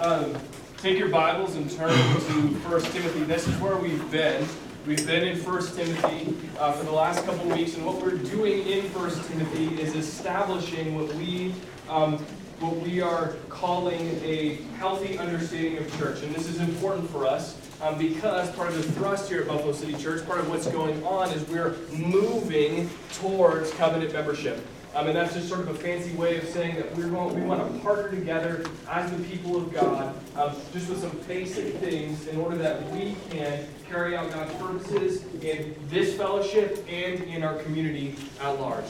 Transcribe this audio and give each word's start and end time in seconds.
um, 0.00 0.34
take 0.78 0.98
your 0.98 1.08
Bibles 1.08 1.56
and 1.56 1.70
turn 1.70 1.90
to 1.90 2.54
First 2.60 2.90
Timothy. 2.92 3.22
This 3.24 3.46
is 3.46 3.54
where 3.60 3.76
we've 3.76 4.10
been. 4.10 4.46
We've 4.86 5.06
been 5.06 5.28
in 5.28 5.36
First 5.36 5.76
Timothy 5.76 6.34
uh, 6.58 6.72
for 6.72 6.84
the 6.84 6.92
last 6.92 7.24
couple 7.26 7.50
of 7.50 7.58
weeks, 7.58 7.74
and 7.74 7.84
what 7.84 8.00
we're 8.00 8.16
doing 8.16 8.66
in 8.66 8.88
First 8.90 9.22
Timothy 9.28 9.80
is 9.80 9.94
establishing 9.94 10.94
what 10.94 11.14
we 11.16 11.54
um, 11.88 12.18
what 12.60 12.76
we 12.76 13.00
are 13.00 13.34
calling 13.48 14.20
a 14.22 14.58
healthy 14.78 15.18
understanding 15.18 15.78
of 15.78 15.98
church. 15.98 16.22
And 16.22 16.34
this 16.34 16.46
is 16.46 16.60
important 16.60 17.08
for 17.10 17.26
us 17.26 17.58
um, 17.82 17.98
because 17.98 18.50
part 18.54 18.68
of 18.68 18.76
the 18.76 18.82
thrust 18.92 19.30
here 19.30 19.42
at 19.42 19.48
Buffalo 19.48 19.72
City 19.72 19.94
Church, 19.94 20.26
part 20.26 20.40
of 20.40 20.48
what's 20.48 20.66
going 20.66 21.02
on 21.04 21.30
is 21.30 21.46
we're 21.48 21.76
moving 21.90 22.90
towards 23.14 23.70
covenant 23.72 24.12
membership. 24.12 24.64
Um, 24.94 25.06
and 25.06 25.16
that's 25.16 25.34
just 25.34 25.48
sort 25.48 25.60
of 25.60 25.68
a 25.68 25.74
fancy 25.74 26.12
way 26.16 26.36
of 26.38 26.48
saying 26.48 26.74
that 26.74 26.96
we're 26.96 27.08
going, 27.08 27.34
we 27.34 27.42
want 27.42 27.72
to 27.72 27.78
partner 27.80 28.10
together 28.10 28.64
as 28.88 29.10
the 29.12 29.22
people 29.24 29.56
of 29.56 29.72
God, 29.72 30.14
um, 30.36 30.54
just 30.72 30.88
with 30.88 31.00
some 31.00 31.16
basic 31.28 31.76
things 31.76 32.26
in 32.26 32.40
order 32.40 32.56
that 32.56 32.84
we 32.90 33.14
can 33.30 33.66
carry 33.88 34.16
out 34.16 34.32
God's 34.32 34.52
purposes 34.54 35.24
in 35.42 35.76
this 35.88 36.16
fellowship 36.16 36.84
and 36.88 37.22
in 37.22 37.44
our 37.44 37.62
community 37.62 38.16
at 38.40 38.60
large. 38.60 38.84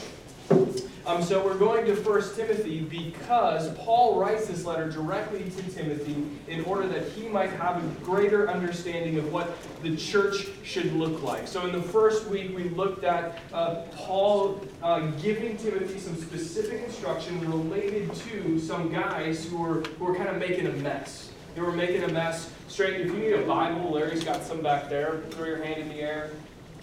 Um, 1.11 1.23
so 1.23 1.43
we're 1.43 1.57
going 1.57 1.85
to 1.87 1.95
1 1.95 2.35
Timothy 2.35 2.81
because 2.81 3.75
Paul 3.79 4.19
writes 4.19 4.47
this 4.47 4.65
letter 4.65 4.89
directly 4.89 5.43
to 5.43 5.63
Timothy 5.71 6.23
in 6.47 6.63
order 6.63 6.87
that 6.87 7.09
he 7.09 7.27
might 7.27 7.49
have 7.49 7.83
a 7.83 7.87
greater 8.05 8.49
understanding 8.49 9.17
of 9.17 9.33
what 9.33 9.57
the 9.81 9.97
church 9.97 10.47
should 10.63 10.93
look 10.93 11.23
like. 11.23 11.47
So 11.47 11.65
in 11.65 11.71
the 11.71 11.81
first 11.81 12.27
week, 12.27 12.55
we 12.55 12.65
looked 12.65 13.03
at 13.03 13.39
uh, 13.51 13.81
Paul 13.93 14.61
uh, 14.83 15.07
giving 15.21 15.57
Timothy 15.57 15.99
some 15.99 16.15
specific 16.15 16.83
instruction 16.83 17.41
related 17.41 18.13
to 18.29 18.59
some 18.59 18.91
guys 18.91 19.45
who 19.45 19.57
were, 19.57 19.81
who 19.81 20.05
were 20.05 20.15
kind 20.15 20.29
of 20.29 20.37
making 20.37 20.67
a 20.67 20.73
mess. 20.73 21.31
They 21.55 21.61
were 21.61 21.73
making 21.73 22.03
a 22.03 22.09
mess. 22.09 22.49
Straight, 22.67 23.01
if 23.01 23.07
you 23.07 23.17
need 23.17 23.33
a 23.33 23.45
Bible, 23.45 23.91
Larry's 23.91 24.23
got 24.23 24.43
some 24.43 24.61
back 24.61 24.87
there. 24.87 25.21
Throw 25.31 25.45
your 25.45 25.63
hand 25.63 25.81
in 25.81 25.89
the 25.89 25.95
air. 25.95 26.31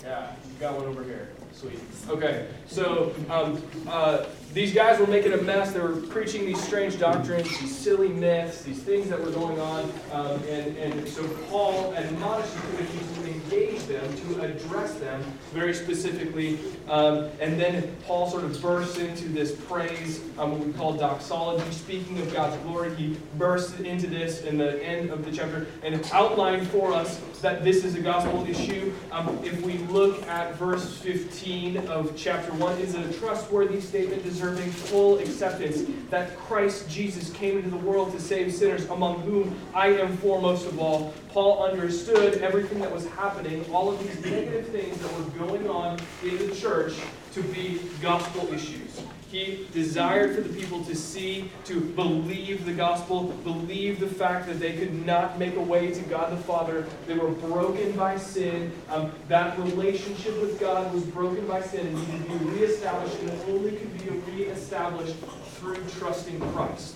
Yeah, 0.02 0.32
you 0.46 0.60
got 0.60 0.74
one 0.74 0.86
over 0.86 1.02
here. 1.02 1.30
Sweet. 1.52 1.80
Okay, 2.08 2.46
so 2.68 3.14
um, 3.30 3.62
uh, 3.88 4.24
these 4.54 4.72
guys 4.72 4.98
were 4.98 5.06
making 5.06 5.32
a 5.34 5.42
mess. 5.42 5.72
They 5.72 5.80
were 5.80 5.96
preaching 5.96 6.46
these 6.46 6.60
strange 6.62 6.98
doctrines, 6.98 7.48
these 7.60 7.76
silly 7.76 8.08
myths, 8.08 8.62
these 8.62 8.82
things 8.82 9.08
that 9.10 9.22
were 9.22 9.30
going 9.30 9.60
on. 9.60 9.84
Um, 10.10 10.42
and, 10.44 10.76
and 10.78 11.08
so 11.08 11.26
Paul 11.50 11.92
admonished 11.92 12.54
Timothy 12.54 13.20
to 13.20 13.30
engage 13.30 13.82
them, 13.84 14.16
to 14.16 14.40
address 14.42 14.94
them 14.94 15.22
very 15.52 15.74
specifically. 15.74 16.58
Um, 16.88 17.28
and 17.40 17.60
then 17.60 17.94
Paul 18.06 18.30
sort 18.30 18.44
of 18.44 18.60
bursts 18.62 18.98
into 18.98 19.28
this 19.28 19.52
praise, 19.52 20.22
um, 20.38 20.52
what 20.52 20.66
we 20.66 20.72
call 20.72 20.94
doxology, 20.94 21.70
speaking 21.70 22.18
of 22.18 22.32
God's 22.32 22.56
glory. 22.62 22.94
He 22.94 23.18
bursts 23.36 23.78
into 23.80 24.06
this 24.06 24.42
in 24.42 24.56
the 24.56 24.82
end 24.82 25.10
of 25.10 25.24
the 25.26 25.30
chapter 25.30 25.66
and 25.82 26.02
outlined 26.12 26.66
for 26.68 26.92
us 26.92 27.20
that 27.42 27.62
this 27.62 27.84
is 27.84 27.94
a 27.94 28.00
gospel 28.00 28.46
issue. 28.48 28.92
Um, 29.12 29.38
if 29.44 29.60
we 29.62 29.74
look 29.88 30.26
at 30.26 30.54
verse 30.56 30.96
15 30.98 31.76
of 31.88 32.16
chapter 32.16 32.52
1, 32.58 32.78
is 32.78 32.94
a 32.94 33.12
trustworthy 33.18 33.80
statement 33.80 34.22
deserving 34.24 34.70
full 34.70 35.18
acceptance 35.18 35.82
that 36.10 36.36
Christ 36.36 36.88
Jesus 36.88 37.30
came 37.30 37.56
into 37.58 37.70
the 37.70 37.76
world 37.76 38.12
to 38.12 38.20
save 38.20 38.52
sinners, 38.52 38.88
among 38.90 39.20
whom 39.22 39.56
I 39.74 39.88
am 39.88 40.16
foremost 40.18 40.66
of 40.66 40.78
all. 40.78 41.14
Paul 41.30 41.64
understood 41.64 42.42
everything 42.42 42.80
that 42.80 42.92
was 42.92 43.06
happening, 43.10 43.64
all 43.72 43.90
of 43.90 43.98
these 44.02 44.24
negative 44.24 44.68
things 44.68 44.98
that 44.98 45.12
were 45.14 45.46
going 45.46 45.68
on 45.68 45.98
in 46.24 46.36
the 46.38 46.54
church, 46.54 46.94
to 47.34 47.42
be 47.42 47.80
gospel 48.00 48.52
issues. 48.52 49.00
He 49.30 49.66
desired 49.74 50.34
for 50.34 50.40
the 50.40 50.58
people 50.58 50.82
to 50.84 50.94
see, 50.94 51.50
to 51.66 51.80
believe 51.80 52.64
the 52.64 52.72
gospel, 52.72 53.24
believe 53.44 54.00
the 54.00 54.06
fact 54.06 54.46
that 54.46 54.58
they 54.58 54.74
could 54.74 55.04
not 55.04 55.38
make 55.38 55.54
a 55.56 55.60
way 55.60 55.92
to 55.92 56.00
God 56.04 56.32
the 56.32 56.42
Father. 56.42 56.86
They 57.06 57.14
were 57.14 57.30
broken 57.32 57.92
by 57.92 58.16
sin. 58.16 58.72
Um, 58.88 59.12
that 59.28 59.58
relationship 59.58 60.40
with 60.40 60.58
God 60.58 60.94
was 60.94 61.04
broken 61.04 61.46
by 61.46 61.60
sin 61.60 61.88
and 61.88 62.08
needed 62.08 62.26
to 62.26 62.38
be 62.38 62.44
reestablished, 62.60 63.18
and 63.20 63.28
it 63.28 63.48
only 63.48 63.72
could 63.72 64.26
be 64.26 64.32
reestablished 64.32 65.16
through 65.56 65.76
trusting 65.98 66.40
Christ. 66.52 66.94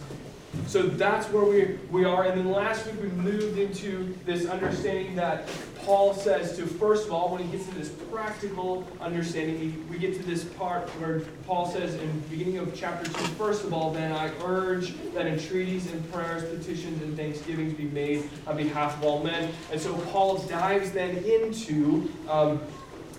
So 0.67 0.83
that's 0.83 1.27
where 1.29 1.45
we, 1.45 1.79
we 1.91 2.05
are. 2.05 2.25
And 2.25 2.39
then 2.39 2.51
last 2.51 2.87
week 2.87 3.03
we 3.03 3.09
moved 3.09 3.59
into 3.59 4.15
this 4.27 4.47
understanding 4.47 5.17
that 5.17 5.49
Paul 5.85 6.15
says 6.15 6.57
to, 6.57 6.67
first 6.67 7.07
of 7.07 7.13
all, 7.13 7.31
when 7.31 7.43
he 7.43 7.51
gets 7.51 7.69
to 7.69 7.75
this 7.75 7.89
practical 7.89 8.87
understanding, 9.01 9.87
we, 9.91 9.99
get 9.99 10.15
to 10.17 10.23
this 10.23 10.45
part 10.45 10.89
where 11.01 11.21
Paul 11.47 11.71
says 11.71 11.95
in 11.95 12.09
the 12.23 12.29
beginning 12.29 12.59
of 12.59 12.75
chapter 12.75 13.05
2, 13.05 13.13
first 13.35 13.65
of 13.65 13.73
all, 13.73 13.93
then 13.93 14.13
I 14.13 14.31
urge 14.45 14.95
that 15.15 15.27
entreaties 15.27 15.91
and 15.91 16.13
prayers, 16.13 16.45
petitions, 16.45 17.03
and 17.03 17.17
thanksgivings 17.17 17.75
be 17.75 17.85
made 17.85 18.29
on 18.47 18.57
behalf 18.57 18.97
of 18.99 19.05
all 19.05 19.23
men. 19.23 19.53
And 19.71 19.81
so 19.81 19.95
Paul 20.13 20.39
dives 20.39 20.93
then 20.93 21.17
into 21.19 22.11
um, 22.29 22.61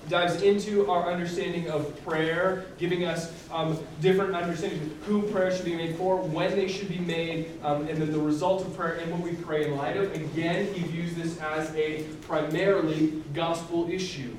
dives 0.09 0.41
into 0.41 0.89
our 0.89 1.11
understanding 1.11 1.69
of 1.69 2.03
prayer, 2.05 2.65
giving 2.77 3.05
us 3.05 3.31
um, 3.51 3.79
different 4.01 4.35
understandings 4.35 4.91
of 4.91 5.03
who 5.05 5.23
prayer 5.31 5.55
should 5.55 5.65
be 5.65 5.75
made 5.75 5.95
for, 5.95 6.17
when 6.17 6.51
they 6.51 6.67
should 6.67 6.89
be 6.89 6.99
made, 6.99 7.49
um, 7.63 7.87
and 7.87 7.97
then 7.97 8.11
the 8.11 8.19
result 8.19 8.65
of 8.65 8.75
prayer 8.75 8.95
and 8.95 9.11
what 9.11 9.21
we 9.21 9.33
pray 9.33 9.65
in 9.65 9.77
light 9.77 9.97
of. 9.97 10.13
Again, 10.13 10.73
he 10.73 10.81
views 10.83 11.15
this 11.15 11.39
as 11.39 11.73
a 11.75 12.03
primarily 12.21 13.23
gospel 13.33 13.89
issue. 13.89 14.35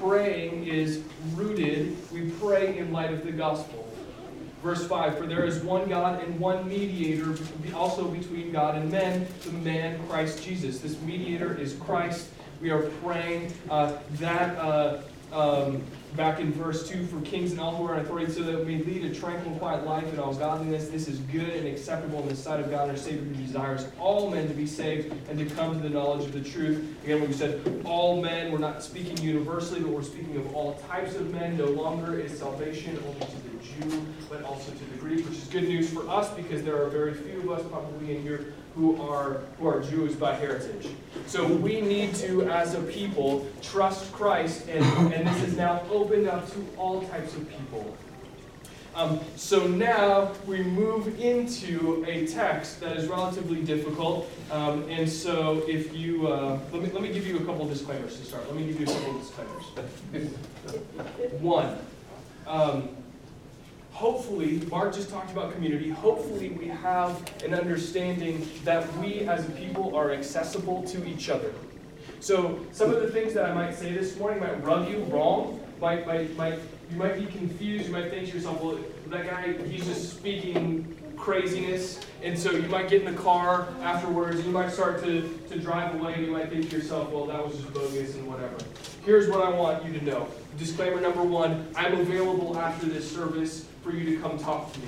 Praying 0.00 0.66
is 0.66 1.02
rooted, 1.34 1.96
we 2.12 2.30
pray 2.32 2.78
in 2.78 2.92
light 2.92 3.12
of 3.12 3.24
the 3.24 3.32
gospel. 3.32 3.84
Verse 4.64 4.86
5 4.86 5.18
For 5.18 5.26
there 5.26 5.44
is 5.44 5.62
one 5.62 5.90
God 5.90 6.24
and 6.24 6.40
one 6.40 6.66
mediator 6.66 7.36
also 7.74 8.08
between 8.08 8.50
God 8.50 8.76
and 8.76 8.90
men, 8.90 9.26
the 9.44 9.52
man 9.52 10.00
Christ 10.08 10.42
Jesus. 10.42 10.80
This 10.80 10.98
mediator 11.02 11.54
is 11.54 11.74
Christ. 11.74 12.30
We 12.64 12.70
are 12.70 12.80
praying 13.04 13.52
uh, 13.68 13.98
that 14.12 14.56
uh, 14.56 15.02
um, 15.34 15.82
back 16.16 16.40
in 16.40 16.50
verse 16.50 16.88
2 16.88 17.04
for 17.08 17.20
kings 17.20 17.50
and 17.50 17.60
all 17.60 17.76
who 17.76 17.86
are 17.86 17.96
in 17.96 18.00
authority, 18.00 18.32
so 18.32 18.42
that 18.42 18.64
we 18.64 18.78
lead 18.78 19.04
a 19.04 19.14
tranquil, 19.14 19.54
quiet 19.56 19.84
life 19.84 20.10
in 20.10 20.18
all 20.18 20.32
godliness. 20.32 20.88
This 20.88 21.06
is 21.06 21.18
good 21.18 21.50
and 21.50 21.68
acceptable 21.68 22.20
in 22.20 22.28
the 22.28 22.34
sight 22.34 22.60
of 22.60 22.70
God 22.70 22.88
our 22.88 22.96
Savior, 22.96 23.20
who 23.20 23.34
desires 23.34 23.86
all 24.00 24.30
men 24.30 24.48
to 24.48 24.54
be 24.54 24.66
saved 24.66 25.14
and 25.28 25.38
to 25.38 25.54
come 25.54 25.74
to 25.74 25.86
the 25.86 25.90
knowledge 25.90 26.24
of 26.24 26.32
the 26.32 26.40
truth. 26.40 26.82
Again, 27.04 27.20
we 27.20 27.34
said 27.34 27.82
all 27.84 28.22
men, 28.22 28.50
we're 28.50 28.56
not 28.56 28.82
speaking 28.82 29.18
universally, 29.18 29.80
but 29.80 29.90
we're 29.90 30.02
speaking 30.02 30.34
of 30.38 30.54
all 30.54 30.72
types 30.88 31.16
of 31.16 31.30
men. 31.34 31.58
No 31.58 31.66
longer 31.66 32.18
is 32.18 32.38
salvation 32.38 32.98
only 33.06 33.26
to 33.26 33.36
the 33.42 33.90
Jew, 33.90 34.06
but 34.30 34.42
also 34.42 34.72
to 34.72 34.84
the 34.86 34.96
Greek, 34.96 35.22
which 35.28 35.36
is 35.36 35.48
good 35.48 35.64
news 35.64 35.92
for 35.92 36.08
us 36.08 36.30
because 36.30 36.62
there 36.62 36.82
are 36.82 36.88
very 36.88 37.12
few 37.12 37.40
of 37.40 37.58
us 37.58 37.66
probably 37.70 38.16
in 38.16 38.22
here 38.22 38.54
who 38.74 39.00
are 39.00 39.40
who 39.58 39.68
are 39.68 39.82
Jews 39.82 40.14
by 40.16 40.34
heritage. 40.34 40.88
So 41.26 41.46
we 41.46 41.80
need 41.80 42.14
to, 42.16 42.48
as 42.50 42.74
a 42.74 42.80
people, 42.82 43.46
trust 43.62 44.12
Christ, 44.12 44.68
and, 44.68 44.84
and 45.12 45.26
this 45.26 45.42
is 45.42 45.56
now 45.56 45.82
opened 45.90 46.28
up 46.28 46.50
to 46.52 46.66
all 46.76 47.02
types 47.02 47.34
of 47.34 47.48
people. 47.48 47.96
Um, 48.94 49.18
so 49.34 49.66
now 49.66 50.32
we 50.46 50.62
move 50.62 51.18
into 51.18 52.04
a 52.06 52.28
text 52.28 52.80
that 52.80 52.96
is 52.96 53.08
relatively 53.08 53.60
difficult. 53.62 54.30
Um, 54.52 54.88
and 54.88 55.10
so 55.10 55.64
if 55.66 55.92
you, 55.92 56.28
uh, 56.28 56.60
let, 56.72 56.80
me, 56.80 56.90
let 56.92 57.02
me 57.02 57.12
give 57.12 57.26
you 57.26 57.38
a 57.38 57.44
couple 57.44 57.62
of 57.62 57.70
disclaimers 57.70 58.16
to 58.20 58.24
start. 58.24 58.46
Let 58.46 58.54
me 58.54 58.66
give 58.66 58.80
you 58.80 58.86
a 58.86 58.94
couple 58.94 59.16
of 59.16 59.20
disclaimers. 59.20 60.32
One, 61.40 61.76
um, 62.46 62.88
hopefully, 63.94 64.60
Mark 64.68 64.92
just 64.92 65.08
talked 65.08 65.30
about 65.30 65.54
community. 65.54 65.88
Hopefully, 65.88 66.50
we 66.50 66.66
have 66.66 67.22
an 67.44 67.54
understanding 67.54 68.46
that 68.64 68.92
we 68.98 69.20
as 69.20 69.48
a 69.48 69.50
people 69.52 69.96
are 69.96 70.12
accessible 70.12 70.82
to 70.82 71.06
each 71.08 71.30
other. 71.30 71.52
So, 72.20 72.58
some 72.72 72.90
of 72.90 73.00
the 73.00 73.10
things 73.10 73.32
that 73.34 73.46
I 73.46 73.54
might 73.54 73.74
say 73.74 73.92
this 73.92 74.18
morning 74.18 74.40
might 74.40 74.62
rub 74.62 74.88
you 74.90 74.98
wrong, 75.04 75.60
might, 75.80 76.06
might, 76.06 76.36
might, 76.36 76.58
you 76.90 76.96
might 76.96 77.16
be 77.16 77.26
confused. 77.26 77.86
You 77.86 77.92
might 77.92 78.10
think 78.10 78.28
to 78.28 78.34
yourself, 78.36 78.60
well, 78.60 78.78
that 79.08 79.26
guy, 79.26 79.52
he's 79.64 79.86
just 79.86 80.16
speaking 80.16 80.96
craziness. 81.16 82.00
And 82.22 82.38
so 82.38 82.50
you 82.50 82.68
might 82.68 82.88
get 82.88 83.02
in 83.02 83.14
the 83.14 83.20
car 83.20 83.68
afterwards, 83.82 84.36
and 84.36 84.44
you 84.44 84.52
might 84.52 84.70
start 84.70 85.02
to, 85.04 85.38
to 85.48 85.58
drive 85.58 85.94
away, 85.94 86.14
and 86.14 86.26
you 86.26 86.32
might 86.32 86.50
think 86.50 86.68
to 86.70 86.76
yourself, 86.76 87.10
well, 87.10 87.26
that 87.26 87.46
was 87.46 87.56
just 87.56 87.72
bogus 87.72 88.14
and 88.16 88.26
whatever. 88.26 88.56
Here's 89.04 89.28
what 89.28 89.42
I 89.42 89.50
want 89.50 89.84
you 89.84 89.98
to 89.98 90.04
know. 90.04 90.26
Disclaimer 90.58 91.00
number 91.00 91.22
one 91.22 91.68
I'm 91.76 92.00
available 92.00 92.58
after 92.58 92.86
this 92.86 93.10
service 93.10 93.66
for 93.84 93.92
you 93.92 94.16
to 94.16 94.22
come 94.22 94.38
talk 94.38 94.72
to 94.72 94.80
me. 94.80 94.86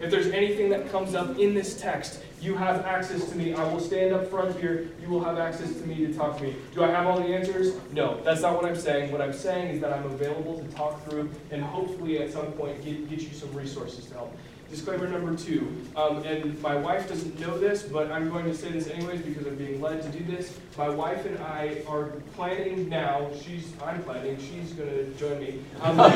If 0.00 0.10
there's 0.10 0.26
anything 0.26 0.68
that 0.68 0.92
comes 0.92 1.14
up 1.14 1.38
in 1.38 1.54
this 1.54 1.80
text, 1.80 2.20
you 2.42 2.54
have 2.54 2.84
access 2.84 3.30
to 3.30 3.36
me. 3.36 3.54
I 3.54 3.64
will 3.72 3.80
stand 3.80 4.12
up 4.12 4.28
front 4.28 4.54
here. 4.60 4.90
You 5.00 5.08
will 5.08 5.24
have 5.24 5.38
access 5.38 5.72
to 5.72 5.86
me 5.86 6.06
to 6.06 6.12
talk 6.12 6.36
to 6.36 6.44
me. 6.44 6.54
Do 6.74 6.84
I 6.84 6.88
have 6.88 7.06
all 7.06 7.18
the 7.18 7.34
answers? 7.34 7.74
No, 7.92 8.22
that's 8.22 8.42
not 8.42 8.54
what 8.54 8.66
I'm 8.66 8.76
saying. 8.76 9.10
What 9.10 9.22
I'm 9.22 9.32
saying 9.32 9.74
is 9.74 9.80
that 9.80 9.90
I'm 9.94 10.04
available 10.04 10.58
to 10.58 10.68
talk 10.74 11.02
through 11.06 11.30
and 11.50 11.62
hopefully 11.62 12.18
at 12.18 12.30
some 12.30 12.52
point 12.52 12.84
get, 12.84 13.08
get 13.08 13.20
you 13.20 13.32
some 13.32 13.52
resources 13.54 14.04
to 14.06 14.14
help. 14.14 14.36
Disclaimer 14.70 15.06
number 15.06 15.34
two, 15.36 15.70
um, 15.94 16.22
and 16.24 16.60
my 16.60 16.74
wife 16.74 17.08
doesn't 17.08 17.38
know 17.38 17.56
this, 17.58 17.84
but 17.84 18.10
I'm 18.10 18.28
going 18.28 18.44
to 18.46 18.54
say 18.54 18.70
this 18.70 18.88
anyways 18.88 19.20
because 19.22 19.46
I'm 19.46 19.54
being 19.56 19.80
led 19.80 20.02
to 20.02 20.08
do 20.08 20.24
this. 20.24 20.58
My 20.76 20.88
wife 20.88 21.24
and 21.24 21.38
I 21.38 21.82
are 21.88 22.10
planning 22.34 22.88
now, 22.88 23.30
she's, 23.40 23.72
I'm 23.82 24.02
planning, 24.02 24.36
she's 24.38 24.72
gonna 24.72 25.04
join 25.18 25.38
me. 25.40 25.60
Um, 25.80 25.96
we're, 25.96 26.08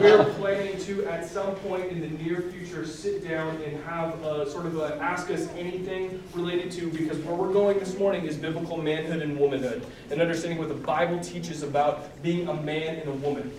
we're 0.00 0.24
planning 0.34 0.78
to, 0.80 1.04
at 1.06 1.26
some 1.26 1.54
point 1.56 1.90
in 1.92 2.00
the 2.00 2.08
near 2.22 2.40
future, 2.40 2.86
sit 2.86 3.26
down 3.26 3.60
and 3.62 3.82
have 3.84 4.20
a 4.24 4.50
sort 4.50 4.66
of 4.66 4.78
a 4.78 4.98
ask 5.00 5.30
us 5.30 5.48
anything 5.56 6.22
related 6.34 6.72
to, 6.72 6.90
because 6.90 7.18
where 7.18 7.34
we're 7.34 7.52
going 7.52 7.78
this 7.78 7.96
morning 7.98 8.24
is 8.24 8.36
biblical 8.36 8.78
manhood 8.78 9.22
and 9.22 9.38
womanhood, 9.38 9.86
and 10.10 10.20
understanding 10.20 10.58
what 10.58 10.68
the 10.68 10.74
Bible 10.74 11.20
teaches 11.20 11.62
about 11.62 12.22
being 12.22 12.48
a 12.48 12.54
man 12.54 12.96
and 12.96 13.08
a 13.08 13.12
woman. 13.12 13.52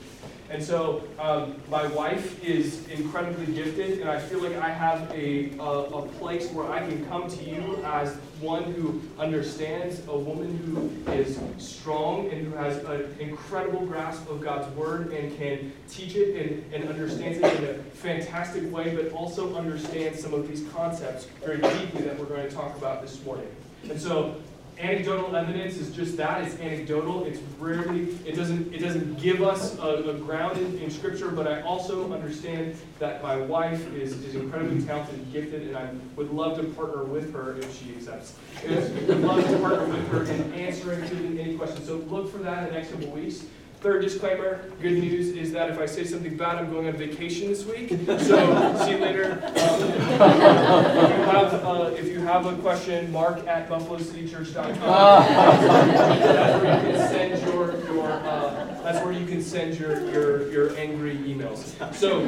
And 0.50 0.64
so 0.64 1.04
um, 1.20 1.56
my 1.70 1.86
wife 1.88 2.44
is 2.44 2.88
incredibly 2.88 3.54
gifted, 3.54 4.00
and 4.00 4.10
I 4.10 4.20
feel 4.20 4.42
like 4.42 4.56
I 4.56 4.70
have 4.70 5.12
a, 5.14 5.52
a, 5.60 5.64
a, 5.64 6.08
place 6.08 6.52
where 6.52 6.68
I 6.72 6.80
can 6.80 7.06
come 7.06 7.30
to 7.30 7.44
you 7.44 7.80
as 7.86 8.16
one 8.42 8.64
who 8.64 9.00
understands, 9.20 10.02
a 10.08 10.18
woman 10.18 10.58
who 11.06 11.12
is 11.12 11.40
strong 11.60 12.30
and 12.30 12.48
who 12.48 12.58
has 12.58 12.84
an 12.86 13.16
incredible 13.20 13.86
grasp 13.86 14.28
of 14.28 14.42
God's 14.42 14.68
word 14.76 15.12
and 15.12 15.38
can 15.38 15.72
teach 15.88 16.16
it 16.16 16.36
and, 16.36 16.74
and 16.74 16.90
understands 16.90 17.38
it 17.38 17.64
in 17.64 17.70
a 17.70 17.84
fantastic 17.92 18.72
way, 18.72 18.96
but 18.96 19.12
also 19.14 19.56
understands 19.56 20.20
some 20.20 20.34
of 20.34 20.48
these 20.48 20.68
concepts 20.70 21.26
very 21.46 21.62
deeply 21.62 22.02
that 22.02 22.18
we're 22.18 22.26
going 22.26 22.50
to 22.50 22.56
talk 22.56 22.76
about 22.76 23.04
this 23.04 23.24
morning. 23.24 23.48
And 23.88 24.02
so 24.02 24.36
anecdotal 24.80 25.36
evidence 25.36 25.78
is 25.78 25.92
just 25.92 26.16
that 26.16 26.42
it's 26.44 26.58
anecdotal 26.60 27.26
it's 27.26 27.40
rarely 27.60 28.04
it 28.26 28.34
doesn't 28.36 28.74
it 28.74 28.80
doesn't 28.80 29.20
give 29.20 29.42
us 29.42 29.78
a, 29.80 30.10
a 30.10 30.14
grounded 30.14 30.82
in 30.82 30.90
scripture 30.90 31.30
but 31.30 31.46
i 31.46 31.62
also 31.62 32.12
understand 32.14 32.74
that 32.98 33.22
my 33.22 33.36
wife 33.36 33.94
is, 33.94 34.24
is 34.24 34.36
incredibly 34.36 34.82
talented 34.82 35.16
and 35.16 35.34
gifted 35.34 35.68
and 35.68 35.76
i 35.76 35.90
would 36.16 36.32
love 36.32 36.58
to 36.58 36.64
partner 36.64 37.04
with 37.04 37.34
her 37.34 37.58
if 37.58 37.80
she 37.80 37.94
accepts. 37.96 38.36
I 38.68 38.74
would 39.08 39.22
love 39.22 39.44
to 39.46 39.60
partner 39.60 39.86
with 39.86 40.08
her 40.10 40.24
in 40.24 40.54
answering 40.54 41.04
any 41.40 41.56
questions. 41.58 41.88
So 41.88 41.98
look 41.98 42.32
for 42.32 42.40
that 42.40 42.68
in 42.68 42.74
the 42.74 42.80
next 42.80 42.92
couple 42.92 43.12
weeks 43.12 43.46
Third 43.82 44.02
disclaimer, 44.02 44.60
good 44.82 45.00
news 45.00 45.30
is 45.30 45.54
that 45.54 45.70
if 45.70 45.80
I 45.80 45.86
say 45.86 46.04
something 46.04 46.36
bad, 46.36 46.58
I'm 46.58 46.70
going 46.70 46.88
on 46.88 46.98
vacation 46.98 47.48
this 47.48 47.66
week. 47.66 47.90
So 48.20 48.76
see 48.84 48.92
you 48.92 48.98
later. 48.98 49.42
Um, 49.42 49.52
if, 49.54 50.04
you 50.04 51.24
have, 51.24 51.54
uh, 51.54 51.92
if 51.96 52.08
you 52.08 52.20
have 52.20 52.46
a 52.46 52.56
question, 52.58 53.10
mark 53.10 53.48
at 53.48 53.70
buffalocitychurch.com. 53.70 54.80
that's 54.80 56.62
where 56.62 56.74
you 56.76 56.92
can 56.92 57.08
send 57.08 57.42
your, 57.48 57.86
your 57.86 58.12
uh, 58.12 58.82
that's 58.84 59.06
where 59.06 59.14
you 59.14 59.26
can 59.26 59.42
send 59.42 59.80
your, 59.80 60.12
your, 60.12 60.52
your 60.52 60.76
angry 60.78 61.16
emails. 61.16 61.74
So, 61.96 62.20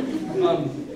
um, 0.47 0.88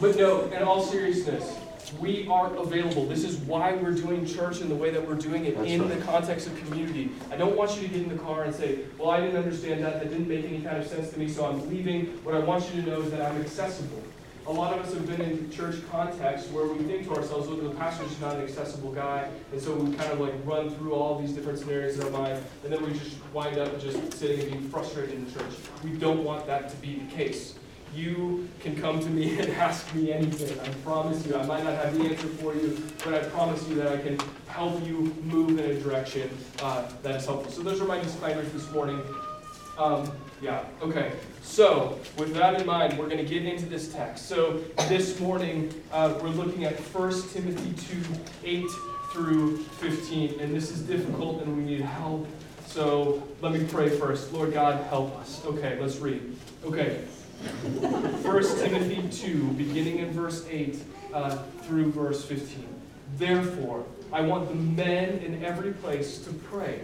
but 0.00 0.16
no, 0.16 0.44
in 0.44 0.62
all 0.62 0.82
seriousness, 0.82 1.58
we 1.98 2.26
are 2.28 2.54
available. 2.56 3.06
This 3.06 3.24
is 3.24 3.36
why 3.38 3.74
we're 3.74 3.92
doing 3.92 4.26
church 4.26 4.60
in 4.60 4.68
the 4.68 4.74
way 4.74 4.90
that 4.90 5.06
we're 5.06 5.14
doing 5.14 5.44
it 5.44 5.56
That's 5.56 5.68
in 5.68 5.82
right. 5.88 5.98
the 5.98 6.04
context 6.04 6.46
of 6.46 6.56
community. 6.58 7.10
I 7.30 7.36
don't 7.36 7.56
want 7.56 7.74
you 7.76 7.82
to 7.82 7.88
get 7.88 8.02
in 8.02 8.08
the 8.08 8.22
car 8.22 8.44
and 8.44 8.54
say, 8.54 8.80
Well, 8.98 9.10
I 9.10 9.20
didn't 9.20 9.36
understand 9.36 9.84
that. 9.84 10.00
That 10.00 10.10
didn't 10.10 10.28
make 10.28 10.44
any 10.44 10.60
kind 10.60 10.78
of 10.78 10.86
sense 10.86 11.10
to 11.10 11.18
me, 11.18 11.28
so 11.28 11.46
I'm 11.46 11.68
leaving. 11.68 12.06
What 12.24 12.34
I 12.34 12.40
want 12.40 12.72
you 12.74 12.82
to 12.82 12.88
know 12.88 13.02
is 13.02 13.10
that 13.10 13.22
I'm 13.22 13.40
accessible. 13.40 14.02
A 14.46 14.52
lot 14.52 14.78
of 14.78 14.84
us 14.84 14.92
have 14.92 15.06
been 15.06 15.22
in 15.22 15.50
church 15.50 15.76
contexts 15.90 16.50
where 16.50 16.66
we 16.66 16.84
think 16.84 17.06
to 17.06 17.14
ourselves, 17.14 17.48
look, 17.48 17.62
the 17.62 17.70
pastor's 17.78 18.20
not 18.20 18.36
an 18.36 18.42
accessible 18.42 18.92
guy, 18.92 19.26
and 19.52 19.60
so 19.60 19.74
we 19.74 19.96
kind 19.96 20.12
of 20.12 20.20
like 20.20 20.34
run 20.44 20.68
through 20.68 20.92
all 20.92 21.18
these 21.18 21.32
different 21.32 21.58
scenarios 21.58 21.98
in 21.98 22.04
our 22.04 22.10
mind, 22.10 22.44
and 22.62 22.70
then 22.70 22.84
we 22.84 22.92
just 22.92 23.16
wind 23.32 23.56
up 23.56 23.80
just 23.80 24.12
sitting 24.12 24.40
and 24.40 24.50
being 24.50 24.68
frustrated 24.68 25.14
in 25.14 25.24
the 25.24 25.30
church. 25.30 25.54
We 25.82 25.92
don't 25.92 26.24
want 26.24 26.46
that 26.46 26.68
to 26.68 26.76
be 26.76 26.96
the 26.96 27.10
case 27.10 27.54
you 27.94 28.48
can 28.60 28.76
come 28.80 29.00
to 29.00 29.08
me 29.08 29.38
and 29.40 29.50
ask 29.52 29.94
me 29.94 30.12
anything. 30.12 30.58
I 30.60 30.68
promise 30.84 31.26
you. 31.26 31.36
I 31.36 31.44
might 31.46 31.64
not 31.64 31.74
have 31.74 31.96
the 31.96 32.04
answer 32.04 32.28
for 32.28 32.54
you, 32.54 32.82
but 33.04 33.14
I 33.14 33.20
promise 33.28 33.66
you 33.68 33.76
that 33.76 33.88
I 33.88 33.96
can 33.98 34.18
help 34.48 34.84
you 34.86 35.14
move 35.22 35.58
in 35.58 35.70
a 35.70 35.80
direction 35.80 36.30
uh, 36.62 36.84
that 37.02 37.16
is 37.16 37.26
helpful. 37.26 37.50
So 37.50 37.62
those 37.62 37.80
are 37.80 37.86
my 37.86 38.00
disclaimers 38.00 38.50
this 38.52 38.70
morning. 38.70 39.00
Um, 39.78 40.10
yeah, 40.40 40.64
okay. 40.82 41.12
So, 41.42 41.98
with 42.16 42.34
that 42.34 42.60
in 42.60 42.66
mind, 42.66 42.98
we're 42.98 43.08
going 43.08 43.18
to 43.18 43.24
get 43.24 43.44
into 43.44 43.66
this 43.66 43.92
text. 43.92 44.26
So, 44.28 44.58
this 44.88 45.18
morning, 45.20 45.72
uh, 45.90 46.18
we're 46.22 46.28
looking 46.28 46.64
at 46.64 46.78
1 46.78 47.28
Timothy 47.30 47.72
2 47.94 48.02
8 48.44 48.64
through 49.12 49.56
15. 49.58 50.40
And 50.40 50.54
this 50.54 50.70
is 50.70 50.82
difficult 50.82 51.42
and 51.42 51.56
we 51.56 51.64
need 51.64 51.80
help. 51.80 52.26
So, 52.66 53.22
let 53.40 53.52
me 53.52 53.64
pray 53.64 53.88
first. 53.88 54.32
Lord 54.32 54.52
God, 54.52 54.84
help 54.84 55.16
us. 55.18 55.44
Okay, 55.44 55.78
let's 55.80 55.98
read. 55.98 56.36
Okay. 56.64 57.02
1 57.34 58.42
Timothy 58.58 59.08
2, 59.10 59.52
beginning 59.52 59.98
in 59.98 60.10
verse 60.12 60.46
8 60.48 60.78
uh, 61.12 61.38
through 61.62 61.90
verse 61.92 62.24
15. 62.24 62.66
Therefore, 63.16 63.84
I 64.12 64.20
want 64.20 64.48
the 64.48 64.54
men 64.54 65.18
in 65.18 65.44
every 65.44 65.72
place 65.72 66.18
to 66.24 66.32
pray. 66.32 66.80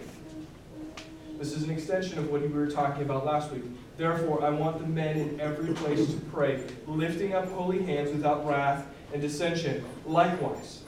This 1.37 1.53
is 1.53 1.63
an 1.63 1.71
extension 1.71 2.19
of 2.19 2.29
what 2.29 2.41
we 2.41 2.47
were 2.49 2.69
talking 2.69 3.03
about 3.03 3.25
last 3.25 3.51
week. 3.51 3.63
Therefore, 3.97 4.43
I 4.43 4.49
want 4.49 4.79
the 4.79 4.87
men 4.87 5.17
in 5.17 5.39
every 5.39 5.73
place 5.73 6.05
to 6.07 6.19
pray, 6.31 6.63
lifting 6.87 7.33
up 7.33 7.49
holy 7.51 7.83
hands 7.83 8.11
without 8.11 8.45
wrath 8.45 8.85
and 9.13 9.21
dissension. 9.21 9.83
Likewise, 10.05 10.83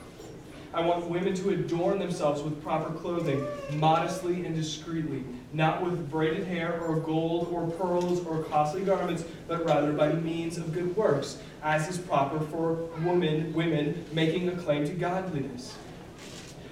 I 0.73 0.81
want 0.81 1.07
women 1.07 1.33
to 1.35 1.49
adorn 1.49 1.99
themselves 1.99 2.41
with 2.41 2.61
proper 2.63 2.93
clothing, 2.93 3.45
modestly 3.73 4.45
and 4.45 4.55
discreetly, 4.55 5.23
not 5.53 5.83
with 5.83 6.09
braided 6.09 6.47
hair 6.47 6.81
or 6.81 6.97
gold 6.97 7.47
or 7.51 7.67
pearls 7.71 8.25
or 8.25 8.43
costly 8.43 8.81
garments, 8.81 9.23
but 9.47 9.63
rather 9.65 9.93
by 9.93 10.11
means 10.11 10.57
of 10.57 10.73
good 10.73 10.95
works, 10.95 11.37
as 11.61 11.87
is 11.87 11.99
proper 11.99 12.39
for 12.39 12.73
women, 13.05 13.53
women 13.53 14.03
making 14.11 14.49
a 14.49 14.51
claim 14.53 14.85
to 14.85 14.93
godliness. 14.93 15.77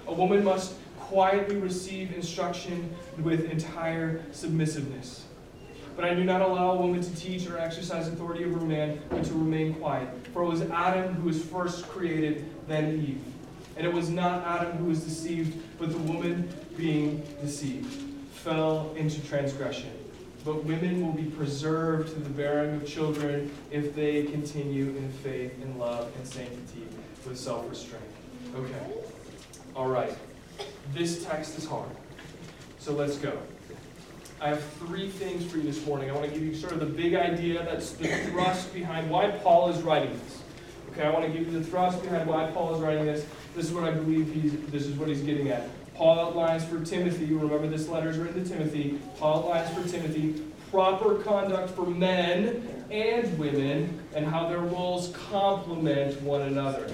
A 0.08 0.12
woman 0.12 0.42
must 0.42 0.74
quietly 0.98 1.56
receive 1.56 2.12
instruction 2.12 2.92
with 3.22 3.50
entire 3.50 4.24
submissiveness. 4.32 5.24
But 5.94 6.06
I 6.06 6.14
do 6.14 6.24
not 6.24 6.40
allow 6.40 6.72
a 6.72 6.76
woman 6.76 7.02
to 7.02 7.14
teach 7.14 7.46
or 7.46 7.58
exercise 7.58 8.08
authority 8.08 8.44
over 8.44 8.58
a 8.58 8.64
man, 8.64 9.00
but 9.10 9.24
to 9.24 9.34
remain 9.34 9.74
quiet. 9.74 10.08
For 10.32 10.42
it 10.42 10.46
was 10.46 10.62
Adam 10.62 11.14
who 11.14 11.28
was 11.28 11.44
first 11.44 11.86
created, 11.88 12.46
then 12.66 12.94
Eve. 12.94 13.22
And 13.76 13.86
it 13.86 13.92
was 13.92 14.10
not 14.10 14.44
Adam 14.44 14.78
who 14.78 14.86
was 14.86 15.04
deceived, 15.04 15.62
but 15.78 15.90
the 15.90 15.98
woman 15.98 16.48
being 16.76 17.22
deceived 17.42 18.11
fell 18.42 18.92
into 18.96 19.24
transgression. 19.26 19.90
But 20.44 20.64
women 20.64 21.06
will 21.06 21.12
be 21.12 21.30
preserved 21.30 22.08
to 22.14 22.20
the 22.20 22.30
bearing 22.30 22.74
of 22.74 22.86
children 22.86 23.50
if 23.70 23.94
they 23.94 24.24
continue 24.24 24.88
in 24.88 25.10
faith 25.22 25.52
and 25.62 25.78
love 25.78 26.10
and 26.16 26.26
sanctity 26.26 26.86
with 27.26 27.38
self 27.38 27.68
restraint. 27.70 28.02
Okay. 28.56 28.94
All 29.76 29.88
right. 29.88 30.16
This 30.92 31.24
text 31.24 31.56
is 31.58 31.64
hard. 31.64 31.88
So 32.78 32.92
let's 32.92 33.16
go. 33.16 33.38
I 34.40 34.48
have 34.48 34.64
three 34.80 35.08
things 35.08 35.48
for 35.48 35.58
you 35.58 35.62
this 35.62 35.86
morning. 35.86 36.10
I 36.10 36.14
want 36.14 36.26
to 36.26 36.32
give 36.32 36.42
you 36.42 36.54
sort 36.56 36.72
of 36.72 36.80
the 36.80 36.86
big 36.86 37.14
idea 37.14 37.62
that's 37.62 37.92
the 37.92 38.08
thrust 38.08 38.74
behind 38.74 39.08
why 39.08 39.30
Paul 39.30 39.68
is 39.68 39.80
writing 39.82 40.18
this. 40.24 40.42
Okay, 40.90 41.04
I 41.04 41.10
want 41.10 41.24
to 41.24 41.30
give 41.30 41.50
you 41.50 41.58
the 41.58 41.64
thrust 41.64 42.02
behind 42.02 42.28
why 42.28 42.50
Paul 42.50 42.74
is 42.74 42.80
writing 42.80 43.06
this. 43.06 43.24
This 43.54 43.66
is 43.66 43.72
what 43.72 43.84
I 43.84 43.92
believe 43.92 44.32
he's 44.34 44.56
this 44.72 44.86
is 44.86 44.96
what 44.96 45.08
he's 45.08 45.22
getting 45.22 45.50
at. 45.50 45.68
Paul 45.94 46.18
outlines 46.18 46.64
for 46.64 46.82
Timothy, 46.84 47.26
remember 47.26 47.66
this 47.66 47.88
letter 47.88 48.10
is 48.10 48.18
written 48.18 48.42
to 48.42 48.48
Timothy. 48.48 48.98
Paul 49.18 49.52
outlines 49.52 49.76
for 49.76 49.88
Timothy 49.88 50.42
proper 50.70 51.16
conduct 51.16 51.70
for 51.70 51.84
men 51.84 52.66
and 52.90 53.38
women 53.38 54.00
and 54.14 54.24
how 54.26 54.48
their 54.48 54.60
roles 54.60 55.14
complement 55.30 56.20
one 56.22 56.42
another. 56.42 56.90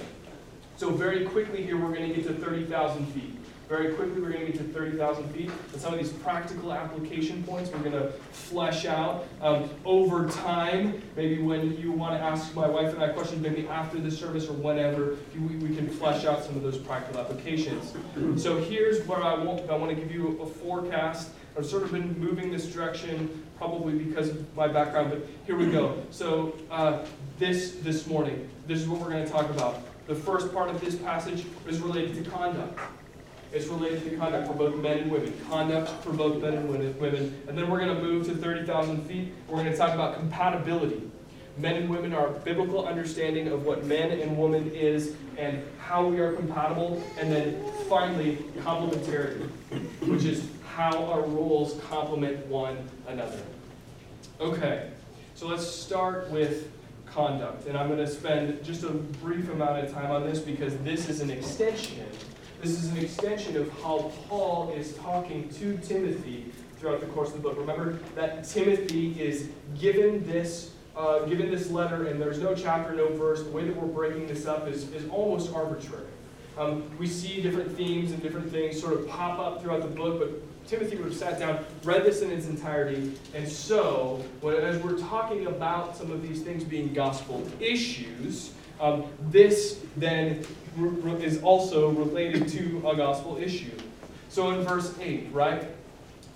So, 0.75 0.89
very 0.91 1.25
quickly 1.25 1.63
here, 1.63 1.77
we're 1.77 1.93
going 1.93 2.09
to 2.09 2.13
get 2.13 2.27
to 2.27 2.33
30,000 2.33 3.05
feet. 3.07 3.38
Very 3.69 3.93
quickly, 3.93 4.19
we're 4.19 4.31
going 4.31 4.47
to 4.47 4.51
get 4.51 4.57
to 4.57 4.73
30,000 4.73 5.29
feet. 5.29 5.51
And 5.73 5.79
some 5.79 5.93
of 5.93 5.99
these 5.99 6.11
practical 6.11 6.73
application 6.73 7.43
points 7.43 7.69
we're 7.69 7.77
going 7.77 7.91
to 7.91 8.11
flesh 8.31 8.87
out 8.87 9.27
um, 9.43 9.69
over 9.85 10.27
time. 10.27 11.03
Maybe 11.15 11.39
when 11.39 11.77
you 11.77 11.91
want 11.91 12.19
to 12.19 12.19
ask 12.19 12.55
my 12.55 12.67
wife 12.67 12.95
and 12.95 13.03
I 13.03 13.09
questions, 13.09 13.43
maybe 13.43 13.67
after 13.67 13.99
the 13.99 14.09
service 14.09 14.47
or 14.47 14.53
whenever, 14.53 15.17
we, 15.35 15.55
we 15.57 15.75
can 15.75 15.87
flesh 15.87 16.25
out 16.25 16.43
some 16.43 16.55
of 16.55 16.63
those 16.63 16.79
practical 16.79 17.21
applications. 17.21 17.93
So 18.41 18.57
here's 18.57 19.05
where 19.05 19.23
I 19.23 19.35
want, 19.35 19.69
I 19.69 19.75
want 19.75 19.91
to 19.91 19.95
give 19.95 20.11
you 20.11 20.41
a 20.41 20.47
forecast. 20.47 21.29
I've 21.55 21.65
sort 21.67 21.83
of 21.83 21.91
been 21.91 22.19
moving 22.19 22.51
this 22.51 22.65
direction 22.73 23.45
probably 23.59 23.93
because 23.93 24.29
of 24.29 24.55
my 24.55 24.67
background, 24.67 25.11
but 25.11 25.27
here 25.45 25.55
we 25.55 25.67
go. 25.67 26.01
So 26.09 26.55
uh, 26.71 27.05
this 27.37 27.75
this 27.81 28.07
morning, 28.07 28.49
this 28.65 28.79
is 28.79 28.89
what 28.89 28.99
we're 28.99 29.11
going 29.11 29.25
to 29.25 29.31
talk 29.31 29.47
about. 29.51 29.83
The 30.07 30.15
first 30.15 30.51
part 30.53 30.69
of 30.69 30.81
this 30.81 30.95
passage 30.95 31.45
is 31.67 31.79
related 31.81 32.23
to 32.23 32.31
conduct. 32.31 32.79
It's 33.51 33.65
related 33.67 34.03
to 34.03 34.15
conduct 34.15 34.47
for 34.47 34.53
both 34.53 34.75
men 34.75 34.99
and 34.99 35.11
women. 35.11 35.33
Conduct 35.49 35.89
for 36.03 36.13
both 36.13 36.41
men 36.41 36.53
and 36.53 36.69
women. 36.69 37.41
And 37.47 37.57
then 37.57 37.69
we're 37.69 37.79
going 37.79 37.95
to 37.95 38.01
move 38.01 38.27
to 38.27 38.35
30,000 38.35 39.07
feet. 39.07 39.33
We're 39.47 39.57
going 39.57 39.71
to 39.71 39.77
talk 39.77 39.93
about 39.93 40.15
compatibility. 40.17 41.09
Men 41.57 41.75
and 41.75 41.89
women 41.89 42.13
are 42.13 42.29
biblical 42.29 42.87
understanding 42.87 43.47
of 43.47 43.65
what 43.65 43.85
man 43.85 44.11
and 44.11 44.37
woman 44.37 44.71
is 44.71 45.15
and 45.37 45.63
how 45.79 46.05
we 46.05 46.19
are 46.19 46.33
compatible. 46.33 47.03
And 47.17 47.31
then 47.31 47.63
finally, 47.89 48.37
complementarity, 48.59 49.49
which 50.07 50.25
is 50.25 50.47
how 50.63 51.05
our 51.05 51.21
roles 51.21 51.79
complement 51.89 52.45
one 52.45 52.77
another. 53.07 53.41
Okay, 54.39 54.91
so 55.33 55.47
let's 55.47 55.67
start 55.67 56.29
with 56.29 56.71
conduct. 57.05 57.65
And 57.67 57.77
I'm 57.77 57.87
going 57.87 57.99
to 57.99 58.07
spend 58.07 58.63
just 58.63 58.83
a 58.83 58.89
brief 58.89 59.49
amount 59.49 59.83
of 59.83 59.91
time 59.91 60.11
on 60.11 60.23
this 60.23 60.39
because 60.39 60.77
this 60.77 61.09
is 61.09 61.19
an 61.19 61.31
extension. 61.31 62.05
This 62.61 62.71
is 62.71 62.91
an 62.91 62.97
extension 62.97 63.55
of 63.55 63.71
how 63.81 64.11
Paul 64.27 64.73
is 64.75 64.93
talking 64.95 65.47
to 65.49 65.77
Timothy 65.77 66.51
throughout 66.77 66.99
the 66.99 67.05
course 67.07 67.29
of 67.29 67.35
the 67.35 67.39
book. 67.39 67.57
Remember 67.57 67.99
that 68.15 68.43
Timothy 68.43 69.19
is 69.21 69.49
given 69.79 70.27
this 70.27 70.71
uh, 70.93 71.19
given 71.19 71.49
this 71.49 71.71
letter, 71.71 72.07
and 72.07 72.21
there's 72.21 72.39
no 72.39 72.53
chapter, 72.53 72.93
no 72.93 73.07
verse. 73.13 73.43
The 73.43 73.51
way 73.51 73.63
that 73.63 73.73
we're 73.73 73.87
breaking 73.87 74.27
this 74.27 74.45
up 74.45 74.67
is, 74.67 74.91
is 74.91 75.07
almost 75.09 75.53
arbitrary. 75.53 76.07
Um, 76.57 76.83
we 76.97 77.07
see 77.07 77.41
different 77.41 77.77
themes 77.77 78.11
and 78.11 78.21
different 78.21 78.51
things 78.51 78.81
sort 78.81 78.93
of 78.93 79.07
pop 79.07 79.39
up 79.39 79.61
throughout 79.61 79.81
the 79.81 79.87
book, 79.87 80.19
but 80.19 80.67
Timothy 80.67 80.97
would 80.97 81.05
have 81.05 81.15
sat 81.15 81.39
down, 81.39 81.63
read 81.85 82.03
this 82.03 82.21
in 82.21 82.29
its 82.31 82.47
entirety, 82.47 83.13
and 83.33 83.47
so 83.47 84.21
when, 84.41 84.57
as 84.57 84.83
we're 84.83 84.97
talking 84.97 85.47
about 85.47 85.95
some 85.95 86.11
of 86.11 86.21
these 86.21 86.41
things 86.41 86.65
being 86.65 86.93
gospel 86.93 87.47
issues, 87.61 88.51
um, 88.81 89.05
this 89.29 89.79
then 89.95 90.43
is 91.21 91.41
also 91.43 91.89
related 91.89 92.47
to 92.49 92.87
a 92.87 92.95
gospel 92.95 93.37
issue. 93.37 93.71
So 94.29 94.51
in 94.51 94.65
verse 94.65 94.97
8, 94.99 95.29
right? 95.31 95.67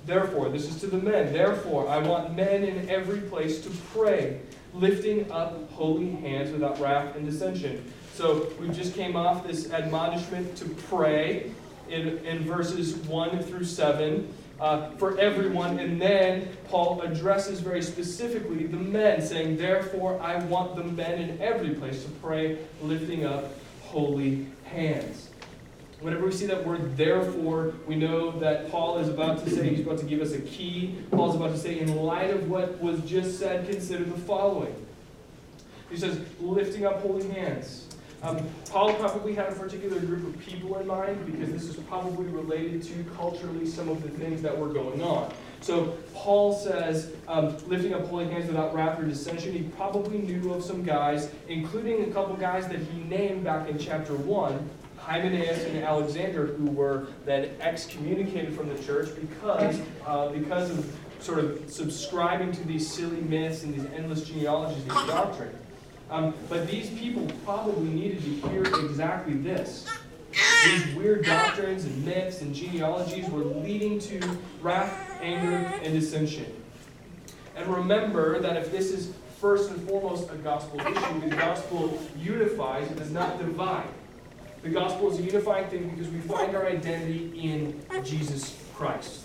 Therefore, 0.05 0.49
this 0.49 0.67
is 0.67 0.81
to 0.81 0.87
the 0.87 0.97
men. 0.97 1.31
Therefore, 1.31 1.87
I 1.87 1.99
want 1.99 2.35
men 2.35 2.63
in 2.63 2.89
every 2.89 3.21
place 3.21 3.61
to 3.61 3.69
pray, 3.93 4.41
lifting 4.73 5.31
up 5.31 5.71
holy 5.71 6.11
hands 6.11 6.51
without 6.51 6.79
wrath 6.79 7.15
and 7.15 7.25
dissension. 7.25 7.91
So 8.13 8.51
we 8.59 8.69
just 8.69 8.95
came 8.95 9.15
off 9.15 9.47
this 9.47 9.71
admonishment 9.71 10.57
to 10.57 10.65
pray 10.65 11.51
in, 11.89 12.17
in 12.25 12.39
verses 12.39 12.95
1 12.95 13.43
through 13.43 13.63
7 13.63 14.33
uh, 14.59 14.89
for 14.91 15.17
everyone. 15.19 15.79
And 15.79 16.01
then 16.01 16.49
Paul 16.67 17.01
addresses 17.01 17.59
very 17.59 17.81
specifically 17.81 18.67
the 18.67 18.77
men, 18.77 19.21
saying, 19.21 19.57
Therefore, 19.57 20.21
I 20.21 20.43
want 20.45 20.75
the 20.75 20.83
men 20.83 21.21
in 21.21 21.41
every 21.41 21.75
place 21.75 22.03
to 22.03 22.09
pray, 22.11 22.57
lifting 22.81 23.25
up 23.25 23.53
holy 23.93 24.47
hands. 24.65 25.29
Whenever 26.01 26.25
we 26.25 26.31
see 26.31 26.47
that 26.47 26.65
word 26.65 26.97
therefore, 26.97 27.75
we 27.87 27.95
know 27.95 28.31
that 28.39 28.69
Paul 28.69 28.97
is 28.97 29.07
about 29.07 29.45
to 29.45 29.49
say, 29.49 29.69
he's 29.69 29.85
about 29.85 29.99
to 29.99 30.05
give 30.05 30.19
us 30.19 30.33
a 30.33 30.41
key. 30.41 30.95
Paul's 31.11 31.35
about 31.35 31.51
to 31.51 31.57
say, 31.57 31.79
in 31.79 31.95
light 31.95 32.31
of 32.31 32.49
what 32.49 32.81
was 32.81 32.99
just 33.01 33.39
said, 33.39 33.69
consider 33.69 34.03
the 34.03 34.17
following. 34.17 34.75
He 35.89 35.95
says, 35.95 36.19
lifting 36.41 36.85
up 36.85 37.01
holy 37.01 37.29
hands. 37.29 37.87
Um, 38.23 38.49
Paul 38.69 38.93
probably 38.93 39.35
had 39.35 39.51
a 39.51 39.55
particular 39.55 39.99
group 39.99 40.25
of 40.25 40.39
people 40.39 40.79
in 40.79 40.87
mind 40.87 41.25
because 41.25 41.51
this 41.51 41.63
is 41.63 41.75
probably 41.75 42.25
related 42.27 42.81
to 42.83 43.03
culturally 43.15 43.67
some 43.67 43.89
of 43.89 44.01
the 44.01 44.09
things 44.09 44.41
that 44.41 44.57
were 44.57 44.69
going 44.69 45.01
on. 45.01 45.33
So 45.59 45.97
Paul 46.13 46.53
says, 46.53 47.11
um, 47.27 47.57
lifting 47.67 47.93
up 47.93 48.07
holy 48.07 48.25
hands 48.29 48.47
without 48.47 48.73
wrath 48.73 48.99
or 48.99 49.03
dissension. 49.03 49.51
He 49.51 49.63
probably 49.63 50.19
knew 50.19 50.53
of 50.53 50.63
some 50.63 50.83
guys, 50.83 51.31
including 51.49 52.03
a 52.03 52.13
couple 52.13 52.35
guys 52.37 52.67
that 52.69 52.79
he 52.79 53.03
named 53.03 53.43
back 53.43 53.69
in 53.69 53.77
chapter 53.77 54.15
1, 54.15 54.69
Hymenaeus 54.97 55.65
and 55.65 55.83
Alexander, 55.83 56.47
who 56.47 56.71
were 56.71 57.07
then 57.25 57.49
excommunicated 57.59 58.55
from 58.55 58.69
the 58.69 58.81
church 58.83 59.09
because, 59.19 59.81
uh, 60.05 60.29
because 60.29 60.69
of 60.71 60.97
sort 61.19 61.39
of 61.39 61.69
subscribing 61.69 62.53
to 62.53 62.67
these 62.67 62.89
silly 62.89 63.21
myths 63.21 63.63
and 63.63 63.73
these 63.73 63.85
endless 63.93 64.25
genealogies 64.25 64.81
and 64.83 65.07
doctrine. 65.07 65.57
Um, 66.13 66.31
but 66.47 66.67
these 66.67 66.91
people 66.91 67.27
probably 67.43 67.89
needed 67.89 68.21
to 68.21 68.49
hear 68.49 68.61
exactly 68.61 69.33
this. 69.33 69.87
These 70.63 70.93
weird 70.93 71.25
doctrines 71.25 71.85
and 71.85 72.05
myths 72.05 72.41
and 72.41 72.53
genealogies 72.53 73.27
were 73.29 73.43
leading 73.43 73.97
to 74.01 74.19
wrath, 74.61 75.19
anger, 75.23 75.55
and 75.81 75.91
dissension. 75.91 76.45
And 77.55 77.67
remember 77.67 78.39
that 78.41 78.57
if 78.57 78.71
this 78.71 78.91
is 78.91 79.11
first 79.39 79.71
and 79.71 79.87
foremost 79.89 80.29
a 80.29 80.35
gospel 80.35 80.79
issue, 80.81 81.29
the 81.29 81.35
gospel 81.35 81.99
unifies, 82.19 82.91
it 82.91 82.97
does 82.97 83.11
not 83.11 83.39
divide. 83.39 83.89
The 84.61 84.69
gospel 84.69 85.11
is 85.11 85.17
a 85.17 85.23
unifying 85.23 85.67
thing 85.69 85.89
because 85.89 86.09
we 86.11 86.19
find 86.19 86.55
our 86.55 86.67
identity 86.67 87.31
in 87.41 87.81
Jesus 88.03 88.55
Christ. 88.75 89.21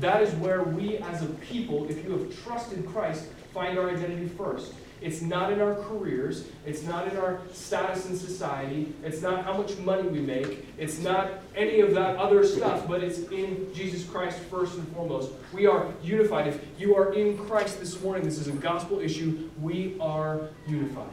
That 0.00 0.22
is 0.22 0.34
where 0.34 0.62
we 0.62 0.98
as 0.98 1.22
a 1.22 1.26
people, 1.26 1.88
if 1.88 2.04
you 2.04 2.10
have 2.12 2.44
trusted 2.44 2.86
Christ, 2.86 3.24
find 3.54 3.78
our 3.78 3.88
identity 3.88 4.28
first. 4.28 4.74
It's 5.00 5.22
not 5.22 5.52
in 5.52 5.60
our 5.60 5.74
careers. 5.74 6.46
It's 6.66 6.82
not 6.82 7.06
in 7.08 7.16
our 7.16 7.40
status 7.52 8.06
in 8.06 8.16
society. 8.16 8.92
It's 9.04 9.22
not 9.22 9.44
how 9.44 9.56
much 9.56 9.76
money 9.78 10.08
we 10.08 10.20
make. 10.20 10.66
It's 10.76 10.98
not 10.98 11.30
any 11.54 11.80
of 11.80 11.94
that 11.94 12.16
other 12.16 12.44
stuff, 12.44 12.88
but 12.88 13.02
it's 13.04 13.20
in 13.30 13.72
Jesus 13.74 14.04
Christ 14.04 14.38
first 14.50 14.76
and 14.76 14.88
foremost. 14.88 15.32
We 15.52 15.66
are 15.66 15.86
unified. 16.02 16.48
If 16.48 16.64
you 16.78 16.96
are 16.96 17.12
in 17.12 17.38
Christ 17.46 17.78
this 17.78 18.00
morning, 18.02 18.24
this 18.24 18.38
is 18.38 18.48
a 18.48 18.52
gospel 18.52 18.98
issue. 18.98 19.50
We 19.60 19.96
are 20.00 20.48
unified. 20.66 21.08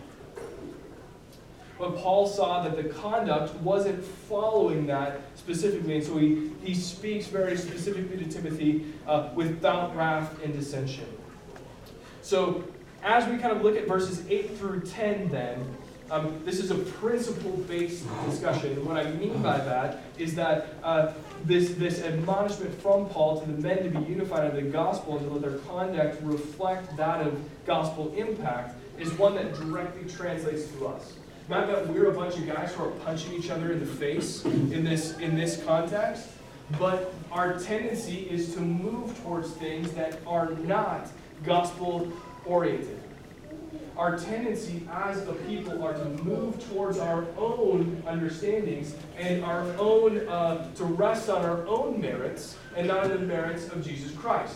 But 1.77 1.97
Paul 1.97 2.25
saw 2.25 2.63
that 2.63 2.77
the 2.77 2.85
conduct 2.85 3.53
wasn't 3.55 4.01
following 4.03 4.87
that 4.87 5.19
specifically, 5.35 5.95
and 5.95 6.03
so 6.03 6.17
he, 6.17 6.51
he 6.63 6.73
speaks 6.73 7.27
very 7.27 7.57
specifically 7.57 8.17
to 8.23 8.31
Timothy 8.31 8.85
uh, 9.05 9.29
without 9.35 9.95
wrath 9.95 10.41
and 10.41 10.53
dissension. 10.53 11.05
So 12.21 12.63
as 13.05 13.27
we 13.29 13.37
kind 13.37 13.55
of 13.55 13.61
look 13.61 13.77
at 13.77 13.87
verses 13.87 14.23
8 14.27 14.57
through 14.57 14.81
10, 14.81 15.29
then, 15.29 15.63
um, 16.09 16.41
this 16.43 16.59
is 16.59 16.71
a 16.71 16.75
principle 16.75 17.51
based 17.67 18.03
discussion. 18.25 18.73
And 18.73 18.85
what 18.85 18.97
I 18.97 19.11
mean 19.11 19.41
by 19.43 19.59
that 19.59 20.01
is 20.17 20.33
that 20.35 20.73
uh, 20.83 21.13
this, 21.45 21.75
this 21.75 22.03
admonishment 22.03 22.73
from 22.81 23.07
Paul 23.09 23.41
to 23.41 23.51
the 23.51 23.61
men 23.61 23.83
to 23.83 23.89
be 23.89 24.11
unified 24.11 24.55
in 24.55 24.65
the 24.65 24.71
gospel 24.71 25.17
and 25.17 25.27
to 25.27 25.33
let 25.33 25.41
their 25.43 25.59
conduct 25.59 26.21
reflect 26.23 26.97
that 26.97 27.25
of 27.25 27.39
gospel 27.65 28.11
impact 28.15 28.75
is 28.99 29.11
one 29.13 29.35
that 29.35 29.53
directly 29.53 30.09
translates 30.09 30.67
to 30.71 30.87
us. 30.87 31.13
Not 31.47 31.67
that 31.67 31.87
we're 31.87 32.09
a 32.09 32.13
bunch 32.13 32.37
of 32.37 32.47
guys 32.47 32.73
who 32.73 32.85
are 32.85 32.91
punching 32.91 33.33
each 33.33 33.51
other 33.51 33.71
in 33.71 33.79
the 33.79 33.85
face 33.85 34.43
in 34.45 34.83
this, 34.83 35.15
in 35.19 35.35
this 35.35 35.63
context, 35.63 36.29
but 36.79 37.13
our 37.31 37.59
tendency 37.59 38.27
is 38.31 38.55
to 38.55 38.61
move 38.61 39.15
towards 39.21 39.51
things 39.51 39.91
that 39.91 40.19
are 40.25 40.51
not 40.51 41.07
gospel 41.43 42.11
oriented. 42.45 42.99
Our 43.97 44.17
tendency 44.17 44.85
as 44.91 45.25
a 45.27 45.33
people 45.33 45.81
are 45.83 45.93
to 45.93 46.05
move 46.23 46.63
towards 46.69 46.97
our 46.97 47.25
own 47.37 48.03
understandings 48.05 48.93
and 49.17 49.43
our 49.43 49.61
own, 49.77 50.27
uh, 50.27 50.73
to 50.75 50.83
rest 50.83 51.29
on 51.29 51.45
our 51.45 51.65
own 51.65 52.01
merits 52.01 52.57
and 52.75 52.87
not 52.87 53.05
on 53.05 53.09
the 53.11 53.19
merits 53.19 53.69
of 53.69 53.85
Jesus 53.85 54.11
Christ. 54.11 54.55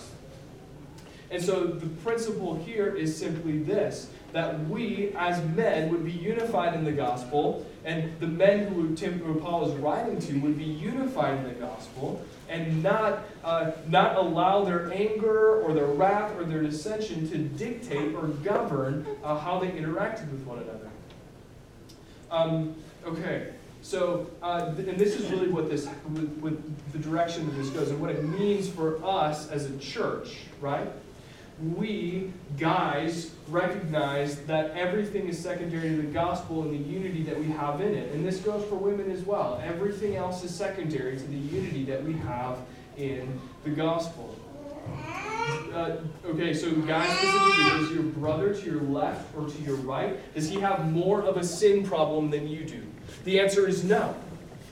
And 1.32 1.42
so 1.42 1.68
the 1.68 1.88
principle 1.88 2.56
here 2.56 2.94
is 2.96 3.16
simply 3.16 3.60
this 3.60 4.10
that 4.32 4.60
we 4.70 5.12
as 5.18 5.44
men 5.56 5.90
would 5.90 6.06
be 6.06 6.12
unified 6.12 6.76
in 6.76 6.84
the 6.84 6.92
gospel, 6.92 7.66
and 7.84 8.12
the 8.20 8.28
men 8.28 8.68
who, 8.68 8.96
Tim, 8.96 9.20
who 9.20 9.40
Paul 9.40 9.68
is 9.68 9.76
writing 9.78 10.20
to 10.20 10.40
would 10.42 10.58
be 10.58 10.66
unified 10.66 11.40
in 11.40 11.44
the 11.46 11.56
gospel, 11.56 12.24
and 12.50 12.82
not, 12.82 13.20
uh, 13.44 13.72
not 13.88 14.16
allow 14.16 14.66
their 14.66 14.92
anger 14.92 15.62
or 15.62 15.74
their 15.74 15.86
wrath 15.86 16.36
or 16.38 16.44
their 16.44 16.62
dissension 16.62 17.30
to 17.30 17.38
dictate 17.38 18.16
or 18.16 18.28
govern 18.28 19.06
uh, 19.24 19.38
how 19.38 19.60
they 19.60 19.70
interacted 19.70 20.30
with 20.32 20.44
one 20.46 20.58
another. 20.60 20.90
Um, 22.32 22.76
okay, 23.06 23.54
so, 23.82 24.30
uh, 24.42 24.74
th- 24.76 24.88
and 24.88 24.98
this 24.98 25.16
is 25.16 25.32
really 25.32 25.48
what 25.48 25.70
this, 25.70 25.88
with, 26.12 26.38
with 26.42 26.92
the 26.92 27.00
direction 27.00 27.46
that 27.46 27.56
this 27.56 27.70
goes, 27.70 27.90
and 27.90 28.02
what 28.02 28.10
it 28.10 28.24
means 28.24 28.68
for 28.68 29.04
us 29.04 29.50
as 29.50 29.66
a 29.66 29.78
church, 29.78 30.38
right? 30.60 30.88
We, 31.62 32.32
guys, 32.58 33.32
recognize 33.50 34.42
that 34.44 34.72
everything 34.72 35.28
is 35.28 35.38
secondary 35.38 35.90
to 35.90 35.98
the 35.98 36.04
gospel 36.04 36.62
and 36.64 36.74
the 36.74 36.90
unity 36.90 37.24
that 37.24 37.38
we 37.38 37.48
have 37.48 37.82
in 37.82 37.94
it. 37.94 38.14
And 38.14 38.26
this 38.26 38.40
goes 38.40 38.64
for 38.66 38.76
women 38.76 39.12
as 39.12 39.24
well. 39.24 39.62
Everything 39.64 40.16
else 40.16 40.44
is 40.44 40.54
secondary 40.54 41.18
to 41.18 41.24
the 41.28 41.38
unity 41.38 41.84
that 41.86 42.04
we 42.04 42.14
have 42.14 42.60
in 42.98 43.40
the 43.64 43.72
gospel. 43.72 44.36
Uh, 45.74 45.98
okay, 46.26 46.54
so 46.54 46.72
guys, 46.72 47.10
specifically, 47.18 47.64
does 47.64 47.92
your 47.92 48.04
brother 48.04 48.54
to 48.54 48.66
your 48.66 48.82
left 48.82 49.36
or 49.38 49.48
to 49.48 49.62
your 49.62 49.76
right, 49.78 50.34
does 50.34 50.50
he 50.50 50.60
have 50.60 50.92
more 50.92 51.22
of 51.22 51.38
a 51.38 51.44
sin 51.44 51.86
problem 51.86 52.30
than 52.30 52.48
you 52.48 52.66
do? 52.66 52.82
The 53.26 53.40
answer 53.40 53.68
is 53.68 53.84
no. 53.84 54.16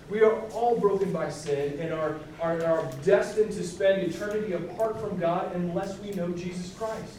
We 0.10 0.22
are 0.22 0.40
all 0.52 0.80
broken 0.80 1.12
by 1.12 1.30
sin 1.30 1.80
and 1.80 1.94
are, 1.94 2.16
are, 2.42 2.64
are 2.64 2.92
destined 3.04 3.52
to 3.54 3.64
spend 3.64 4.04
eternity 4.04 4.54
apart 4.54 5.00
from 5.02 5.20
God 5.20 5.54
unless 5.56 6.00
we 6.00 6.12
know 6.12 6.30
Jesus 6.32 6.74
Christ. 6.78 7.18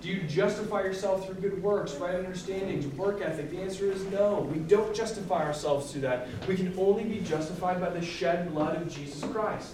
Do 0.00 0.10
you 0.10 0.22
justify 0.24 0.82
yourself 0.82 1.24
through 1.24 1.36
good 1.36 1.62
works, 1.62 1.94
right 1.94 2.14
understandings, 2.14 2.86
work 2.88 3.22
ethic? 3.22 3.50
The 3.50 3.58
answer 3.58 3.90
is 3.90 4.04
no. 4.06 4.40
We 4.52 4.58
don't 4.58 4.94
justify 4.94 5.42
ourselves 5.42 5.90
through 5.90 6.02
that. 6.02 6.28
We 6.46 6.56
can 6.56 6.74
only 6.78 7.04
be 7.04 7.20
justified 7.20 7.80
by 7.80 7.88
the 7.88 8.04
shed 8.04 8.52
blood 8.52 8.80
of 8.80 8.94
Jesus 8.94 9.24
Christ. 9.24 9.72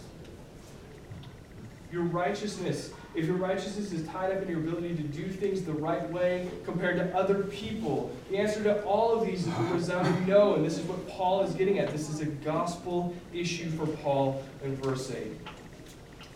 Your 1.90 2.04
righteousness 2.04 2.92
if 3.14 3.26
your 3.26 3.36
righteousness 3.36 3.92
is 3.92 4.06
tied 4.08 4.36
up 4.36 4.42
in 4.42 4.48
your 4.48 4.60
ability 4.60 4.94
to 4.94 5.02
do 5.02 5.28
things 5.28 5.62
the 5.62 5.72
right 5.72 6.08
way 6.10 6.48
compared 6.64 6.96
to 6.96 7.16
other 7.16 7.42
people? 7.44 8.14
The 8.30 8.38
answer 8.38 8.62
to 8.64 8.82
all 8.84 9.18
of 9.18 9.26
these 9.26 9.46
is 9.46 9.48
a 9.48 9.62
resounding 9.72 10.26
no, 10.26 10.54
and 10.54 10.64
this 10.64 10.78
is 10.78 10.84
what 10.86 11.08
Paul 11.08 11.42
is 11.42 11.54
getting 11.54 11.78
at. 11.78 11.90
This 11.90 12.08
is 12.08 12.20
a 12.20 12.26
gospel 12.26 13.14
issue 13.32 13.70
for 13.70 13.86
Paul 13.86 14.42
in 14.62 14.76
verse 14.76 15.10
8. 15.10 15.32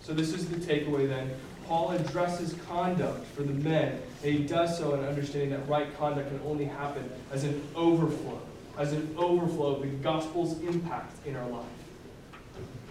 So, 0.03 0.13
this 0.13 0.35
is 0.35 0.49
the 0.49 0.57
takeaway 0.57 1.09
then. 1.09 1.31
Paul 1.67 1.93
addresses 1.93 2.55
conduct 2.67 3.27
for 3.29 3.43
the 3.43 3.55
men, 3.55 4.01
and 4.23 4.35
he 4.35 4.45
does 4.45 4.77
so 4.77 4.95
in 4.95 5.05
understanding 5.05 5.51
that 5.51 5.67
right 5.67 5.97
conduct 5.97 6.29
can 6.29 6.41
only 6.45 6.67
happen 6.67 7.11
as 7.33 7.45
an 7.45 7.63
overflow, 7.75 8.39
as 8.77 8.93
an 8.93 9.15
overflow 9.17 9.77
of 9.77 9.81
the 9.81 9.89
gospel's 9.89 10.61
impact 10.61 11.27
in 11.27 11.37
our 11.37 11.49
life. 11.49 11.65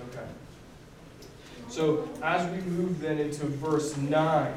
Okay. 0.10 0.26
So 1.74 2.08
as 2.22 2.48
we 2.52 2.62
move 2.70 3.02
then 3.02 3.18
into 3.18 3.48
verse 3.48 3.98
9, 3.98 4.54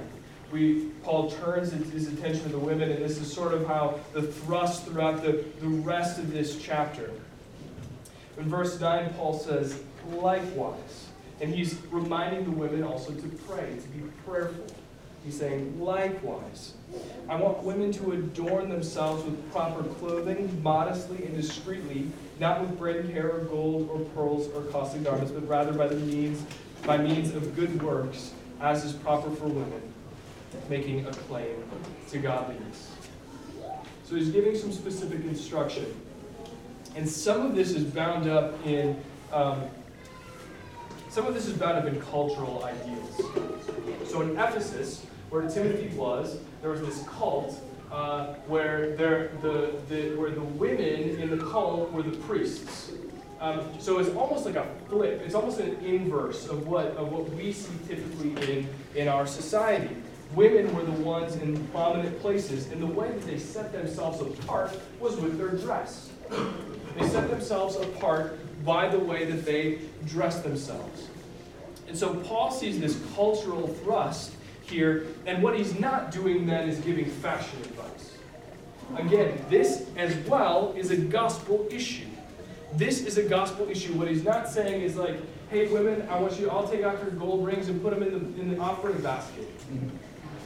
we 0.52 0.90
Paul 1.02 1.30
turns 1.30 1.72
his 1.72 2.12
attention 2.12 2.42
to 2.42 2.48
the 2.50 2.58
women, 2.58 2.90
and 2.90 3.02
this 3.02 3.16
is 3.16 3.32
sort 3.32 3.54
of 3.54 3.66
how 3.66 3.98
the 4.12 4.20
thrust 4.20 4.84
throughout 4.84 5.22
the, 5.22 5.42
the 5.60 5.66
rest 5.66 6.18
of 6.18 6.30
this 6.30 6.60
chapter. 6.60 7.10
In 8.36 8.50
verse 8.50 8.78
9, 8.78 9.14
Paul 9.14 9.38
says, 9.38 9.82
likewise. 10.12 11.06
And 11.40 11.54
he's 11.54 11.78
reminding 11.90 12.44
the 12.44 12.50
women 12.50 12.82
also 12.82 13.14
to 13.14 13.28
pray, 13.48 13.78
to 13.80 13.88
be 13.88 14.02
prayerful. 14.26 14.66
He's 15.24 15.38
saying, 15.38 15.80
likewise. 15.80 16.74
I 17.30 17.36
want 17.36 17.62
women 17.62 17.92
to 17.92 18.12
adorn 18.12 18.68
themselves 18.68 19.24
with 19.24 19.52
proper 19.52 19.84
clothing, 19.84 20.62
modestly 20.62 21.24
and 21.24 21.34
discreetly, 21.34 22.10
not 22.40 22.60
with 22.60 22.78
braided 22.78 23.08
hair 23.08 23.30
or 23.30 23.40
gold 23.40 23.88
or 23.90 24.00
pearls 24.10 24.48
or 24.48 24.70
costly 24.70 25.00
garments, 25.00 25.32
but 25.32 25.48
rather 25.48 25.72
by 25.72 25.86
the 25.86 25.96
means 25.96 26.44
by 26.86 26.96
means 26.96 27.34
of 27.34 27.56
good 27.56 27.82
works, 27.82 28.32
as 28.60 28.84
is 28.84 28.92
proper 28.92 29.28
for 29.30 29.48
women, 29.48 29.82
making 30.70 31.04
a 31.06 31.10
claim 31.10 31.56
to 32.10 32.18
godliness. 32.18 32.92
So 34.04 34.14
he's 34.14 34.30
giving 34.30 34.56
some 34.56 34.70
specific 34.70 35.24
instruction. 35.24 35.86
And 36.94 37.08
some 37.08 37.44
of 37.44 37.56
this 37.56 37.72
is 37.72 37.84
bound 37.84 38.28
up 38.28 38.54
in 38.64 38.96
um, 39.32 39.64
some 41.16 41.26
of 41.26 41.34
this 41.34 41.46
is 41.46 41.54
bound 41.54 41.78
up 41.78 41.86
in 41.86 42.00
cultural 42.02 42.62
ideals. 42.62 43.20
So 44.06 44.20
in 44.20 44.32
Ephesus, 44.32 45.06
where 45.30 45.48
Timothy 45.48 45.88
was, 45.96 46.38
there 46.60 46.70
was 46.70 46.82
this 46.82 47.02
cult 47.08 47.58
uh, 47.90 48.34
where 48.46 48.94
there, 48.96 49.30
the, 49.40 49.72
the, 49.88 50.14
where 50.16 50.30
the 50.30 50.42
women 50.42 51.18
in 51.18 51.30
the 51.30 51.42
cult 51.42 51.90
were 51.90 52.02
the 52.02 52.16
priests. 52.18 52.92
Um, 53.40 53.60
so 53.78 53.98
it's 53.98 54.08
almost 54.10 54.46
like 54.46 54.56
a 54.56 54.66
flip. 54.88 55.20
It's 55.24 55.34
almost 55.34 55.60
an 55.60 55.76
inverse 55.84 56.48
of 56.48 56.66
what, 56.66 56.86
of 56.96 57.12
what 57.12 57.28
we 57.30 57.52
see 57.52 57.74
typically 57.86 58.58
in, 58.58 58.68
in 58.94 59.08
our 59.08 59.26
society. 59.26 59.94
Women 60.34 60.74
were 60.74 60.82
the 60.82 60.92
ones 60.92 61.36
in 61.36 61.66
prominent 61.68 62.18
places, 62.20 62.72
and 62.72 62.82
the 62.82 62.86
way 62.86 63.08
that 63.08 63.22
they 63.26 63.38
set 63.38 63.72
themselves 63.72 64.20
apart 64.20 64.78
was 64.98 65.16
with 65.16 65.38
their 65.38 65.50
dress. 65.50 66.10
They 66.98 67.06
set 67.08 67.30
themselves 67.30 67.76
apart 67.76 68.38
by 68.64 68.88
the 68.88 68.98
way 68.98 69.24
that 69.26 69.44
they 69.44 69.80
dress 70.06 70.40
themselves. 70.40 71.08
And 71.88 71.96
so 71.96 72.14
Paul 72.14 72.50
sees 72.50 72.80
this 72.80 73.00
cultural 73.14 73.68
thrust 73.68 74.32
here, 74.62 75.06
and 75.26 75.42
what 75.42 75.56
he's 75.56 75.78
not 75.78 76.10
doing 76.10 76.46
then 76.46 76.68
is 76.68 76.80
giving 76.80 77.04
fashion 77.04 77.58
advice. 77.60 78.16
Again, 78.96 79.44
this 79.48 79.86
as 79.96 80.16
well 80.26 80.74
is 80.76 80.90
a 80.90 80.96
gospel 80.96 81.66
issue. 81.70 82.06
This 82.74 83.04
is 83.04 83.16
a 83.18 83.22
gospel 83.22 83.68
issue. 83.68 83.94
What 83.94 84.08
he's 84.08 84.24
not 84.24 84.48
saying 84.48 84.82
is 84.82 84.96
like, 84.96 85.16
hey, 85.50 85.68
women, 85.68 86.06
I 86.10 86.18
want 86.18 86.38
you 86.38 86.50
all 86.50 86.68
take 86.68 86.82
out 86.82 87.00
your 87.02 87.12
gold 87.12 87.46
rings 87.46 87.68
and 87.68 87.82
put 87.82 87.90
them 87.90 88.02
in 88.02 88.12
the, 88.12 88.40
in 88.40 88.54
the 88.54 88.58
offering 88.60 89.00
basket. 89.00 89.48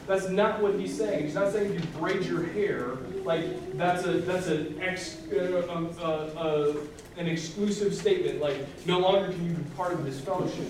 That's 0.07 0.29
not 0.29 0.61
what 0.61 0.79
he's 0.79 0.97
saying. 0.97 1.25
He's 1.25 1.35
not 1.35 1.51
saying 1.51 1.73
if 1.73 1.81
you 1.81 1.87
braid 1.99 2.25
your 2.25 2.43
hair, 2.43 2.97
like 3.23 3.77
that's 3.77 4.05
a 4.05 4.13
that's 4.13 4.47
an 4.47 4.81
ex, 4.81 5.21
uh, 5.31 5.65
um, 5.69 5.89
uh, 5.99 6.03
uh, 6.03 6.73
an 7.17 7.27
exclusive 7.27 7.95
statement. 7.95 8.41
Like 8.41 8.57
no 8.85 8.99
longer 8.99 9.31
can 9.31 9.45
you 9.45 9.53
be 9.53 9.63
part 9.75 9.93
of 9.93 10.03
this 10.03 10.19
fellowship. 10.19 10.67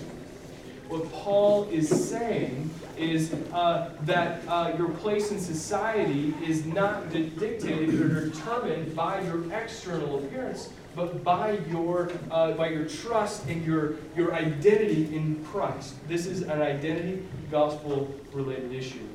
What 0.88 1.10
Paul 1.12 1.68
is 1.70 1.88
saying 1.88 2.68
is 2.98 3.32
uh, 3.52 3.90
that 4.02 4.42
uh, 4.46 4.74
your 4.76 4.90
place 4.90 5.30
in 5.30 5.40
society 5.40 6.34
is 6.46 6.66
not 6.66 7.10
dictated 7.10 8.00
or 8.00 8.28
determined 8.28 8.94
by 8.94 9.22
your 9.22 9.50
external 9.52 10.22
appearance, 10.22 10.68
but 10.94 11.24
by 11.24 11.58
your 11.70 12.10
uh, 12.30 12.52
by 12.52 12.68
your 12.68 12.86
trust 12.86 13.46
and 13.46 13.64
your 13.64 13.94
your 14.16 14.34
identity 14.34 15.14
in 15.14 15.44
Christ. 15.44 15.94
This 16.08 16.26
is 16.26 16.42
an 16.42 16.62
identity 16.62 17.22
gospel 17.50 18.14
related 18.32 18.72
issue. 18.72 19.06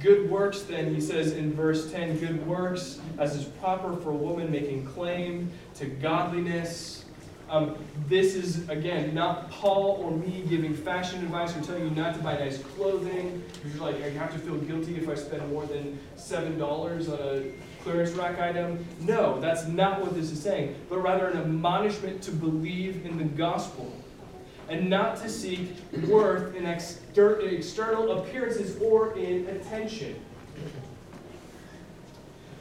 Good 0.00 0.28
works, 0.28 0.62
then, 0.62 0.92
he 0.92 1.00
says 1.00 1.32
in 1.32 1.52
verse 1.52 1.92
10, 1.92 2.18
good 2.18 2.46
works 2.46 3.00
as 3.18 3.36
is 3.36 3.44
proper 3.44 3.96
for 3.96 4.10
a 4.10 4.14
woman 4.14 4.50
making 4.50 4.86
claim 4.86 5.50
to 5.76 5.86
godliness. 5.86 7.04
Um, 7.48 7.76
this 8.08 8.34
is, 8.34 8.68
again, 8.68 9.14
not 9.14 9.50
Paul 9.50 10.00
or 10.02 10.10
me 10.10 10.44
giving 10.48 10.74
fashion 10.74 11.20
advice 11.20 11.56
or 11.56 11.60
telling 11.60 11.84
you 11.84 11.90
not 11.90 12.14
to 12.14 12.20
buy 12.20 12.38
nice 12.38 12.58
clothing. 12.58 13.42
You're 13.64 13.84
like, 13.84 14.02
I 14.02 14.10
have 14.10 14.32
to 14.32 14.38
feel 14.38 14.56
guilty 14.56 14.96
if 14.96 15.08
I 15.08 15.14
spend 15.14 15.48
more 15.52 15.66
than 15.66 15.98
$7 16.16 16.58
on 16.58 17.18
a 17.20 17.52
clearance 17.84 18.12
rack 18.12 18.40
item. 18.40 18.84
No, 19.00 19.38
that's 19.40 19.66
not 19.66 20.00
what 20.00 20.14
this 20.14 20.32
is 20.32 20.42
saying, 20.42 20.74
but 20.88 21.02
rather 21.02 21.28
an 21.28 21.36
admonishment 21.36 22.22
to 22.22 22.32
believe 22.32 23.04
in 23.04 23.18
the 23.18 23.24
gospel 23.24 23.94
and 24.70 24.88
not 24.88 25.18
to 25.18 25.28
seek 25.28 25.68
worth 26.08 26.56
in 26.56 26.64
exter- 26.64 27.40
external 27.40 28.18
appearances 28.18 28.80
or 28.80 29.16
in 29.18 29.46
attention. 29.48 30.18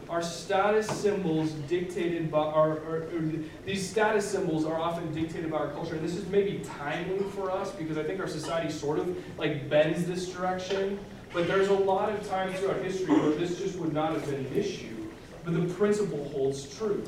Our 0.09 0.21
status 0.21 0.87
symbols 0.87 1.51
dictated 1.69 2.29
by 2.29 2.39
our, 2.43 2.71
or 2.79 3.07
uh, 3.17 3.21
these 3.65 3.89
status 3.89 4.29
symbols 4.29 4.65
are 4.65 4.79
often 4.79 5.11
dictated 5.13 5.49
by 5.49 5.57
our 5.57 5.69
culture, 5.69 5.95
and 5.95 6.03
this 6.03 6.15
is 6.15 6.27
maybe 6.27 6.61
timely 6.77 7.23
for 7.31 7.49
us 7.49 7.71
because 7.71 7.97
I 7.97 8.03
think 8.03 8.19
our 8.19 8.27
society 8.27 8.71
sort 8.71 8.99
of 8.99 9.17
like 9.39 9.69
bends 9.69 10.05
this 10.05 10.29
direction. 10.29 10.99
But 11.31 11.47
there's 11.47 11.69
a 11.69 11.73
lot 11.73 12.11
of 12.11 12.29
times 12.29 12.59
throughout 12.59 12.83
history 12.83 13.15
where 13.15 13.31
this 13.31 13.57
just 13.57 13.79
would 13.79 13.91
not 13.91 14.11
have 14.11 14.23
been 14.25 14.45
an 14.45 14.53
issue 14.53 14.92
but 15.43 15.53
the 15.53 15.73
principle 15.73 16.29
holds 16.29 16.77
true. 16.77 17.03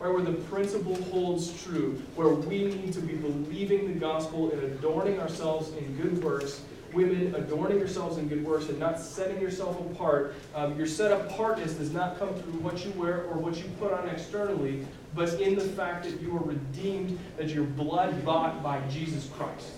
Right, 0.00 0.12
where 0.12 0.22
the 0.22 0.32
principle 0.32 0.94
holds 1.04 1.60
true, 1.64 2.00
where 2.14 2.28
we 2.28 2.66
need 2.66 2.92
to 2.92 3.00
be 3.00 3.14
believing 3.14 3.88
the 3.88 3.98
gospel 3.98 4.52
and 4.52 4.62
adorning 4.62 5.18
ourselves 5.18 5.72
in 5.72 5.96
good 5.96 6.22
works, 6.22 6.60
women 6.92 7.34
adorning 7.34 7.78
yourselves 7.78 8.16
in 8.16 8.28
good 8.28 8.44
works 8.44 8.68
and 8.68 8.78
not 8.78 9.00
setting 9.00 9.40
yourself 9.40 9.80
apart. 9.80 10.36
Um, 10.54 10.78
your 10.78 10.86
set 10.86 11.10
apartness 11.10 11.74
does 11.74 11.92
not 11.92 12.16
come 12.16 12.32
through 12.34 12.60
what 12.60 12.84
you 12.84 12.92
wear 12.92 13.24
or 13.24 13.38
what 13.38 13.56
you 13.56 13.64
put 13.80 13.92
on 13.92 14.08
externally, 14.08 14.86
but 15.16 15.40
in 15.40 15.56
the 15.56 15.64
fact 15.64 16.04
that 16.04 16.20
you 16.20 16.36
are 16.36 16.44
redeemed, 16.44 17.18
that 17.36 17.48
you're 17.48 17.64
blood 17.64 18.24
bought 18.24 18.62
by 18.62 18.80
Jesus 18.88 19.28
Christ. 19.36 19.72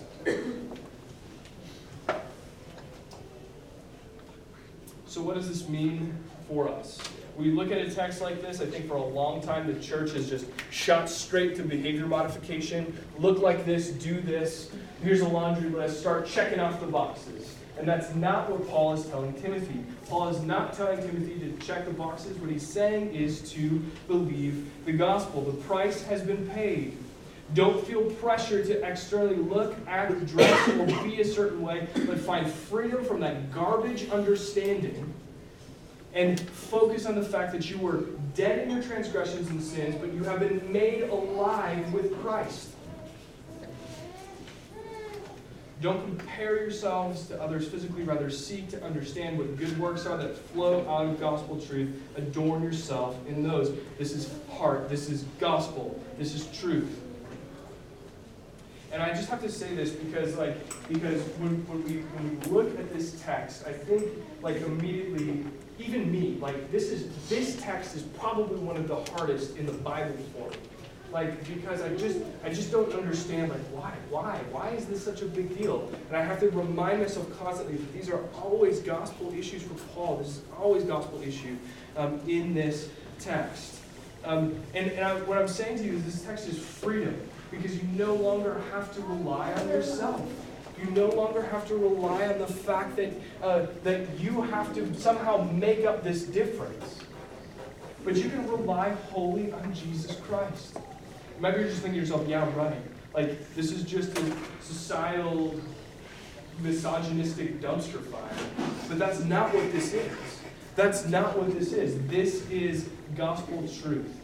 So, 5.07 5.21
what 5.21 5.35
does 5.35 5.49
this 5.49 5.67
mean 5.67 6.15
for 6.47 6.69
us? 6.69 6.99
We 7.41 7.49
look 7.51 7.71
at 7.71 7.79
a 7.79 7.89
text 7.89 8.21
like 8.21 8.39
this, 8.41 8.61
I 8.61 8.67
think 8.67 8.87
for 8.87 8.95
a 8.95 9.03
long 9.03 9.41
time 9.41 9.65
the 9.65 9.79
church 9.81 10.11
has 10.11 10.29
just 10.29 10.45
shot 10.69 11.09
straight 11.09 11.55
to 11.55 11.63
behavior 11.63 12.05
modification. 12.05 12.95
Look 13.17 13.39
like 13.39 13.65
this, 13.65 13.89
do 13.89 14.21
this. 14.21 14.69
Here's 15.03 15.21
a 15.21 15.27
laundry 15.27 15.69
list, 15.69 15.99
start 15.99 16.27
checking 16.27 16.59
off 16.59 16.79
the 16.79 16.85
boxes. 16.85 17.55
And 17.79 17.87
that's 17.87 18.13
not 18.13 18.49
what 18.49 18.69
Paul 18.69 18.93
is 18.93 19.05
telling 19.07 19.33
Timothy. 19.41 19.83
Paul 20.07 20.27
is 20.27 20.39
not 20.41 20.73
telling 20.73 20.99
Timothy 20.99 21.39
to 21.39 21.65
check 21.65 21.85
the 21.85 21.93
boxes. 21.93 22.37
What 22.37 22.51
he's 22.51 22.67
saying 22.67 23.15
is 23.15 23.51
to 23.53 23.81
believe 24.07 24.69
the 24.85 24.91
gospel. 24.91 25.41
The 25.41 25.57
price 25.63 26.03
has 26.03 26.21
been 26.21 26.47
paid. 26.49 26.95
Don't 27.55 27.85
feel 27.87 28.03
pressure 28.03 28.63
to 28.63 28.87
externally 28.87 29.37
look, 29.37 29.75
act, 29.87 30.27
dress, 30.27 30.69
or 30.69 30.85
be 31.03 31.21
a 31.21 31.25
certain 31.25 31.61
way, 31.61 31.87
but 32.05 32.19
find 32.19 32.49
freedom 32.49 33.03
from 33.03 33.19
that 33.21 33.51
garbage 33.51 34.09
understanding 34.09 35.13
and 36.13 36.39
focus 36.39 37.05
on 37.05 37.15
the 37.15 37.23
fact 37.23 37.53
that 37.53 37.69
you 37.69 37.77
were 37.77 38.01
dead 38.35 38.59
in 38.59 38.69
your 38.69 38.83
transgressions 38.83 39.49
and 39.49 39.61
sins, 39.61 39.95
but 39.95 40.13
you 40.13 40.23
have 40.23 40.39
been 40.39 40.71
made 40.71 41.03
alive 41.03 41.91
with 41.93 42.19
Christ. 42.21 42.69
Don't 45.81 46.03
compare 46.03 46.57
yourselves 46.57 47.27
to 47.27 47.41
others 47.41 47.67
physically, 47.67 48.03
rather, 48.03 48.29
seek 48.29 48.69
to 48.69 48.83
understand 48.83 49.37
what 49.37 49.57
good 49.57 49.75
works 49.79 50.05
are 50.05 50.15
that 50.15 50.37
flow 50.37 50.87
out 50.87 51.07
of 51.07 51.19
gospel 51.19 51.59
truth. 51.59 51.89
Adorn 52.17 52.61
yourself 52.61 53.17
in 53.27 53.41
those. 53.41 53.75
This 53.97 54.11
is 54.11 54.31
heart, 54.51 54.89
this 54.89 55.09
is 55.09 55.23
gospel, 55.39 55.99
this 56.19 56.35
is 56.35 56.45
truth. 56.59 57.01
And 58.91 59.01
I 59.01 59.09
just 59.09 59.29
have 59.29 59.41
to 59.41 59.49
say 59.49 59.73
this 59.73 59.89
because, 59.89 60.35
like, 60.35 60.55
because 60.87 61.23
when, 61.39 61.65
when 61.67 61.83
we 61.85 62.01
when 62.01 62.39
we 62.39 62.45
look 62.47 62.77
at 62.77 62.93
this 62.93 63.19
text, 63.21 63.65
I 63.65 63.71
think 63.71 64.03
like 64.41 64.57
immediately 64.61 65.45
even 65.81 66.11
me, 66.11 66.37
like 66.39 66.71
this 66.71 66.91
is 66.91 67.07
this 67.27 67.59
text 67.61 67.95
is 67.95 68.03
probably 68.03 68.59
one 68.59 68.77
of 68.77 68.87
the 68.87 69.03
hardest 69.11 69.57
in 69.57 69.65
the 69.65 69.71
Bible 69.71 70.15
for 70.33 70.49
me. 70.49 70.57
Like 71.11 71.45
because 71.45 71.81
I 71.81 71.89
just 71.95 72.19
I 72.43 72.49
just 72.49 72.71
don't 72.71 72.91
understand 72.93 73.49
like 73.49 73.61
why 73.71 73.93
why 74.09 74.39
why 74.51 74.69
is 74.69 74.85
this 74.85 75.03
such 75.03 75.21
a 75.21 75.25
big 75.25 75.57
deal? 75.57 75.91
And 76.07 76.15
I 76.17 76.23
have 76.23 76.39
to 76.39 76.49
remind 76.49 77.01
myself 77.01 77.27
constantly 77.37 77.75
that 77.77 77.93
these 77.93 78.09
are 78.09 78.23
always 78.41 78.79
gospel 78.79 79.33
issues 79.33 79.63
for 79.63 79.73
Paul. 79.93 80.17
This 80.17 80.27
is 80.29 80.41
always 80.57 80.83
gospel 80.83 81.21
issue 81.21 81.57
um, 81.97 82.21
in 82.27 82.53
this 82.53 82.89
text. 83.19 83.79
Um, 84.23 84.55
and 84.73 84.91
and 84.91 85.05
I, 85.05 85.15
what 85.21 85.37
I'm 85.37 85.47
saying 85.47 85.79
to 85.79 85.83
you 85.83 85.93
is 85.93 86.05
this 86.05 86.21
text 86.21 86.47
is 86.47 86.57
freedom 86.57 87.19
because 87.49 87.75
you 87.75 87.83
no 87.97 88.13
longer 88.15 88.61
have 88.71 88.93
to 88.95 89.01
rely 89.01 89.51
on 89.53 89.67
yourself. 89.67 90.21
You 90.81 90.89
no 90.91 91.09
longer 91.09 91.43
have 91.43 91.67
to 91.67 91.75
rely 91.75 92.27
on 92.27 92.39
the 92.39 92.47
fact 92.47 92.95
that, 92.95 93.13
uh, 93.43 93.67
that 93.83 94.19
you 94.19 94.41
have 94.41 94.73
to 94.73 94.93
somehow 94.95 95.43
make 95.51 95.85
up 95.85 96.03
this 96.03 96.23
difference. 96.23 96.99
But 98.03 98.15
you 98.15 98.29
can 98.29 98.47
rely 98.49 98.89
wholly 99.11 99.51
on 99.51 99.73
Jesus 99.73 100.15
Christ. 100.21 100.77
Maybe 101.39 101.59
you're 101.59 101.69
just 101.69 101.81
thinking 101.81 102.01
to 102.01 102.05
yourself, 102.05 102.27
yeah, 102.27 102.43
I'm 102.43 102.55
right. 102.55 102.81
Like, 103.13 103.53
this 103.55 103.71
is 103.71 103.83
just 103.83 104.17
a 104.17 104.33
societal, 104.61 105.59
misogynistic 106.59 107.61
dumpster 107.61 108.03
fire. 108.05 108.67
But 108.87 108.97
that's 108.97 109.19
not 109.23 109.53
what 109.53 109.71
this 109.71 109.93
is. 109.93 110.11
That's 110.75 111.05
not 111.07 111.37
what 111.37 111.53
this 111.57 111.73
is. 111.73 112.01
This 112.07 112.49
is 112.49 112.89
gospel 113.15 113.67
truth. 113.81 114.20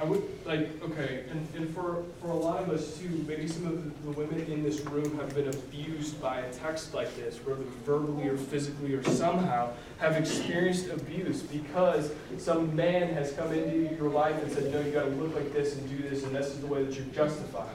I 0.00 0.04
would 0.04 0.22
like 0.44 0.82
okay, 0.82 1.24
and, 1.30 1.48
and 1.54 1.74
for, 1.74 2.02
for 2.20 2.28
a 2.28 2.34
lot 2.34 2.62
of 2.62 2.70
us 2.70 2.98
too, 2.98 3.24
maybe 3.28 3.46
some 3.46 3.66
of 3.66 4.04
the, 4.04 4.10
women 4.10 4.40
in 4.50 4.62
this 4.62 4.80
room 4.80 5.16
have 5.18 5.34
been 5.34 5.48
abused 5.48 6.20
by 6.20 6.40
a 6.40 6.52
text 6.52 6.92
like 6.92 7.14
this, 7.16 7.38
whether 7.38 7.62
verbally 7.84 8.28
or 8.28 8.36
physically 8.36 8.94
or 8.94 9.02
somehow 9.04 9.70
have 9.98 10.16
experienced 10.16 10.88
abuse 10.90 11.42
because 11.42 12.12
some 12.38 12.74
man 12.74 13.12
has 13.14 13.32
come 13.32 13.52
into 13.52 13.94
your 13.94 14.10
life 14.10 14.40
and 14.42 14.50
said, 14.50 14.72
No, 14.72 14.80
you 14.80 14.90
gotta 14.90 15.10
look 15.10 15.34
like 15.34 15.52
this 15.52 15.76
and 15.76 15.88
do 15.88 16.08
this, 16.08 16.24
and 16.24 16.34
this 16.34 16.48
is 16.48 16.60
the 16.60 16.66
way 16.66 16.84
that 16.84 16.94
you're 16.94 17.06
justified. 17.06 17.74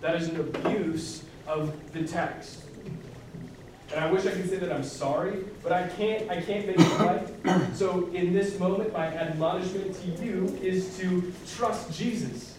That 0.00 0.16
is 0.16 0.28
an 0.28 0.40
abuse 0.40 1.24
of 1.46 1.92
the 1.92 2.06
text. 2.06 2.64
And 3.92 4.04
I 4.04 4.10
wish 4.10 4.24
I 4.24 4.30
could 4.30 4.48
say 4.48 4.56
that 4.56 4.72
I'm 4.72 4.84
sorry, 4.84 5.44
but 5.62 5.72
I 5.72 5.88
can't, 5.88 6.30
I 6.30 6.40
can't 6.40 6.66
make 6.66 6.78
it 6.78 6.98
right. 6.98 7.28
So 7.74 8.08
in 8.12 8.32
this 8.34 8.58
moment, 8.58 8.92
my 8.92 9.06
admonishment 9.06 9.96
to 10.02 10.24
you 10.24 10.58
is 10.62 10.98
to 10.98 11.32
trust 11.56 11.92
Jesus. 11.96 12.58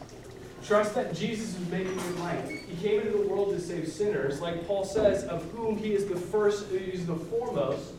Trust 0.64 0.96
that 0.96 1.14
Jesus 1.14 1.58
is 1.60 1.70
making 1.70 1.98
it 1.98 2.20
right. 2.20 2.44
He 2.50 2.76
came 2.82 3.02
into 3.02 3.18
the 3.18 3.28
world 3.28 3.50
to 3.56 3.62
save 3.62 3.88
sinners, 3.88 4.42
like 4.42 4.66
Paul 4.68 4.84
says, 4.84 5.24
of 5.26 5.44
whom 5.52 5.78
he 5.78 5.94
is 5.94 6.06
the 6.06 6.16
first, 6.16 6.70
he 6.70 6.78
is 6.78 7.06
the 7.06 7.16
foremost. 7.16 7.94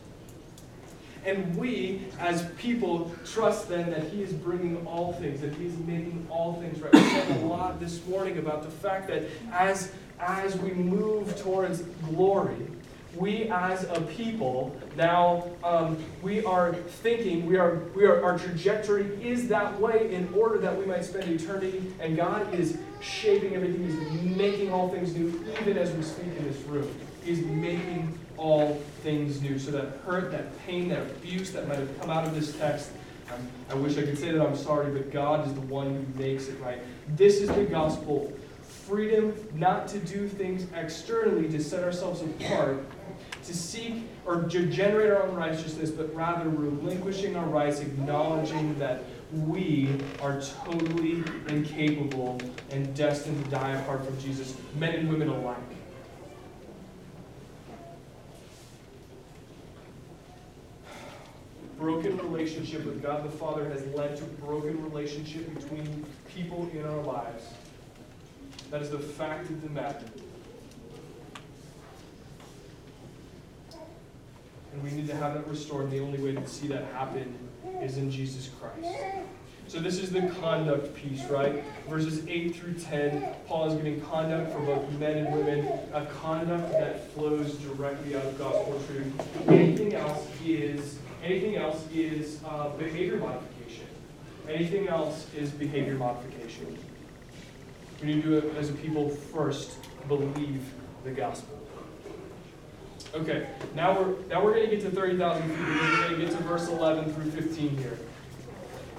And 1.25 1.55
we, 1.55 2.01
as 2.19 2.45
people, 2.57 3.11
trust 3.25 3.69
then 3.69 3.89
that 3.91 4.03
He 4.09 4.21
is 4.21 4.33
bringing 4.33 4.85
all 4.85 5.13
things, 5.13 5.39
that 5.41 5.53
He 5.55 5.67
is 5.67 5.77
making 5.77 6.27
all 6.29 6.55
things 6.55 6.81
right. 6.81 6.93
We 6.93 6.99
said 6.99 7.41
a 7.41 7.45
lot 7.45 7.79
this 7.79 8.05
morning 8.07 8.37
about 8.39 8.63
the 8.63 8.69
fact 8.69 9.07
that 9.07 9.23
as, 9.51 9.91
as 10.19 10.57
we 10.57 10.71
move 10.71 11.39
towards 11.41 11.81
glory, 12.09 12.57
we 13.15 13.43
as 13.49 13.83
a 13.85 14.01
people 14.01 14.75
now 14.95 15.47
um, 15.63 15.97
we 16.21 16.43
are 16.45 16.73
thinking 16.73 17.45
we 17.45 17.57
are 17.57 17.83
we 17.95 18.05
are 18.05 18.23
our 18.23 18.37
trajectory 18.37 19.05
is 19.23 19.47
that 19.47 19.79
way 19.79 20.13
in 20.13 20.31
order 20.33 20.57
that 20.57 20.77
we 20.77 20.85
might 20.85 21.05
spend 21.05 21.29
eternity 21.29 21.93
and 21.99 22.17
god 22.17 22.53
is 22.53 22.77
shaping 23.03 23.55
everything 23.55 23.85
he's 23.85 24.21
making 24.35 24.71
all 24.71 24.89
things 24.89 25.15
new 25.15 25.27
even 25.61 25.77
as 25.77 25.91
we 25.91 26.01
speak 26.01 26.27
in 26.37 26.45
this 26.45 26.61
room. 26.63 26.89
He's 27.23 27.43
making 27.45 28.17
all 28.37 28.81
things 29.01 29.41
new. 29.41 29.59
So 29.59 29.71
that 29.71 29.99
hurt 30.05 30.31
that 30.31 30.57
pain 30.65 30.89
that 30.89 30.99
abuse 30.99 31.51
that 31.51 31.67
might 31.67 31.79
have 31.79 31.99
come 31.99 32.09
out 32.09 32.25
of 32.25 32.33
this 32.33 32.55
text 32.57 32.91
um, 33.33 33.39
i 33.69 33.73
wish 33.73 33.97
i 33.97 34.01
could 34.01 34.17
say 34.17 34.31
that 34.31 34.45
i'm 34.45 34.55
sorry 34.55 34.91
but 34.91 35.09
god 35.09 35.47
is 35.47 35.53
the 35.53 35.61
one 35.61 35.93
who 35.93 36.19
makes 36.19 36.47
it 36.47 36.59
right. 36.59 36.79
This 37.15 37.41
is 37.41 37.49
the 37.49 37.63
gospel. 37.63 38.31
Freedom 38.61 39.33
not 39.53 39.87
to 39.89 39.99
do 39.99 40.27
things 40.27 40.67
externally 40.75 41.49
to 41.49 41.63
set 41.63 41.83
ourselves 41.83 42.21
apart 42.21 42.83
to 43.45 43.53
seek 43.53 44.03
or 44.25 44.43
to 44.43 44.65
generate 44.67 45.11
our 45.11 45.23
own 45.23 45.35
righteousness, 45.35 45.91
but 45.91 46.13
rather 46.15 46.49
relinquishing 46.49 47.35
our 47.35 47.45
rights, 47.45 47.79
acknowledging 47.79 48.77
that 48.79 49.03
we 49.31 49.89
are 50.21 50.41
totally 50.65 51.23
incapable 51.47 52.39
and 52.69 52.95
destined 52.95 53.43
to 53.43 53.51
die 53.51 53.71
apart 53.71 54.05
from 54.05 54.19
Jesus, 54.19 54.55
men 54.77 54.95
and 54.95 55.09
women 55.09 55.29
alike. 55.29 55.57
Broken 61.79 62.17
relationship 62.17 62.85
with 62.85 63.01
God 63.01 63.25
the 63.25 63.29
Father 63.29 63.67
has 63.69 63.85
led 63.87 64.15
to 64.17 64.23
broken 64.23 64.81
relationship 64.83 65.53
between 65.53 66.05
people 66.33 66.69
in 66.73 66.85
our 66.85 67.01
lives. 67.01 67.45
That 68.69 68.81
is 68.81 68.89
the 68.89 68.99
fact 68.99 69.49
of 69.49 69.61
the 69.61 69.69
matter. 69.69 70.05
And 74.73 74.83
we 74.83 74.91
need 74.91 75.07
to 75.07 75.15
have 75.15 75.33
that 75.35 75.47
restored. 75.47 75.85
And 75.85 75.93
the 75.93 75.99
only 75.99 76.19
way 76.19 76.33
to 76.33 76.47
see 76.47 76.67
that 76.67 76.85
happen 76.93 77.33
is 77.81 77.97
in 77.97 78.09
Jesus 78.11 78.49
Christ. 78.59 78.95
So 79.67 79.79
this 79.79 79.99
is 79.99 80.11
the 80.11 80.21
conduct 80.41 80.93
piece, 80.93 81.23
right? 81.25 81.63
Verses 81.89 82.27
8 82.27 82.55
through 82.55 82.73
10, 82.73 83.25
Paul 83.47 83.71
is 83.71 83.75
giving 83.75 84.01
conduct 84.01 84.51
for 84.51 84.59
both 84.59 84.87
men 84.99 85.25
and 85.25 85.35
women, 85.35 85.65
a 85.93 86.05
conduct 86.05 86.71
that 86.73 87.09
flows 87.11 87.55
directly 87.55 88.15
out 88.15 88.25
of 88.25 88.37
gospel 88.37 88.79
truth. 88.87 89.47
Anything 89.47 89.95
else 89.95 90.27
is 90.45 90.99
anything 91.23 91.55
else 91.55 91.87
is 91.93 92.39
uh, 92.45 92.69
behavior 92.77 93.17
modification. 93.17 93.87
Anything 94.49 94.89
else 94.89 95.27
is 95.35 95.49
behavior 95.51 95.95
modification. 95.95 96.77
We 98.01 98.07
need 98.07 98.23
to 98.23 98.41
do 98.41 98.47
it 98.47 98.57
as 98.57 98.69
a 98.69 98.73
people 98.73 99.09
first 99.09 99.77
believe 100.09 100.61
the 101.05 101.11
gospel. 101.11 101.62
Okay, 103.13 103.47
now 103.75 103.93
we're 103.95 104.15
now 104.27 104.43
we're 104.43 104.55
going 104.55 104.67
to 104.67 104.75
get 104.75 104.83
to 104.85 104.89
30,000 104.89 105.47
feet. 105.47 105.59
We're 105.59 105.97
going 105.97 106.19
to 106.19 106.25
get 106.25 106.31
to 106.31 106.43
verse 106.43 106.67
11 106.67 107.13
through 107.13 107.29
15 107.29 107.77
here. 107.77 107.99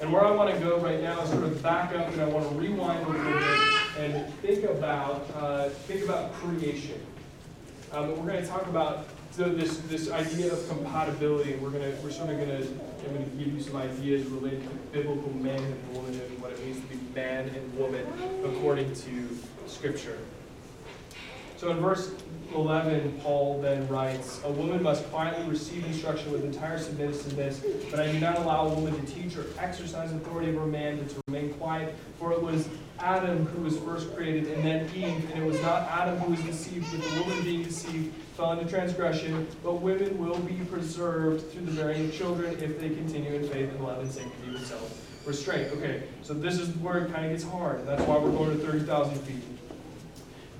And 0.01 0.13
where 0.13 0.25
I 0.25 0.31
want 0.31 0.55
to 0.55 0.61
go 0.61 0.79
right 0.79 1.01
now 1.01 1.21
is 1.23 1.31
sort 1.31 1.43
of 1.43 1.61
back 1.61 1.93
up, 1.97 2.07
and 2.13 2.21
I 2.21 2.27
want 2.27 2.49
to 2.49 2.55
rewind 2.55 3.05
a 3.05 3.11
little 3.11 3.33
bit 3.33 3.61
and 3.99 4.35
think 4.35 4.65
about 4.65 5.29
uh, 5.37 5.69
think 5.69 6.05
about 6.05 6.33
creation. 6.35 7.05
Um, 7.91 8.11
we're 8.11 8.31
going 8.31 8.41
to 8.41 8.47
talk 8.47 8.67
about 8.69 9.09
so 9.33 9.49
this 9.49 9.79
this 9.79 10.09
idea 10.13 10.53
of 10.53 10.69
compatibility. 10.69 11.57
We're 11.57 11.71
gonna 11.71 11.93
we're 12.05 12.13
sort 12.13 12.31
of 12.31 12.39
gonna 12.39 12.59
I'm 12.59 13.15
going 13.15 13.29
to 13.29 13.37
give 13.37 13.53
you 13.53 13.61
some 13.61 13.75
ideas 13.75 14.27
related 14.29 14.63
to 14.63 14.69
biblical 14.93 15.33
man 15.33 15.59
and 15.59 15.93
woman 15.93 16.21
and 16.21 16.41
what 16.41 16.53
it 16.53 16.65
means 16.65 16.81
to 16.81 16.87
be 16.87 17.01
man 17.17 17.49
and 17.49 17.77
woman 17.77 18.07
according 18.45 18.95
to 18.95 19.39
Scripture. 19.67 20.19
So 21.57 21.73
in 21.73 21.79
verse 21.79 22.13
11, 22.55 23.21
Paul 23.23 23.61
then 23.61 23.87
writes, 23.89 24.41
A 24.45 24.51
woman 24.51 24.83
must 24.83 25.05
quietly 25.11 25.49
receive 25.49 25.85
instruction 25.85 26.31
with 26.31 26.45
entire 26.45 26.79
submissiveness, 26.79 27.63
but 27.91 28.01
I 28.01 28.11
do 28.11 28.21
not 28.21 28.39
allow 28.39 28.67
a 28.67 28.75
woman 28.75 28.95
to 28.95 29.13
teach 29.13 29.37
or 29.37 29.45
exercise 29.59 30.13
authority 30.13 30.55
over 30.55 30.65
a 30.65 30.67
man, 30.67 30.99
but 30.99 31.09
to 31.11 31.17
remain 31.27 31.53
quiet. 31.55 31.95
For 32.19 32.33
it 32.33 32.43
was 32.43 32.69
Adam 33.01 33.47
who 33.47 33.63
was 33.63 33.79
first 33.79 34.15
created, 34.15 34.47
and 34.53 34.65
then 34.65 34.89
Eve, 34.95 35.31
and 35.33 35.43
it 35.43 35.47
was 35.47 35.61
not 35.63 35.83
Adam 35.91 36.17
who 36.19 36.31
was 36.31 36.41
deceived, 36.43 36.87
but 36.93 37.03
the 37.03 37.21
woman 37.21 37.43
being 37.45 37.63
deceived 37.63 38.15
fell 38.37 38.53
into 38.53 38.71
transgression. 38.71 39.47
But 39.63 39.75
women 39.75 40.17
will 40.19 40.39
be 40.39 40.65
preserved 40.65 41.51
through 41.51 41.67
the 41.67 41.73
bearing 41.73 42.07
of 42.07 42.15
children 42.15 42.57
if 42.61 42.81
they 42.81 42.91
continue 42.91 43.35
in 43.35 43.49
faith 43.49 43.71
and 43.71 43.85
love 43.85 44.01
and 44.01 44.11
sanctity 44.11 44.53
with 44.53 44.67
self 44.67 45.01
restraint. 45.27 45.73
Okay, 45.73 46.05
so 46.23 46.35
this 46.35 46.59
is 46.59 46.75
where 46.77 46.99
it 46.99 47.13
kind 47.13 47.25
of 47.25 47.33
gets 47.33 47.45
hard, 47.45 47.87
that's 47.87 48.03
why 48.03 48.19
we're 48.19 48.31
going 48.31 48.59
to 48.59 48.65
30,000 48.65 49.19
feet. 49.21 49.54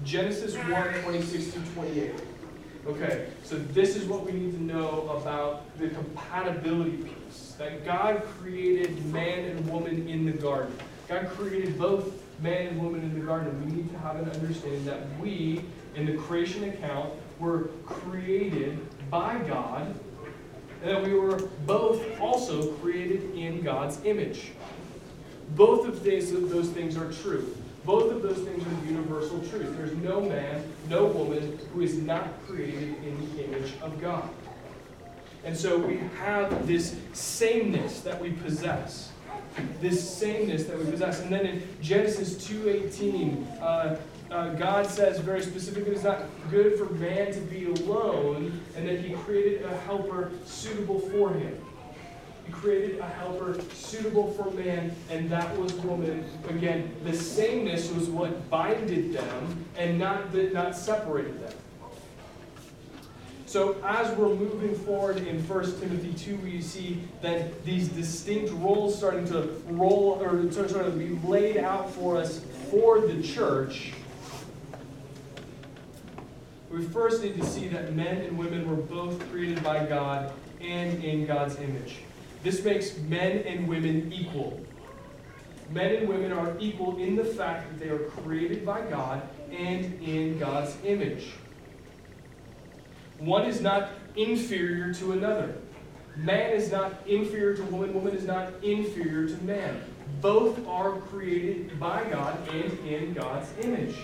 Genesis 0.05 0.55
1 0.55 1.03
26 1.03 1.47
through 1.47 1.63
28. 1.75 2.13
Okay, 2.87 3.29
so 3.43 3.57
this 3.57 3.97
is 3.97 4.05
what 4.05 4.27
we 4.27 4.33
need 4.33 4.53
to 4.53 4.63
know 4.63 5.09
about 5.09 5.79
the 5.79 5.89
compatibility 5.89 6.99
piece. 6.99 7.55
That 7.59 7.87
God 7.87 8.23
created 8.39 9.03
man 9.07 9.47
and 9.47 9.69
woman 9.71 10.07
in 10.07 10.27
the 10.27 10.33
garden. 10.33 10.77
God 11.09 11.29
created 11.31 11.79
both 11.79 12.13
man 12.43 12.69
and 12.69 12.83
woman 12.83 13.01
in 13.01 13.19
the 13.19 13.25
garden. 13.25 13.65
We 13.65 13.73
need 13.73 13.91
to 13.93 13.99
have 13.99 14.17
an 14.17 14.29
understanding 14.31 14.85
that 14.85 15.19
we, 15.19 15.65
in 15.95 16.05
the 16.05 16.15
creation 16.15 16.65
account, 16.65 17.15
were 17.39 17.71
created 17.87 18.79
by 19.11 19.39
God, 19.39 19.95
and 20.83 20.91
that 20.91 21.03
we 21.03 21.15
were 21.15 21.49
both 21.65 22.21
also 22.21 22.73
created 22.75 23.35
in 23.35 23.63
God's 23.63 24.05
image. 24.05 24.53
Both 25.57 25.89
of 25.89 26.05
these, 26.05 26.33
those 26.33 26.69
things 26.69 26.99
are 26.99 27.11
true. 27.11 27.57
Both 27.85 28.13
of 28.13 28.23
those 28.23 28.39
things 28.39 28.65
are 28.67 28.87
universal 28.87 29.41
truth. 29.41 29.77
There's 29.77 29.95
no 29.97 30.21
man, 30.21 30.65
no 30.89 31.07
woman 31.07 31.59
who 31.73 31.83
is 31.83 31.97
not 31.99 32.27
created 32.47 32.95
in 33.05 33.37
the 33.37 33.45
image 33.45 33.73
of 33.83 34.01
God. 34.01 34.29
And 35.45 35.55
so 35.55 35.77
we 35.77 35.99
have 36.19 36.67
this 36.67 36.97
sameness 37.13 38.01
that 38.01 38.21
we 38.21 38.33
possess. 38.33 39.13
This 39.81 40.09
sameness 40.09 40.65
that 40.65 40.79
we 40.79 40.91
possess. 40.91 41.21
And 41.21 41.31
then 41.31 41.45
in 41.45 41.63
Genesis 41.83 42.35
2.18, 42.49 43.61
uh, 43.61 43.97
uh, 44.31 44.49
God 44.55 44.87
says 44.87 45.19
very 45.21 45.43
specifically 45.43 45.93
it's 45.93 46.03
not 46.03 46.23
good 46.51 46.79
for 46.79 46.87
man 46.95 47.33
to 47.33 47.41
be 47.41 47.67
alone, 47.67 48.61
and 48.75 48.89
that 48.89 49.01
he 49.01 49.15
created 49.15 49.63
a 49.63 49.77
helper 49.81 50.33
suitable 50.45 50.99
for 50.99 51.31
him. 51.31 51.57
He 52.47 52.53
created 52.53 52.99
a 52.99 53.07
helper 53.07 53.59
suitable 53.73 54.33
for 54.33 54.51
man, 54.51 54.95
and 55.11 55.31
that 55.31 55.57
was 55.57 55.73
woman. 55.75 56.25
Again, 56.49 56.95
the 57.05 57.15
sameness 57.15 57.91
was 57.91 58.09
what 58.09 58.51
binded 58.51 59.13
them 59.13 59.65
and 59.77 59.99
not 59.99 60.33
that 60.33 60.53
not 60.53 60.77
separated 60.77 61.41
them. 61.41 61.57
So 63.47 63.77
as 63.85 64.11
we're 64.17 64.35
moving 64.35 64.75
forward 64.75 65.19
in 65.19 65.47
1 65.47 65.81
Timothy 65.81 66.13
2, 66.15 66.37
we 66.39 66.61
see 66.61 67.03
that 67.23 67.65
these 67.65 67.89
distinct 67.89 68.53
roles 68.55 68.99
starting 68.99 69.27
to 69.29 69.63
roll 69.69 70.19
or 70.21 70.51
sort 70.51 70.87
of 70.87 70.99
be 70.99 71.11
laid 71.25 71.59
out 71.59 71.89
for 71.93 72.17
us 72.17 72.41
for 72.69 73.01
the 73.01 73.23
church. 73.23 73.93
we 76.75 76.85
first 76.87 77.23
need 77.23 77.41
to 77.41 77.47
see 77.47 77.69
that 77.69 77.95
men 77.95 78.23
and 78.23 78.37
women 78.37 78.69
were 78.69 78.83
both 78.83 79.21
created 79.31 79.63
by 79.63 79.87
God 79.87 80.33
and 80.61 81.05
in 81.05 81.25
God's 81.25 81.57
image. 81.59 81.99
This 82.45 82.63
makes 82.63 82.99
men 82.99 83.39
and 83.39 83.67
women 83.67 84.13
equal. 84.13 84.61
Men 85.71 85.95
and 85.95 86.09
women 86.09 86.31
are 86.31 86.55
equal 86.61 86.99
in 86.99 87.17
the 87.17 87.25
fact 87.25 87.71
that 87.71 87.83
they 87.83 87.89
are 87.89 88.11
created 88.11 88.67
by 88.67 88.83
God 88.83 89.23
and 89.51 89.99
in 90.03 90.39
God's 90.39 90.77
image. 90.85 91.31
One 93.19 93.47
is 93.47 93.63
not 93.63 93.89
inferior 94.15 94.93
to 94.93 95.13
another. 95.13 95.55
Man 96.17 96.53
is 96.53 96.71
not 96.71 96.93
inferior 97.07 97.57
to 97.57 97.63
woman, 97.65 97.95
woman 97.95 98.15
is 98.15 98.27
not 98.27 98.53
inferior 98.63 99.27
to 99.27 99.45
man. 99.45 99.83
Both 100.21 100.67
are 100.69 100.93
created 100.93 101.81
by 101.81 102.05
God 102.11 102.47
and 102.51 102.79
in 102.87 103.15
God's 103.15 103.49
image. 103.63 103.97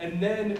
And 0.00 0.20
then, 0.20 0.52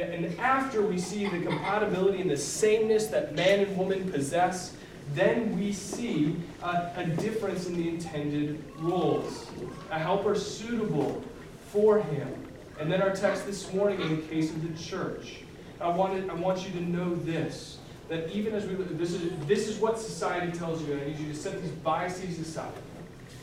and 0.00 0.38
after 0.38 0.82
we 0.82 0.98
see 0.98 1.26
the 1.26 1.40
compatibility 1.40 2.20
and 2.20 2.30
the 2.30 2.36
sameness 2.36 3.08
that 3.08 3.34
man 3.34 3.60
and 3.60 3.76
woman 3.76 4.10
possess, 4.10 4.74
then 5.14 5.58
we 5.58 5.72
see 5.72 6.36
a, 6.62 6.90
a 6.96 7.04
difference 7.20 7.66
in 7.66 7.76
the 7.76 7.88
intended 7.88 8.62
roles. 8.78 9.46
A 9.90 9.98
helper 9.98 10.34
suitable 10.34 11.22
for 11.70 12.00
him. 12.00 12.32
And 12.80 12.90
then 12.90 13.02
our 13.02 13.14
text 13.14 13.44
this 13.44 13.72
morning 13.72 14.00
in 14.00 14.16
the 14.16 14.22
case 14.22 14.50
of 14.50 14.62
the 14.62 14.82
church. 14.82 15.40
I, 15.80 15.88
wanted, 15.88 16.28
I 16.30 16.34
want 16.34 16.66
you 16.66 16.72
to 16.72 16.82
know 16.82 17.14
this 17.14 17.78
that 18.08 18.30
even 18.32 18.54
as 18.54 18.64
we 18.66 18.74
this 18.74 19.12
is 19.12 19.30
this 19.46 19.68
is 19.68 19.78
what 19.78 19.98
society 19.98 20.50
tells 20.56 20.82
you, 20.82 20.94
and 20.94 21.02
I 21.02 21.06
need 21.06 21.18
you 21.18 21.28
to 21.28 21.34
set 21.34 21.60
these 21.60 21.70
biases 21.70 22.38
aside. 22.38 22.72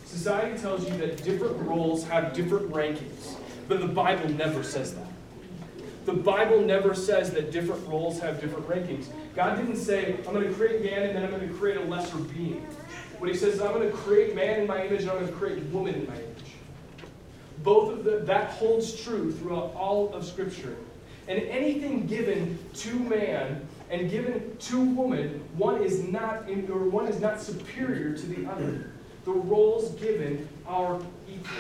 Society 0.06 0.58
tells 0.60 0.90
you 0.90 0.98
that 0.98 1.24
different 1.24 1.56
roles 1.68 2.04
have 2.08 2.34
different 2.34 2.72
rankings, 2.72 3.36
but 3.68 3.80
the 3.80 3.88
Bible 3.88 4.30
never 4.30 4.64
says 4.64 4.96
that. 4.96 5.08
The 6.06 6.14
Bible 6.14 6.62
never 6.62 6.94
says 6.94 7.32
that 7.32 7.52
different 7.52 7.86
roles 7.88 8.20
have 8.20 8.40
different 8.40 8.68
rankings. 8.70 9.08
God 9.36 9.58
didn't 9.58 9.78
say, 9.78 10.18
I'm 10.28 10.34
going 10.34 10.48
to 10.48 10.54
create 10.54 10.84
man 10.84 11.02
and 11.02 11.16
then 11.16 11.24
I'm 11.24 11.32
going 11.32 11.48
to 11.48 11.54
create 11.56 11.78
a 11.78 11.84
lesser 11.84 12.18
being. 12.18 12.64
What 13.18 13.30
he 13.30 13.36
says 13.36 13.56
is, 13.56 13.62
I'm 13.62 13.74
going 13.74 13.90
to 13.90 13.98
create 13.98 14.36
man 14.36 14.62
in 14.62 14.68
my 14.68 14.86
image 14.86 15.02
and 15.02 15.10
I'm 15.10 15.20
going 15.20 15.32
to 15.32 15.34
create 15.34 15.64
woman 15.66 15.96
in 15.96 16.08
my 16.08 16.14
image. 16.14 16.36
Both 17.64 17.92
of 17.92 18.04
the, 18.04 18.18
that 18.20 18.52
holds 18.52 19.02
true 19.02 19.32
throughout 19.32 19.74
all 19.74 20.14
of 20.14 20.26
Scripture. 20.26 20.76
And 21.28 21.40
anything 21.40 22.06
given 22.06 22.60
to 22.76 23.00
man 23.00 23.68
and 23.90 24.12
given 24.12 24.56
to 24.58 24.80
woman, 24.80 25.44
one 25.58 25.82
is 25.82 26.04
not 26.04 26.48
in, 26.48 26.70
or 26.70 26.88
one 26.88 27.08
is 27.08 27.20
not 27.20 27.42
superior 27.42 28.16
to 28.16 28.28
the 28.28 28.48
other. 28.48 28.92
The 29.24 29.32
roles 29.32 29.96
given 29.96 30.48
are 30.68 31.00
equal. 31.28 31.58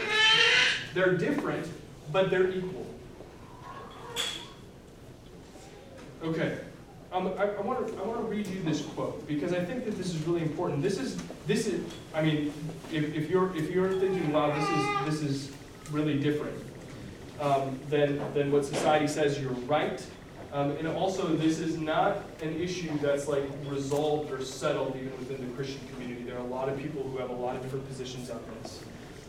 They're 0.94 1.18
different, 1.18 1.68
but 2.12 2.30
they're 2.30 2.52
equal. 2.52 2.85
Okay. 6.26 6.58
Um, 7.12 7.28
I, 7.38 7.44
I 7.44 7.62
want 7.62 7.88
to 7.88 7.98
I 7.98 8.02
want 8.02 8.20
to 8.20 8.26
read 8.26 8.48
you 8.48 8.62
this 8.64 8.82
quote 8.82 9.26
because 9.28 9.54
I 9.54 9.64
think 9.64 9.86
that 9.86 9.96
this 9.96 10.08
is 10.08 10.22
really 10.24 10.42
important. 10.42 10.82
This 10.82 10.98
is 10.98 11.18
this 11.46 11.68
is 11.68 11.82
I 12.14 12.22
mean, 12.24 12.52
if, 12.92 13.14
if 13.16 13.30
you're 13.30 13.56
if 13.56 13.70
you're 13.70 13.92
thinking, 14.00 14.34
wow, 14.34 14.52
this 14.52 14.68
is 15.20 15.22
this 15.22 15.32
is 15.32 15.52
really 15.92 16.20
different 16.20 16.58
um, 17.40 17.80
than 17.90 18.18
than 18.34 18.52
what 18.52 18.66
society 18.66 19.08
says, 19.08 19.40
you're 19.40 19.52
right. 19.52 20.04
Um, 20.52 20.72
and 20.72 20.88
also, 20.88 21.28
this 21.28 21.60
is 21.60 21.78
not 21.78 22.24
an 22.42 22.56
issue 22.56 22.98
that's 23.00 23.28
like 23.28 23.44
resolved 23.68 24.32
or 24.32 24.42
settled 24.42 24.96
even 24.96 25.12
within 25.20 25.48
the 25.48 25.54
Christian 25.56 25.82
community. 25.94 26.24
There 26.24 26.38
are 26.38 26.42
a 26.42 26.48
lot 26.48 26.70
of 26.70 26.80
people 26.82 27.04
who 27.04 27.18
have 27.18 27.30
a 27.30 27.34
lot 27.34 27.56
of 27.56 27.62
different 27.62 27.88
positions 27.88 28.30
on 28.30 28.40
this. 28.64 28.80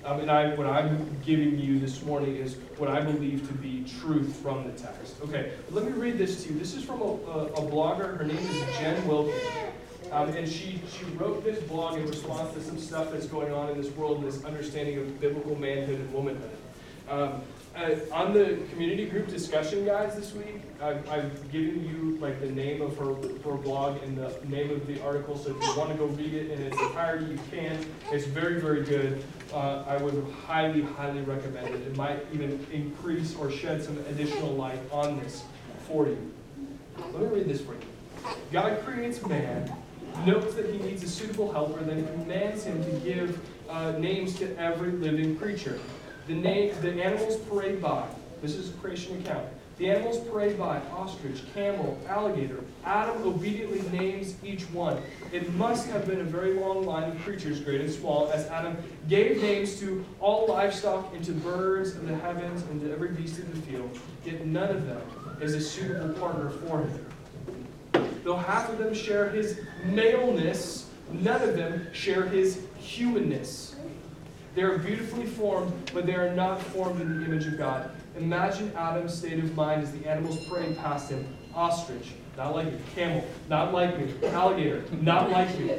Um, 0.06 0.20
and 0.20 0.30
I, 0.30 0.54
what 0.54 0.68
I'm 0.68 1.20
giving 1.24 1.58
you 1.58 1.80
this 1.80 2.04
morning 2.04 2.36
is 2.36 2.54
what 2.78 2.88
I 2.88 3.00
believe 3.00 3.48
to 3.48 3.54
be 3.54 3.84
truth 4.00 4.36
from 4.36 4.64
the 4.64 4.70
text. 4.78 5.16
Okay, 5.24 5.52
let 5.72 5.84
me 5.84 5.90
read 5.90 6.16
this 6.16 6.44
to 6.44 6.52
you. 6.52 6.58
This 6.60 6.76
is 6.76 6.84
from 6.84 7.00
a, 7.00 7.04
a, 7.04 7.44
a 7.46 7.70
blogger. 7.70 8.16
Her 8.16 8.24
name 8.24 8.36
is 8.36 8.78
Jen 8.78 9.04
Wilkin. 9.08 9.34
Um, 10.12 10.28
and 10.28 10.48
she, 10.48 10.80
she 10.96 11.04
wrote 11.16 11.42
this 11.42 11.60
blog 11.64 11.98
in 11.98 12.06
response 12.06 12.54
to 12.54 12.62
some 12.62 12.78
stuff 12.78 13.10
that's 13.10 13.26
going 13.26 13.52
on 13.52 13.68
in 13.70 13.82
this 13.82 13.90
world, 13.96 14.22
this 14.22 14.44
understanding 14.44 14.98
of 14.98 15.20
biblical 15.20 15.56
manhood 15.56 15.98
and 15.98 16.12
womanhood. 16.12 16.56
Um, 17.08 17.42
uh, 17.76 17.96
on 18.12 18.32
the 18.32 18.58
community 18.70 19.06
group 19.06 19.28
discussion 19.28 19.84
guides 19.84 20.16
this 20.16 20.32
week, 20.32 20.62
I've, 20.80 21.08
I've, 21.08 21.52
given 21.52 21.84
you 21.84 22.18
like 22.18 22.40
the 22.40 22.50
name 22.50 22.80
of 22.82 22.96
her, 22.98 23.14
her 23.48 23.56
blog 23.56 24.02
and 24.02 24.16
the 24.16 24.34
name 24.48 24.70
of 24.70 24.86
the 24.86 25.00
article. 25.02 25.36
So 25.36 25.50
if 25.50 25.62
you 25.62 25.76
want 25.76 25.90
to 25.90 25.96
go 25.96 26.06
read 26.06 26.34
it 26.34 26.50
in 26.50 26.62
its 26.62 26.80
entirety, 26.80 27.26
you 27.26 27.38
can. 27.50 27.84
It's 28.10 28.26
very, 28.26 28.60
very 28.60 28.82
good. 28.82 29.22
Uh, 29.52 29.84
I 29.86 29.96
would 29.98 30.26
highly, 30.46 30.82
highly 30.82 31.20
recommend 31.22 31.68
it. 31.68 31.82
It 31.82 31.96
might 31.96 32.24
even 32.32 32.66
increase 32.72 33.36
or 33.36 33.50
shed 33.50 33.82
some 33.82 33.98
additional 34.08 34.52
light 34.54 34.80
on 34.90 35.20
this 35.20 35.44
for 35.86 36.06
you. 36.06 36.32
Let 36.98 37.22
me 37.22 37.28
read 37.28 37.48
this 37.48 37.60
for 37.60 37.74
you. 37.74 37.80
God 38.50 38.82
creates 38.84 39.24
man, 39.26 39.72
notes 40.24 40.54
that 40.54 40.72
he 40.72 40.78
needs 40.78 41.02
a 41.04 41.08
suitable 41.08 41.52
helper, 41.52 41.82
then 41.84 42.06
commands 42.08 42.64
him 42.64 42.82
to 42.84 42.90
give 43.00 43.38
uh, 43.68 43.92
names 43.92 44.38
to 44.38 44.58
every 44.58 44.92
living 44.92 45.36
creature. 45.36 45.78
The, 46.26 46.34
name, 46.34 46.74
the 46.80 47.02
animals 47.02 47.36
parade 47.48 47.80
by. 47.80 48.04
This 48.42 48.56
is 48.56 48.70
a 48.70 48.72
creation 48.74 49.20
account. 49.20 49.46
The 49.78 49.90
animals 49.90 50.18
parade 50.28 50.58
by 50.58 50.80
ostrich, 50.90 51.42
camel, 51.52 51.98
alligator. 52.08 52.64
Adam 52.84 53.22
obediently 53.22 53.82
names 53.96 54.34
each 54.42 54.62
one. 54.70 55.00
It 55.32 55.52
must 55.54 55.86
have 55.88 56.06
been 56.06 56.20
a 56.20 56.24
very 56.24 56.54
long 56.54 56.86
line 56.86 57.10
of 57.10 57.18
creatures, 57.22 57.60
great 57.60 57.82
and 57.82 57.92
small, 57.92 58.30
as 58.32 58.46
Adam 58.46 58.76
gave 59.08 59.42
names 59.42 59.78
to 59.80 60.04
all 60.18 60.46
livestock 60.48 61.14
and 61.14 61.22
to 61.26 61.32
birds 61.32 61.94
of 61.94 62.08
the 62.08 62.16
heavens 62.16 62.62
and 62.70 62.80
to 62.80 62.90
every 62.90 63.10
beast 63.10 63.38
of 63.38 63.54
the 63.54 63.60
field. 63.70 63.98
Yet 64.24 64.46
none 64.46 64.70
of 64.70 64.86
them 64.86 65.02
is 65.42 65.54
a 65.54 65.60
suitable 65.60 66.14
partner 66.14 66.48
for 66.50 66.80
him. 66.80 67.06
Though 68.24 68.36
half 68.36 68.70
of 68.70 68.78
them 68.78 68.94
share 68.94 69.28
his 69.28 69.60
maleness, 69.84 70.88
none 71.12 71.42
of 71.42 71.54
them 71.54 71.86
share 71.92 72.26
his 72.26 72.62
humanness. 72.78 73.65
They 74.56 74.62
are 74.62 74.78
beautifully 74.78 75.26
formed, 75.26 75.90
but 75.92 76.06
they 76.06 76.14
are 76.14 76.34
not 76.34 76.62
formed 76.62 77.02
in 77.02 77.20
the 77.20 77.26
image 77.26 77.46
of 77.46 77.58
God. 77.58 77.90
Imagine 78.16 78.72
Adam's 78.74 79.12
state 79.12 79.38
of 79.38 79.54
mind 79.54 79.82
as 79.82 79.92
the 79.92 80.08
animals 80.08 80.46
praying 80.46 80.76
past 80.76 81.10
him. 81.10 81.26
Ostrich, 81.54 82.14
not 82.38 82.54
like 82.54 82.72
me. 82.72 82.78
Camel, 82.94 83.22
not 83.50 83.74
like 83.74 83.98
me. 83.98 84.14
Alligator, 84.28 84.82
not 85.02 85.30
like 85.30 85.50
me. 85.58 85.74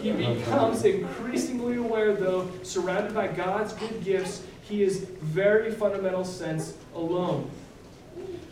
He 0.00 0.10
becomes 0.10 0.84
increasingly 0.84 1.76
aware, 1.76 2.16
though, 2.16 2.50
surrounded 2.64 3.14
by 3.14 3.28
God's 3.28 3.74
good 3.74 4.02
gifts, 4.02 4.44
he 4.62 4.82
is 4.82 5.06
very 5.20 5.70
fundamental 5.70 6.24
sense 6.24 6.76
alone. 6.96 7.48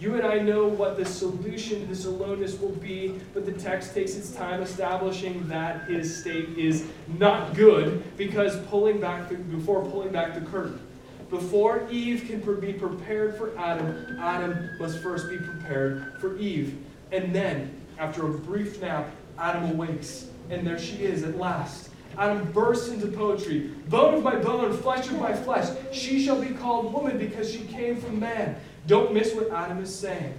You 0.01 0.15
and 0.15 0.27
I 0.27 0.39
know 0.39 0.67
what 0.67 0.97
the 0.97 1.05
solution 1.05 1.81
to 1.81 1.87
this 1.87 2.07
aloneness 2.07 2.59
will 2.59 2.71
be, 2.71 3.21
but 3.35 3.45
the 3.45 3.53
text 3.53 3.93
takes 3.93 4.15
its 4.15 4.33
time 4.33 4.63
establishing 4.63 5.47
that 5.49 5.85
his 5.91 6.23
state 6.23 6.49
is 6.57 6.87
not 7.19 7.55
good 7.55 8.03
because 8.17 8.57
pulling 8.69 8.99
back 8.99 9.29
the, 9.29 9.35
before 9.35 9.85
pulling 9.85 10.11
back 10.11 10.33
the 10.33 10.41
curtain. 10.41 10.81
Before 11.29 11.87
Eve 11.91 12.25
can 12.27 12.41
be 12.61 12.73
prepared 12.73 13.37
for 13.37 13.57
Adam, 13.59 14.17
Adam 14.19 14.71
must 14.81 15.01
first 15.01 15.29
be 15.29 15.37
prepared 15.37 16.15
for 16.19 16.39
Eve. 16.39 16.79
And 17.13 17.35
then, 17.35 17.79
after 17.99 18.27
a 18.27 18.31
brief 18.31 18.81
nap, 18.81 19.11
Adam 19.39 19.71
awakes, 19.71 20.29
and 20.49 20.67
there 20.67 20.79
she 20.79 20.97
is 21.05 21.25
at 21.25 21.37
last. 21.37 21.91
Adam 22.17 22.51
bursts 22.53 22.89
into 22.89 23.07
poetry. 23.07 23.71
Bone 23.89 24.15
of 24.15 24.23
my 24.23 24.37
bone, 24.37 24.77
flesh 24.79 25.07
of 25.09 25.21
my 25.21 25.35
flesh. 25.35 25.69
She 25.93 26.25
shall 26.25 26.41
be 26.41 26.55
called 26.55 26.93
woman 26.93 27.19
because 27.19 27.53
she 27.53 27.61
came 27.61 28.01
from 28.01 28.19
man. 28.19 28.57
Don't 28.87 29.13
miss 29.13 29.35
what 29.35 29.51
Adam 29.51 29.83
is 29.83 29.95
saying. 29.95 30.35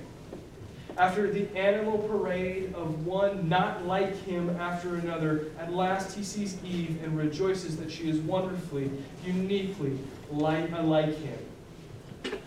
After 0.97 1.31
the 1.31 1.47
animal 1.57 1.99
parade 1.99 2.73
of 2.75 3.05
one 3.05 3.47
not 3.47 3.85
like 3.85 4.15
him 4.23 4.49
after 4.59 4.95
another, 4.95 5.45
at 5.57 5.73
last 5.73 6.15
he 6.15 6.23
sees 6.23 6.57
Eve 6.65 7.01
and 7.03 7.17
rejoices 7.17 7.77
that 7.77 7.89
she 7.91 8.09
is 8.09 8.17
wonderfully, 8.19 8.91
uniquely 9.25 9.97
like, 10.31 10.69
like 10.83 11.17
him. 11.17 12.39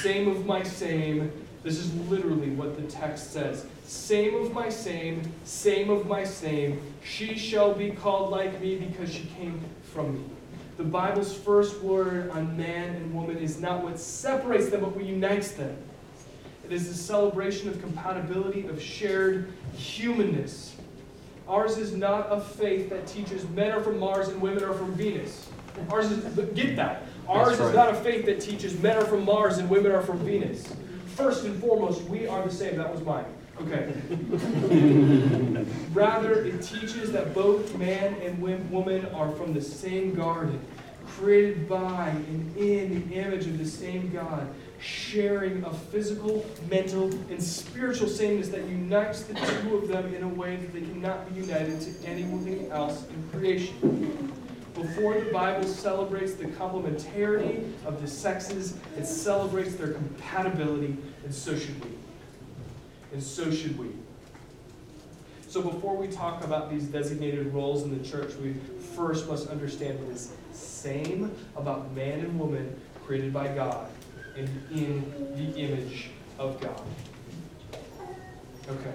Same 0.00 0.28
of 0.28 0.46
my 0.46 0.62
same. 0.62 1.30
This 1.62 1.78
is 1.78 1.94
literally 2.08 2.50
what 2.50 2.76
the 2.76 2.82
text 2.90 3.32
says. 3.32 3.66
Same 3.84 4.34
of 4.34 4.52
my 4.52 4.68
same, 4.68 5.22
same 5.44 5.90
of 5.90 6.06
my 6.06 6.24
same. 6.24 6.80
She 7.04 7.36
shall 7.36 7.74
be 7.74 7.90
called 7.90 8.30
like 8.30 8.60
me 8.60 8.76
because 8.76 9.12
she 9.12 9.24
came 9.38 9.60
from 9.92 10.14
me. 10.14 10.24
The 10.82 10.88
Bible's 10.88 11.32
first 11.32 11.80
word 11.80 12.30
on 12.30 12.56
man 12.56 12.96
and 12.96 13.14
woman 13.14 13.38
is 13.38 13.60
not 13.60 13.84
what 13.84 14.00
separates 14.00 14.68
them, 14.68 14.80
but 14.80 14.96
what 14.96 15.04
unites 15.04 15.52
them. 15.52 15.76
It 16.64 16.72
is 16.72 16.88
the 16.88 16.94
celebration 16.94 17.68
of 17.68 17.80
compatibility, 17.80 18.66
of 18.66 18.82
shared 18.82 19.52
humanness. 19.76 20.74
Ours 21.46 21.78
is 21.78 21.92
not 21.92 22.26
a 22.32 22.40
faith 22.40 22.90
that 22.90 23.06
teaches 23.06 23.48
men 23.50 23.70
are 23.70 23.80
from 23.80 24.00
Mars 24.00 24.26
and 24.26 24.42
women 24.42 24.64
are 24.64 24.72
from 24.72 24.92
Venus. 24.94 25.48
Ours 25.88 26.10
is, 26.10 26.24
get 26.48 26.74
that. 26.74 27.04
Ours 27.28 27.60
right. 27.60 27.68
is 27.68 27.74
not 27.76 27.90
a 27.90 27.94
faith 27.94 28.26
that 28.26 28.40
teaches 28.40 28.76
men 28.80 28.96
are 28.96 29.04
from 29.04 29.24
Mars 29.24 29.58
and 29.58 29.70
women 29.70 29.92
are 29.92 30.02
from 30.02 30.18
Venus. 30.18 30.74
First 31.14 31.44
and 31.44 31.60
foremost, 31.60 32.02
we 32.04 32.26
are 32.26 32.42
the 32.42 32.52
same. 32.52 32.76
That 32.76 32.92
was 32.92 33.02
mine. 33.02 33.26
Okay. 33.60 33.92
Rather, 35.92 36.44
it 36.44 36.62
teaches 36.62 37.12
that 37.12 37.34
both 37.34 37.76
man 37.76 38.14
and 38.22 38.40
woman 38.70 39.06
are 39.14 39.30
from 39.32 39.52
the 39.52 39.60
same 39.60 40.14
garden, 40.14 40.60
created 41.06 41.68
by 41.68 42.08
and 42.08 42.56
in 42.56 43.08
the 43.08 43.14
image 43.14 43.46
of 43.46 43.58
the 43.58 43.66
same 43.66 44.10
God, 44.10 44.52
sharing 44.80 45.62
a 45.64 45.72
physical, 45.72 46.44
mental, 46.68 47.12
and 47.30 47.40
spiritual 47.40 48.08
sameness 48.08 48.48
that 48.48 48.64
unites 48.64 49.22
the 49.22 49.34
two 49.34 49.76
of 49.76 49.86
them 49.88 50.12
in 50.14 50.22
a 50.22 50.28
way 50.28 50.56
that 50.56 50.72
they 50.72 50.80
cannot 50.80 51.32
be 51.32 51.40
united 51.40 51.80
to 51.80 52.08
anything 52.08 52.70
else 52.70 53.06
in 53.10 53.28
creation. 53.38 54.32
Before 54.74 55.14
the 55.20 55.30
Bible 55.30 55.68
celebrates 55.68 56.34
the 56.34 56.46
complementarity 56.46 57.70
of 57.84 58.00
the 58.00 58.08
sexes, 58.08 58.78
it 58.96 59.06
celebrates 59.06 59.74
their 59.76 59.92
compatibility, 59.92 60.96
and 61.24 61.32
so 61.32 61.54
should 61.56 61.84
we. 61.84 61.90
And 63.12 63.22
so 63.22 63.50
should 63.50 63.78
we. 63.78 63.88
So 65.48 65.60
before 65.60 65.96
we 65.96 66.08
talk 66.08 66.44
about 66.44 66.70
these 66.70 66.84
designated 66.84 67.52
roles 67.52 67.82
in 67.82 67.96
the 67.96 68.08
church, 68.08 68.34
we 68.36 68.54
first 68.96 69.28
must 69.28 69.48
understand 69.48 70.00
what 70.00 70.08
is 70.08 70.32
same 70.52 71.30
about 71.56 71.92
man 71.92 72.20
and 72.20 72.40
woman 72.40 72.74
created 73.04 73.32
by 73.32 73.48
God 73.48 73.90
and 74.36 74.48
in 74.70 75.02
the 75.36 75.58
image 75.58 76.08
of 76.38 76.58
God. 76.60 76.82
Okay. 78.68 78.94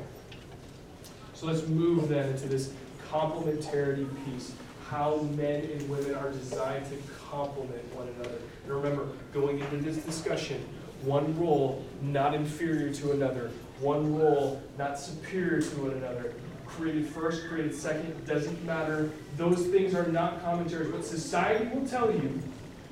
So 1.33 1.45
let's 1.45 1.67
move 1.67 2.09
then 2.09 2.29
into 2.29 2.47
this 2.47 2.73
complementarity 3.11 4.09
piece. 4.25 4.53
How 4.89 5.17
men 5.35 5.63
and 5.65 5.89
women 5.89 6.15
are 6.15 6.31
designed 6.31 6.85
to 6.89 6.97
complement 7.29 7.83
one 7.93 8.07
another. 8.15 8.37
And 8.63 8.73
remember, 8.73 9.09
going 9.33 9.59
into 9.59 9.77
this 9.77 9.97
discussion, 9.97 10.65
one 11.03 11.37
role 11.39 11.85
not 12.01 12.33
inferior 12.33 12.91
to 12.95 13.11
another, 13.11 13.51
one 13.79 14.15
role 14.17 14.61
not 14.77 14.99
superior 14.99 15.61
to 15.61 15.81
one 15.81 15.91
another, 15.91 16.33
created 16.65 17.07
first, 17.07 17.47
created 17.47 17.73
second, 17.73 18.25
doesn't 18.25 18.63
matter. 18.65 19.09
Those 19.37 19.67
things 19.67 19.93
are 19.93 20.07
not 20.07 20.41
commentaries. 20.43 20.91
What 20.91 21.05
society 21.05 21.67
will 21.75 21.87
tell 21.87 22.11
you, 22.11 22.41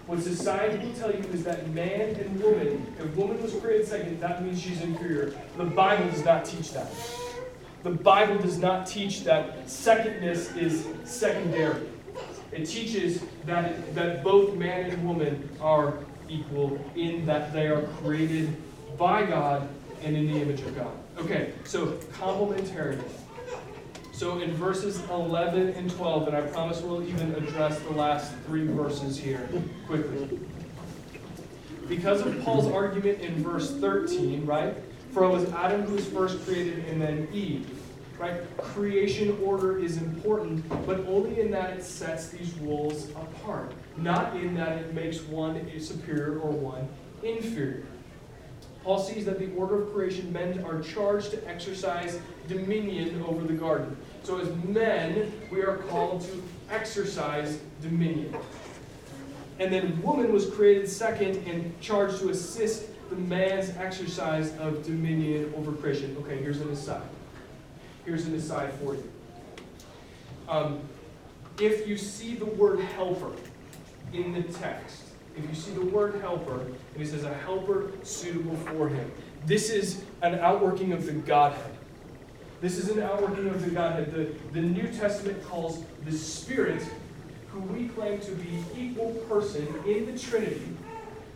what 0.07 0.21
society 0.21 0.85
will 0.85 0.95
tell 0.95 1.11
you 1.11 1.23
is 1.33 1.43
that 1.43 1.67
man 1.71 2.15
and 2.15 2.41
woman, 2.41 2.93
if 2.99 3.15
woman 3.15 3.41
was 3.41 3.53
created 3.55 3.87
second, 3.87 4.19
that 4.21 4.43
means 4.43 4.61
she's 4.61 4.81
inferior. 4.81 5.33
The 5.57 5.65
Bible 5.65 6.09
does 6.09 6.23
not 6.23 6.45
teach 6.45 6.71
that. 6.73 6.87
The 7.83 7.91
Bible 7.91 8.37
does 8.39 8.57
not 8.57 8.87
teach 8.87 9.23
that 9.23 9.69
secondness 9.69 10.55
is 10.55 10.87
secondary. 11.03 11.87
It 12.51 12.65
teaches 12.65 13.23
that, 13.45 13.93
that 13.95 14.23
both 14.23 14.55
man 14.55 14.89
and 14.89 15.07
woman 15.07 15.49
are 15.59 15.93
equal 16.29 16.79
in 16.95 17.25
that 17.25 17.53
they 17.53 17.67
are 17.67 17.83
created 17.99 18.55
by 18.97 19.25
God 19.25 19.67
and 20.05 20.15
in 20.15 20.31
the 20.31 20.39
image 20.39 20.61
of 20.61 20.75
God. 20.75 20.91
Okay, 21.17 21.51
so 21.63 21.87
complementarity. 22.13 23.03
So 24.11 24.39
in 24.39 24.53
verses 24.53 25.01
11 25.09 25.69
and 25.69 25.91
12, 25.91 26.27
and 26.27 26.37
I 26.37 26.41
promise 26.41 26.81
we'll 26.81 27.03
even 27.03 27.33
address 27.35 27.79
the 27.79 27.91
last 27.91 28.33
three 28.45 28.65
verses 28.67 29.17
here 29.17 29.49
quickly. 29.87 30.39
Because 31.89 32.21
of 32.21 32.41
Paul's 32.43 32.71
argument 32.71 33.19
in 33.19 33.35
verse 33.43 33.71
13, 33.71 34.45
right? 34.45 34.75
For 35.11 35.23
it 35.23 35.29
was 35.29 35.51
Adam 35.51 35.81
who 35.81 35.95
was 35.95 36.07
first 36.07 36.45
created 36.45 36.85
and 36.85 37.01
then 37.01 37.27
Eve. 37.33 37.69
Right? 38.17 38.41
Creation 38.57 39.37
order 39.43 39.77
is 39.77 39.97
important, 39.97 40.63
but 40.85 40.99
only 41.07 41.41
in 41.41 41.51
that 41.51 41.71
it 41.71 41.83
sets 41.83 42.29
these 42.29 42.53
roles 42.59 43.09
apart, 43.09 43.73
not 43.97 44.37
in 44.37 44.55
that 44.55 44.77
it 44.77 44.93
makes 44.93 45.19
one 45.23 45.69
superior 45.81 46.39
or 46.39 46.51
one 46.51 46.87
inferior. 47.23 47.83
Paul 48.85 48.99
sees 48.99 49.25
that 49.25 49.39
the 49.39 49.51
order 49.55 49.81
of 49.81 49.91
creation, 49.91 50.31
men 50.31 50.63
are 50.63 50.79
charged 50.79 51.31
to 51.31 51.47
exercise 51.49 52.19
dominion 52.47 53.23
over 53.23 53.43
the 53.43 53.53
garden. 53.53 53.97
So, 54.21 54.37
as 54.39 54.47
men, 54.63 55.33
we 55.51 55.63
are 55.63 55.77
called 55.77 56.21
to 56.21 56.43
exercise 56.69 57.59
dominion. 57.81 58.35
And 59.57 59.73
then, 59.73 59.99
woman 60.03 60.31
was 60.31 60.51
created 60.51 60.87
second 60.87 61.47
and 61.47 61.81
charged 61.81 62.19
to 62.19 62.29
assist 62.29 62.85
the 63.09 63.15
man's 63.15 63.75
exercise 63.75 64.55
of 64.57 64.85
dominion 64.85 65.51
over 65.57 65.71
creation. 65.71 66.15
Okay, 66.19 66.37
here's 66.37 66.61
an 66.61 66.69
aside. 66.69 67.09
Here's 68.05 68.27
an 68.27 68.35
aside 68.35 68.71
for 68.73 68.93
you. 68.93 69.11
Um, 70.47 70.79
if 71.59 71.87
you 71.87 71.97
see 71.97 72.35
the 72.35 72.45
word 72.45 72.81
helper 72.81 73.31
in 74.13 74.31
the 74.31 74.43
text, 74.43 75.04
if 75.37 75.49
you 75.49 75.55
see 75.55 75.71
the 75.71 75.85
word 75.85 76.19
helper, 76.21 76.61
and 76.61 76.75
he 76.97 77.05
says 77.05 77.23
a 77.23 77.33
helper 77.33 77.91
suitable 78.03 78.55
for 78.57 78.87
him, 78.87 79.11
this 79.45 79.69
is 79.69 80.03
an 80.21 80.35
outworking 80.35 80.91
of 80.93 81.05
the 81.05 81.13
Godhead. 81.13 81.71
This 82.61 82.77
is 82.77 82.89
an 82.89 83.01
outworking 83.01 83.47
of 83.49 83.63
the 83.63 83.71
Godhead. 83.71 84.11
The, 84.11 84.33
the 84.53 84.61
New 84.65 84.87
Testament 84.87 85.43
calls 85.45 85.83
the 86.05 86.11
Spirit, 86.11 86.81
who 87.49 87.59
we 87.59 87.89
claim 87.89 88.19
to 88.21 88.31
be 88.31 88.63
equal 88.77 89.11
person 89.29 89.67
in 89.85 90.05
the 90.11 90.17
Trinity. 90.17 90.61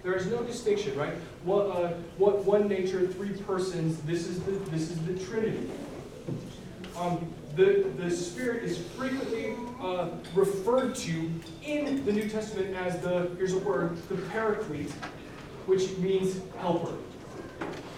There 0.01 0.15
is 0.15 0.27
no 0.27 0.41
distinction, 0.43 0.97
right? 0.97 1.13
What, 1.43 1.67
uh, 1.67 1.89
what 2.17 2.45
one 2.45 2.67
nature, 2.67 3.05
three 3.05 3.31
persons. 3.31 4.01
This 4.03 4.27
is 4.27 4.39
the 4.41 4.51
this 4.51 4.89
is 4.89 4.99
the 5.05 5.19
Trinity. 5.25 5.69
Um, 6.97 7.31
the, 7.55 7.85
the 7.97 8.09
Spirit 8.09 8.63
is 8.63 8.77
frequently 8.77 9.55
uh, 9.81 10.09
referred 10.33 10.95
to 10.95 11.31
in 11.63 12.05
the 12.05 12.11
New 12.11 12.29
Testament 12.29 12.75
as 12.75 12.99
the, 13.01 13.31
here's 13.37 13.53
a 13.53 13.59
word, 13.59 13.97
the 14.09 14.15
paraclete, 14.15 14.91
which 15.65 15.97
means 15.97 16.41
helper. 16.57 16.93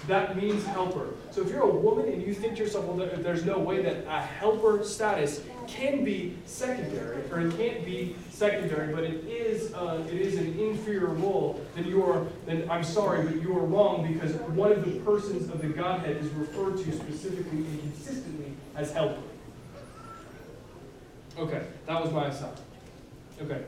That 0.07 0.35
means 0.35 0.65
helper. 0.65 1.09
So 1.29 1.41
if 1.41 1.49
you're 1.49 1.61
a 1.61 1.69
woman 1.69 2.11
and 2.11 2.21
you 2.21 2.33
think 2.33 2.55
to 2.55 2.63
yourself, 2.63 2.85
well, 2.85 3.07
there's 3.17 3.45
no 3.45 3.59
way 3.59 3.81
that 3.83 4.05
a 4.07 4.21
helper 4.21 4.83
status 4.83 5.41
can 5.67 6.03
be 6.03 6.37
secondary, 6.45 7.21
or 7.31 7.39
it 7.41 7.55
can't 7.55 7.85
be 7.85 8.15
secondary, 8.31 8.93
but 8.93 9.03
it 9.03 9.23
is 9.25 9.73
uh, 9.73 10.03
it 10.11 10.19
is 10.19 10.37
an 10.37 10.59
inferior 10.59 11.07
role, 11.07 11.63
then 11.75 11.85
you 11.85 12.03
are 12.03 12.25
then 12.45 12.69
I'm 12.69 12.83
sorry, 12.83 13.23
but 13.23 13.41
you 13.41 13.55
are 13.57 13.63
wrong 13.63 14.11
because 14.11 14.33
one 14.49 14.71
of 14.71 14.83
the 14.83 14.99
persons 15.01 15.49
of 15.49 15.61
the 15.61 15.67
Godhead 15.67 16.17
is 16.17 16.29
referred 16.31 16.77
to 16.79 16.91
specifically 16.91 17.59
and 17.59 17.81
consistently 17.81 18.53
as 18.75 18.91
helper. 18.91 19.21
Okay, 21.41 21.63
that 21.87 21.99
was 21.99 22.13
my 22.13 22.27
assignment. 22.27 22.61
Okay. 23.41 23.63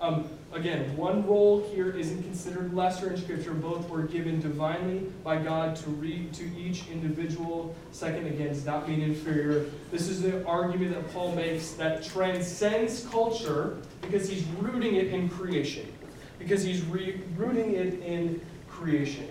Um, 0.00 0.26
again, 0.54 0.96
one 0.96 1.26
role 1.26 1.68
here 1.74 1.90
isn't 1.90 2.22
considered 2.22 2.72
lesser 2.72 3.12
in 3.12 3.20
Scripture. 3.20 3.52
Both 3.52 3.86
were 3.90 4.04
given 4.04 4.40
divinely 4.40 5.00
by 5.22 5.36
God 5.36 5.76
to 5.76 5.90
read 5.90 6.32
to 6.34 6.44
each 6.56 6.88
individual. 6.88 7.76
Second, 7.92 8.28
again, 8.28 8.48
does 8.48 8.64
not 8.64 8.88
mean 8.88 9.02
inferior. 9.02 9.66
This 9.90 10.08
is 10.08 10.22
the 10.22 10.42
argument 10.46 10.94
that 10.94 11.12
Paul 11.12 11.34
makes 11.34 11.72
that 11.72 12.02
transcends 12.02 13.06
culture 13.10 13.76
because 14.00 14.26
he's 14.26 14.44
rooting 14.60 14.94
it 14.94 15.08
in 15.08 15.28
creation. 15.28 15.92
Because 16.38 16.62
he's 16.62 16.82
re- 16.86 17.20
rooting 17.36 17.74
it 17.74 18.00
in 18.00 18.40
creation. 18.70 19.28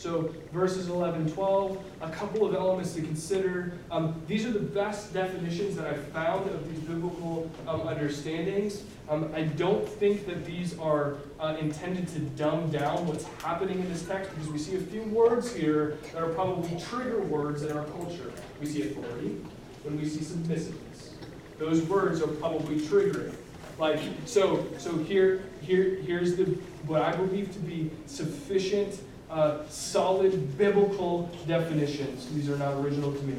So, 0.00 0.34
verses 0.50 0.88
11, 0.88 1.30
12, 1.32 1.84
a 2.00 2.08
couple 2.08 2.46
of 2.46 2.54
elements 2.54 2.94
to 2.94 3.02
consider. 3.02 3.74
Um, 3.90 4.18
these 4.26 4.46
are 4.46 4.50
the 4.50 4.58
best 4.58 5.12
definitions 5.12 5.76
that 5.76 5.86
I've 5.86 6.06
found 6.06 6.48
of 6.48 6.70
these 6.70 6.80
biblical 6.80 7.50
um, 7.68 7.86
understandings. 7.86 8.84
Um, 9.10 9.30
I 9.34 9.42
don't 9.42 9.86
think 9.86 10.24
that 10.24 10.46
these 10.46 10.78
are 10.78 11.16
uh, 11.38 11.58
intended 11.60 12.08
to 12.14 12.18
dumb 12.18 12.70
down 12.70 13.06
what's 13.06 13.26
happening 13.42 13.78
in 13.78 13.92
this 13.92 14.06
text 14.06 14.30
because 14.30 14.48
we 14.48 14.58
see 14.58 14.76
a 14.76 14.80
few 14.80 15.02
words 15.02 15.54
here 15.54 15.98
that 16.14 16.22
are 16.22 16.30
probably 16.30 16.80
trigger 16.80 17.20
words 17.20 17.60
in 17.60 17.76
our 17.76 17.84
culture. 17.84 18.32
We 18.58 18.68
see 18.68 18.90
authority, 18.90 19.36
when 19.82 20.00
we 20.00 20.08
see 20.08 20.24
submissiveness. 20.24 21.10
Those 21.58 21.82
words 21.82 22.22
are 22.22 22.28
probably 22.28 22.76
triggering. 22.76 23.34
Like 23.78 24.00
so, 24.24 24.66
so 24.78 24.96
here, 24.96 25.42
here, 25.60 25.96
here's 25.96 26.36
the 26.36 26.44
what 26.86 27.02
I 27.02 27.14
believe 27.14 27.52
to 27.52 27.58
be 27.58 27.90
sufficient 28.06 28.98
uh, 29.30 29.58
solid 29.68 30.58
biblical 30.58 31.30
definitions. 31.46 32.32
These 32.34 32.50
are 32.50 32.56
not 32.56 32.74
original 32.74 33.12
to 33.12 33.22
me. 33.22 33.36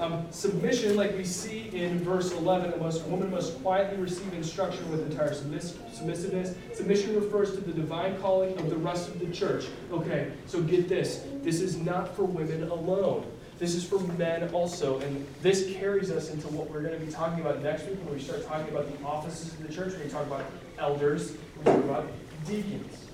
Um, 0.00 0.26
submission, 0.30 0.96
like 0.96 1.16
we 1.16 1.24
see 1.24 1.68
in 1.72 2.00
verse 2.00 2.32
11, 2.32 2.72
a 2.72 3.08
woman 3.08 3.30
must 3.30 3.62
quietly 3.62 3.98
receive 3.98 4.32
instruction 4.32 4.90
with 4.90 5.08
entire 5.10 5.32
submiss- 5.32 5.76
submissiveness. 5.92 6.56
Submission 6.74 7.14
refers 7.14 7.54
to 7.54 7.60
the 7.60 7.72
divine 7.72 8.18
calling 8.20 8.58
of 8.58 8.70
the 8.70 8.76
rest 8.76 9.08
of 9.08 9.20
the 9.20 9.26
church. 9.26 9.66
Okay, 9.92 10.32
so 10.46 10.62
get 10.62 10.88
this. 10.88 11.24
This 11.42 11.60
is 11.60 11.76
not 11.76 12.16
for 12.16 12.24
women 12.24 12.68
alone. 12.68 13.24
This 13.58 13.74
is 13.74 13.84
for 13.84 14.00
men 14.00 14.48
also. 14.52 14.98
And 15.00 15.24
this 15.40 15.72
carries 15.74 16.10
us 16.10 16.30
into 16.30 16.48
what 16.48 16.68
we're 16.70 16.82
going 16.82 16.98
to 16.98 17.06
be 17.06 17.12
talking 17.12 17.40
about 17.40 17.62
next 17.62 17.86
week 17.86 17.98
when 18.04 18.14
we 18.14 18.20
start 18.20 18.44
talking 18.46 18.74
about 18.74 18.90
the 18.90 19.04
offices 19.06 19.52
of 19.52 19.64
the 19.64 19.72
church. 19.72 19.92
We 20.02 20.10
talk 20.10 20.26
about 20.26 20.44
elders, 20.78 21.36
we 21.58 21.64
talk 21.64 21.76
about 21.76 22.08
deacons 22.46 23.11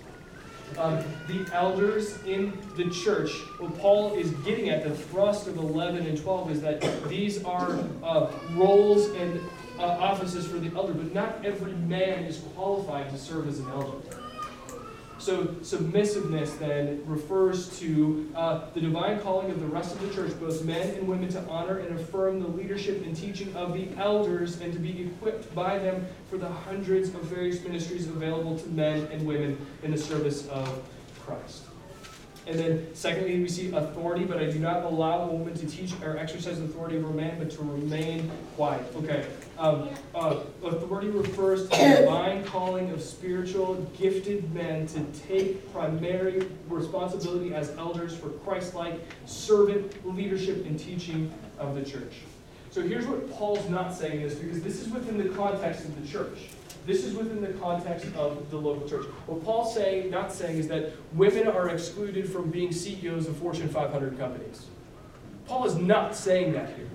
um, 0.76 1.02
the 1.26 1.48
elders 1.52 2.22
in 2.24 2.58
the 2.76 2.90
church. 2.90 3.30
What 3.58 3.78
Paul 3.78 4.14
is 4.14 4.30
getting 4.44 4.68
at, 4.70 4.84
the 4.84 4.94
thrust 4.94 5.46
of 5.46 5.56
11 5.56 6.06
and 6.06 6.20
12, 6.20 6.50
is 6.50 6.60
that 6.62 7.08
these 7.08 7.42
are 7.44 7.78
uh, 8.02 8.30
roles 8.52 9.08
and 9.10 9.40
uh, 9.78 9.82
offices 9.82 10.46
for 10.46 10.58
the 10.58 10.74
elder, 10.76 10.92
but 10.92 11.14
not 11.14 11.44
every 11.44 11.72
man 11.72 12.24
is 12.24 12.38
qualified 12.54 13.10
to 13.10 13.18
serve 13.18 13.48
as 13.48 13.60
an 13.60 13.68
elder. 13.70 13.96
So, 15.18 15.56
submissiveness 15.62 16.58
then 16.58 17.02
refers 17.04 17.78
to 17.80 18.30
uh, 18.36 18.70
the 18.72 18.80
divine 18.80 19.20
calling 19.20 19.50
of 19.50 19.58
the 19.60 19.66
rest 19.66 19.94
of 19.94 20.00
the 20.00 20.14
church, 20.14 20.38
both 20.38 20.64
men 20.64 20.94
and 20.94 21.08
women, 21.08 21.28
to 21.30 21.44
honor 21.48 21.78
and 21.78 21.98
affirm 21.98 22.40
the 22.40 22.46
leadership 22.46 23.04
and 23.04 23.16
teaching 23.16 23.54
of 23.56 23.74
the 23.74 23.88
elders 23.98 24.60
and 24.60 24.72
to 24.72 24.78
be 24.78 25.02
equipped 25.02 25.52
by 25.54 25.78
them 25.78 26.06
for 26.30 26.38
the 26.38 26.48
hundreds 26.48 27.08
of 27.08 27.22
various 27.22 27.62
ministries 27.64 28.06
available 28.06 28.56
to 28.58 28.68
men 28.68 29.08
and 29.10 29.26
women 29.26 29.58
in 29.82 29.90
the 29.90 29.98
service 29.98 30.46
of 30.48 30.88
Christ. 31.24 31.67
And 32.48 32.58
then 32.58 32.94
secondly, 32.94 33.38
we 33.38 33.48
see 33.48 33.70
authority, 33.72 34.24
but 34.24 34.38
I 34.38 34.46
do 34.50 34.58
not 34.58 34.84
allow 34.84 35.24
a 35.24 35.26
woman 35.26 35.52
to 35.54 35.66
teach 35.66 35.92
or 36.02 36.16
exercise 36.16 36.58
authority 36.58 36.96
over 36.96 37.08
a 37.08 37.12
man, 37.12 37.38
but 37.38 37.50
to 37.50 37.62
remain 37.62 38.30
quiet. 38.56 38.82
Okay. 38.96 39.26
Um, 39.58 39.90
uh, 40.14 40.36
authority 40.64 41.08
refers 41.08 41.64
to 41.64 41.68
the 41.68 41.96
divine 42.00 42.44
calling 42.44 42.90
of 42.90 43.02
spiritual, 43.02 43.74
gifted 43.98 44.50
men 44.54 44.86
to 44.88 45.04
take 45.26 45.70
primary 45.74 46.48
responsibility 46.68 47.52
as 47.52 47.76
elders 47.76 48.16
for 48.16 48.30
Christ-like 48.30 48.98
servant 49.26 50.16
leadership 50.16 50.64
and 50.64 50.78
teaching 50.78 51.30
of 51.58 51.74
the 51.74 51.82
church. 51.82 52.14
So 52.70 52.80
here's 52.80 53.06
what 53.06 53.30
Paul's 53.30 53.68
not 53.68 53.94
saying 53.94 54.22
this 54.22 54.36
because 54.36 54.62
this 54.62 54.80
is 54.80 54.88
within 54.88 55.18
the 55.18 55.28
context 55.34 55.84
of 55.84 56.00
the 56.00 56.08
church. 56.08 56.38
This 56.88 57.04
is 57.04 57.14
within 57.14 57.42
the 57.42 57.52
context 57.58 58.06
of 58.16 58.50
the 58.50 58.56
local 58.56 58.88
church. 58.88 59.04
What 59.26 59.44
Paul's 59.44 59.74
saying, 59.74 60.10
not 60.10 60.32
saying, 60.32 60.56
is 60.56 60.68
that 60.68 60.92
women 61.12 61.46
are 61.46 61.68
excluded 61.68 62.32
from 62.32 62.50
being 62.50 62.72
CEOs 62.72 63.26
of 63.26 63.36
Fortune 63.36 63.68
500 63.68 64.18
companies. 64.18 64.68
Paul 65.44 65.66
is 65.66 65.74
not 65.76 66.16
saying 66.16 66.54
that 66.54 66.74
here. 66.76 66.88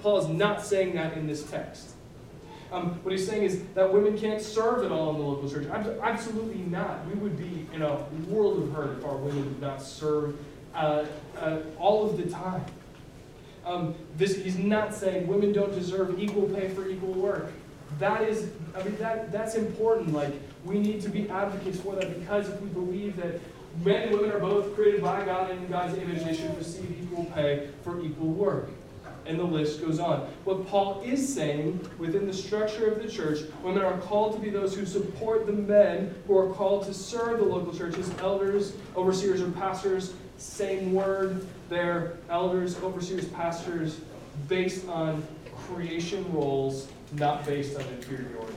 Paul 0.00 0.18
is 0.18 0.26
not 0.26 0.66
saying 0.66 0.96
that 0.96 1.16
in 1.16 1.28
this 1.28 1.48
text. 1.48 1.92
Um, 2.72 2.98
what 3.04 3.12
he's 3.12 3.24
saying 3.24 3.44
is 3.44 3.62
that 3.76 3.92
women 3.92 4.18
can't 4.18 4.42
serve 4.42 4.84
at 4.84 4.90
all 4.90 5.10
in 5.10 5.18
the 5.18 5.22
local 5.22 5.48
church. 5.48 5.68
Absolutely 5.68 6.62
not. 6.64 7.06
We 7.06 7.14
would 7.14 7.38
be 7.38 7.64
in 7.72 7.82
a 7.82 8.02
world 8.28 8.60
of 8.60 8.72
hurt 8.72 8.98
if 8.98 9.04
our 9.04 9.16
women 9.16 9.44
did 9.44 9.60
not 9.60 9.80
serve 9.80 10.36
uh, 10.74 11.04
uh, 11.38 11.60
all 11.78 12.10
of 12.10 12.16
the 12.16 12.28
time. 12.28 12.64
Um, 13.64 13.94
this, 14.16 14.34
he's 14.34 14.58
not 14.58 14.92
saying 14.92 15.28
women 15.28 15.52
don't 15.52 15.72
deserve 15.72 16.18
equal 16.18 16.48
pay 16.48 16.70
for 16.70 16.88
equal 16.88 17.12
work. 17.12 17.52
That 17.98 18.22
is, 18.22 18.50
I 18.74 18.82
mean, 18.82 18.96
that, 18.98 19.32
that's 19.32 19.54
important. 19.54 20.12
Like, 20.12 20.34
we 20.64 20.78
need 20.78 21.00
to 21.02 21.08
be 21.08 21.28
advocates 21.30 21.80
for 21.80 21.94
that 21.94 22.18
because 22.18 22.48
if 22.48 22.60
we 22.60 22.68
believe 22.68 23.16
that 23.16 23.40
men 23.84 24.08
and 24.08 24.12
women 24.12 24.32
are 24.32 24.40
both 24.40 24.74
created 24.74 25.02
by 25.02 25.24
God 25.24 25.50
and 25.50 25.62
in 25.62 25.70
God's 25.70 25.96
image, 25.98 26.24
they 26.24 26.34
should 26.34 26.56
receive 26.56 26.96
equal 27.02 27.24
pay 27.26 27.68
for 27.82 28.00
equal 28.00 28.28
work. 28.28 28.70
And 29.24 29.40
the 29.40 29.44
list 29.44 29.80
goes 29.80 29.98
on. 29.98 30.20
What 30.44 30.68
Paul 30.68 31.02
is 31.04 31.34
saying 31.34 31.80
within 31.98 32.26
the 32.28 32.32
structure 32.32 32.86
of 32.86 33.02
the 33.02 33.10
church, 33.10 33.40
women 33.62 33.82
are 33.82 33.98
called 33.98 34.34
to 34.34 34.40
be 34.40 34.50
those 34.50 34.74
who 34.74 34.86
support 34.86 35.46
the 35.46 35.52
men 35.52 36.14
who 36.28 36.38
are 36.38 36.52
called 36.52 36.84
to 36.86 36.94
serve 36.94 37.38
the 37.38 37.44
local 37.44 37.74
churches, 37.74 38.08
elders, 38.20 38.74
overseers, 38.94 39.40
or 39.42 39.50
pastors. 39.50 40.14
Same 40.38 40.92
word 40.92 41.44
there, 41.68 42.18
elders, 42.30 42.76
overseers, 42.82 43.26
pastors, 43.26 44.00
based 44.48 44.86
on 44.86 45.26
creation 45.66 46.24
roles 46.32 46.88
not 47.16 47.44
based 47.46 47.76
on 47.76 47.82
inferiority. 47.82 48.54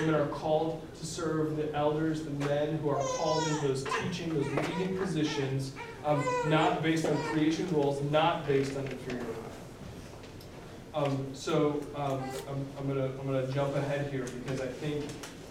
Women 0.00 0.14
are 0.16 0.26
called 0.26 0.82
to 0.98 1.06
serve 1.06 1.56
the 1.56 1.72
elders, 1.74 2.24
the 2.24 2.30
men 2.30 2.78
who 2.78 2.90
are 2.90 3.02
called 3.02 3.46
into 3.46 3.68
those 3.68 3.84
teaching, 4.02 4.34
those 4.34 4.46
leading 4.46 4.98
positions, 4.98 5.72
um, 6.04 6.24
not 6.48 6.82
based 6.82 7.06
on 7.06 7.16
creation 7.24 7.68
roles, 7.70 8.02
not 8.10 8.46
based 8.46 8.76
on 8.76 8.84
inferiority. 8.86 9.30
Um, 10.94 11.26
so 11.32 11.80
um, 11.96 12.22
I'm, 12.48 12.66
I'm 12.78 12.88
gonna 12.88 13.06
I'm 13.18 13.26
gonna 13.26 13.50
jump 13.52 13.74
ahead 13.74 14.12
here 14.12 14.24
because 14.24 14.60
I 14.60 14.66
think 14.66 15.04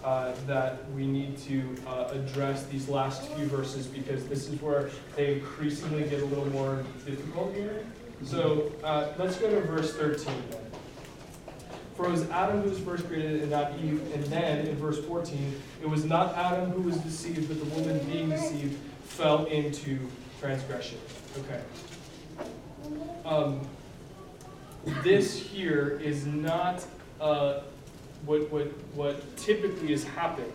uh, 0.04 0.34
that 0.48 0.90
we 0.92 1.06
need 1.06 1.38
to 1.40 1.76
uh, 1.88 2.10
address 2.12 2.66
these 2.68 2.88
last 2.88 3.26
few 3.34 3.46
verses 3.46 3.88
because 3.88 4.26
this 4.28 4.48
is 4.48 4.62
where 4.62 4.90
they 5.16 5.36
increasingly 5.36 6.04
get 6.04 6.22
a 6.22 6.26
little 6.26 6.48
more 6.48 6.84
difficult 7.06 7.54
here. 7.56 7.86
So 8.24 8.72
uh, 8.84 9.14
let's 9.18 9.38
go 9.38 9.50
to 9.50 9.62
verse 9.68 9.94
13 9.96 10.34
then. 10.50 10.60
For 11.96 12.08
it 12.08 12.12
was 12.12 12.30
Adam 12.30 12.62
who 12.62 12.70
was 12.70 12.80
first 12.80 13.08
created 13.08 13.42
and 13.42 13.52
not 13.52 13.74
Eve. 13.80 14.02
And 14.14 14.24
then 14.26 14.68
in 14.68 14.76
verse 14.78 15.04
14, 15.06 15.62
it 15.82 15.90
was 15.90 16.06
not 16.06 16.36
Adam 16.36 16.72
who 16.72 16.82
was 16.82 16.98
deceived, 16.98 17.48
but 17.48 17.60
the 17.60 17.76
woman 17.76 18.00
being 18.06 18.30
deceived 18.30 18.80
fell 19.04 19.46
into 19.46 20.00
transgression. 20.40 20.98
Okay. 21.40 21.62
Um, 23.26 23.62
this 25.04 25.38
here 25.38 26.00
is 26.04 26.26
not 26.26 26.86
uh, 27.22 27.62
what, 28.26 28.50
what, 28.52 28.68
what 28.96 29.38
typically 29.38 29.92
has 29.92 30.04
happened 30.04 30.52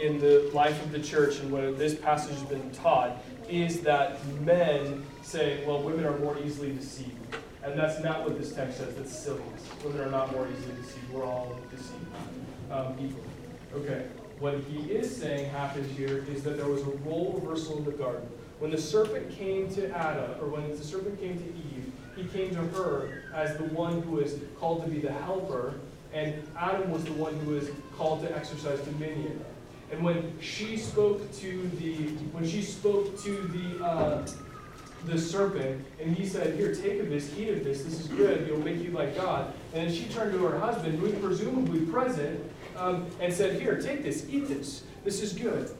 in 0.00 0.18
the 0.18 0.50
life 0.54 0.82
of 0.82 0.92
the 0.92 1.00
church 1.00 1.38
and 1.40 1.50
what 1.50 1.78
this 1.78 1.94
passage 1.94 2.32
has 2.32 2.42
been 2.44 2.70
taught 2.70 3.22
is 3.48 3.80
that 3.80 4.24
men 4.40 5.04
say, 5.22 5.62
well, 5.66 5.82
women 5.82 6.04
are 6.04 6.16
more 6.18 6.38
easily 6.38 6.72
deceived. 6.72 7.36
And 7.62 7.78
that's 7.78 8.02
not 8.02 8.24
what 8.24 8.38
this 8.38 8.52
text 8.52 8.78
says. 8.78 8.94
That's 8.94 9.16
silliness. 9.16 9.62
Women 9.84 10.00
are 10.00 10.10
not 10.10 10.32
more 10.32 10.48
easily 10.48 10.74
deceived. 10.80 11.10
We're 11.12 11.24
all 11.24 11.58
deceived 11.70 12.06
um, 12.70 12.94
equally. 12.98 13.28
Okay. 13.74 14.06
What 14.38 14.58
he 14.70 14.90
is 14.90 15.14
saying 15.14 15.50
happens 15.50 15.94
here 15.96 16.24
is 16.30 16.42
that 16.44 16.56
there 16.56 16.68
was 16.68 16.82
a 16.82 16.90
role 17.04 17.38
reversal 17.42 17.76
in 17.78 17.84
the 17.84 17.92
garden. 17.92 18.26
When 18.58 18.70
the 18.70 18.80
serpent 18.80 19.30
came 19.30 19.72
to 19.74 19.90
Adam, 19.90 20.30
or 20.40 20.48
when 20.48 20.68
the 20.70 20.82
serpent 20.82 21.20
came 21.20 21.38
to 21.38 21.44
Eve, 21.44 21.92
he 22.16 22.24
came 22.24 22.50
to 22.50 22.62
her 22.78 23.24
as 23.34 23.56
the 23.56 23.64
one 23.64 24.02
who 24.02 24.20
is 24.20 24.38
called 24.58 24.84
to 24.84 24.90
be 24.90 24.98
the 24.98 25.12
helper, 25.12 25.74
and 26.12 26.34
Adam 26.58 26.90
was 26.90 27.04
the 27.04 27.12
one 27.12 27.34
who 27.40 27.52
was 27.52 27.70
called 27.96 28.22
to 28.22 28.34
exercise 28.34 28.80
dominion. 28.80 29.44
And 29.92 30.02
when 30.02 30.32
she 30.40 30.76
spoke 30.76 31.20
to 31.38 31.68
the 31.78 31.94
when 32.32 32.48
she 32.48 32.62
spoke 32.62 33.20
to 33.22 33.36
the 33.48 33.84
uh, 33.84 34.26
the 35.04 35.18
serpent, 35.18 35.84
and 36.00 36.14
he 36.14 36.26
said, 36.26 36.56
Here, 36.56 36.74
take 36.74 37.00
of 37.00 37.08
this, 37.08 37.36
eat 37.38 37.48
of 37.48 37.64
this, 37.64 37.82
this 37.82 38.00
is 38.00 38.06
good, 38.08 38.42
it'll 38.42 38.60
make 38.60 38.82
you 38.82 38.90
like 38.90 39.16
God. 39.16 39.52
And 39.72 39.88
then 39.88 39.94
she 39.94 40.04
turned 40.06 40.32
to 40.32 40.44
her 40.44 40.58
husband, 40.58 40.98
who 40.98 41.06
was 41.06 41.14
presumably 41.14 41.80
present, 41.86 42.40
um, 42.76 43.06
and 43.20 43.32
said, 43.32 43.60
Here, 43.60 43.80
take 43.80 44.02
this, 44.02 44.26
eat 44.28 44.48
this, 44.48 44.84
this 45.04 45.22
is 45.22 45.32
good. 45.32 45.70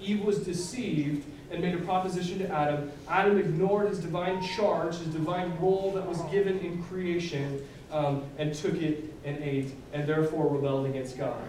Eve 0.00 0.24
was 0.24 0.38
deceived 0.38 1.24
and 1.50 1.62
made 1.62 1.74
a 1.74 1.78
proposition 1.78 2.38
to 2.38 2.48
Adam. 2.48 2.90
Adam 3.08 3.38
ignored 3.38 3.88
his 3.88 3.98
divine 3.98 4.42
charge, 4.42 4.96
his 4.96 5.08
divine 5.08 5.56
role 5.58 5.92
that 5.92 6.06
was 6.06 6.20
given 6.30 6.58
in 6.60 6.82
creation, 6.84 7.66
um, 7.90 8.22
and 8.38 8.54
took 8.54 8.74
it 8.74 9.12
and 9.24 9.38
ate, 9.42 9.74
and 9.92 10.06
therefore 10.06 10.46
rebelled 10.46 10.86
against 10.86 11.16
God. 11.18 11.40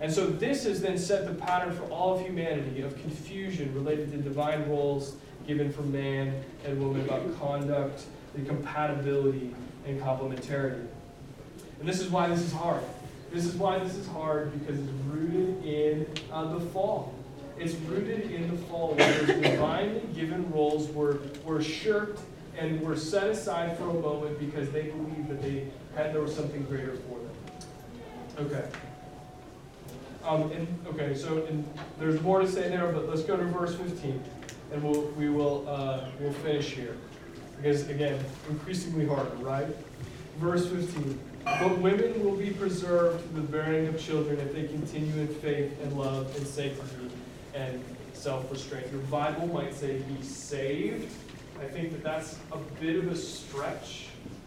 And 0.00 0.12
so 0.12 0.26
this 0.26 0.64
has 0.64 0.80
then 0.80 0.96
set 0.96 1.26
the 1.26 1.34
pattern 1.34 1.74
for 1.74 1.82
all 1.84 2.14
of 2.14 2.24
humanity 2.24 2.82
of 2.82 2.96
confusion 3.02 3.74
related 3.74 4.12
to 4.12 4.18
divine 4.18 4.68
roles 4.68 5.16
given 5.48 5.72
for 5.72 5.82
man 5.82 6.44
and 6.66 6.78
woman 6.78 7.00
about 7.00 7.40
conduct 7.40 8.04
and 8.36 8.46
compatibility 8.46 9.52
and 9.86 9.98
complementarity. 10.00 10.86
And 11.80 11.88
this 11.88 12.00
is 12.00 12.10
why 12.10 12.28
this 12.28 12.42
is 12.42 12.52
hard. 12.52 12.84
This 13.32 13.46
is 13.46 13.54
why 13.54 13.78
this 13.78 13.96
is 13.96 14.06
hard 14.08 14.52
because 14.52 14.78
it's 14.78 14.92
rooted 15.06 15.64
in 15.64 16.06
uh, 16.30 16.52
the 16.52 16.60
fall. 16.60 17.14
It's 17.58 17.74
rooted 17.74 18.30
in 18.30 18.50
the 18.50 18.58
fall 18.64 18.94
where 18.94 19.22
those 19.22 19.40
divinely 19.40 20.02
given 20.14 20.50
roles 20.52 20.88
were, 20.90 21.18
were 21.44 21.62
shirked 21.62 22.20
and 22.58 22.80
were 22.82 22.96
set 22.96 23.28
aside 23.28 23.78
for 23.78 23.88
a 23.88 23.94
moment 23.94 24.38
because 24.38 24.70
they 24.70 24.82
believed 24.82 25.28
that 25.28 25.40
they 25.40 25.66
had 25.96 26.14
there 26.14 26.20
was 26.20 26.34
something 26.34 26.62
greater 26.64 26.96
for 26.96 27.18
them. 27.18 28.46
Okay. 28.46 28.64
Um, 30.24 30.52
and 30.52 30.68
okay, 30.88 31.14
so 31.14 31.46
and 31.46 31.66
there's 31.98 32.20
more 32.20 32.40
to 32.40 32.48
say 32.48 32.68
there, 32.68 32.92
but 32.92 33.08
let's 33.08 33.22
go 33.22 33.36
to 33.36 33.44
verse 33.44 33.74
15 33.74 34.22
and 34.72 34.82
we'll, 34.82 35.02
we 35.16 35.28
will 35.28 35.68
uh, 35.68 36.04
we'll 36.20 36.32
finish 36.32 36.72
here. 36.72 36.96
Because 37.56 37.88
again, 37.88 38.22
increasingly 38.48 39.06
harder, 39.06 39.34
right? 39.36 39.66
Verse 40.38 40.68
15. 40.68 41.18
But 41.44 41.78
women 41.78 42.22
will 42.22 42.36
be 42.36 42.50
preserved 42.50 43.24
from 43.24 43.36
the 43.36 43.42
bearing 43.42 43.88
of 43.88 44.00
children 44.00 44.38
if 44.38 44.52
they 44.52 44.66
continue 44.66 45.12
in 45.20 45.28
faith 45.28 45.72
and 45.82 45.98
love 45.98 46.34
and 46.36 46.46
sanctity 46.46 47.10
and 47.54 47.82
self-restraint. 48.12 48.90
Your 48.92 49.00
Bible 49.02 49.46
might 49.48 49.74
say 49.74 49.98
be 49.98 50.22
saved. 50.22 51.12
I 51.60 51.64
think 51.64 51.92
that 51.92 52.02
that's 52.02 52.38
a 52.52 52.58
bit 52.80 52.96
of 52.96 53.10
a 53.10 53.16
stretch. 53.16 54.06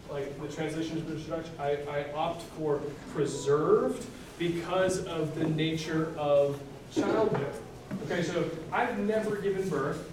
Like 0.09 0.39
the 0.41 0.47
translation 0.47 0.97
is 0.99 1.21
a 1.21 1.23
stretch. 1.23 1.47
I, 1.59 1.77
I 1.89 2.13
opt 2.13 2.43
for 2.57 2.81
preserved 3.13 4.05
because 4.37 5.05
of 5.05 5.35
the 5.35 5.45
nature 5.45 6.13
of 6.17 6.61
childbirth. 6.93 7.61
Okay, 8.05 8.23
so 8.23 8.49
I've 8.71 8.97
never 8.99 9.35
given 9.37 9.67
birth 9.69 10.10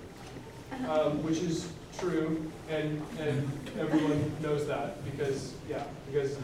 um, 0.87 1.23
which 1.23 1.39
is 1.39 1.69
true, 1.99 2.51
and, 2.69 3.03
and 3.19 3.71
everyone 3.79 4.33
knows 4.43 4.67
that 4.67 5.05
because, 5.05 5.55
yeah, 5.69 5.83
because 6.11 6.37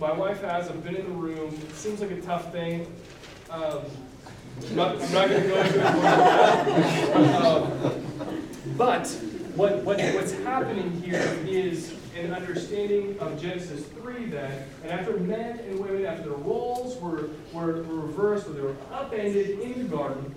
my 0.00 0.12
wife 0.12 0.40
has, 0.40 0.68
I've 0.68 0.82
been 0.82 0.96
in 0.96 1.04
the 1.04 1.16
room, 1.16 1.54
it 1.68 1.74
seems 1.74 2.00
like 2.00 2.10
a 2.10 2.20
tough 2.22 2.52
thing. 2.52 2.86
Um, 3.50 3.80
I'm 4.68 4.76
not, 4.76 4.98
not 5.12 5.28
going 5.28 5.42
to 5.42 5.48
go 5.48 5.60
into 5.60 5.80
it 5.80 5.94
more 7.14 7.36
um, 7.42 8.76
But 8.76 9.08
what, 9.54 9.82
what, 9.82 9.98
what's 9.98 10.32
happening 10.32 11.02
here 11.02 11.36
is 11.46 11.94
an 12.16 12.32
understanding 12.32 13.18
of 13.18 13.40
Genesis 13.40 13.84
3 13.86 14.26
then, 14.26 14.68
and 14.82 14.92
after 14.92 15.16
men 15.18 15.58
and 15.58 15.78
women, 15.78 16.06
after 16.06 16.22
their 16.22 16.38
roles 16.38 17.00
were, 17.00 17.28
were, 17.52 17.82
were 17.82 18.06
reversed, 18.06 18.46
or 18.46 18.52
they 18.52 18.62
were 18.62 18.76
upended 18.92 19.60
in 19.60 19.82
the 19.82 19.96
garden, 19.96 20.34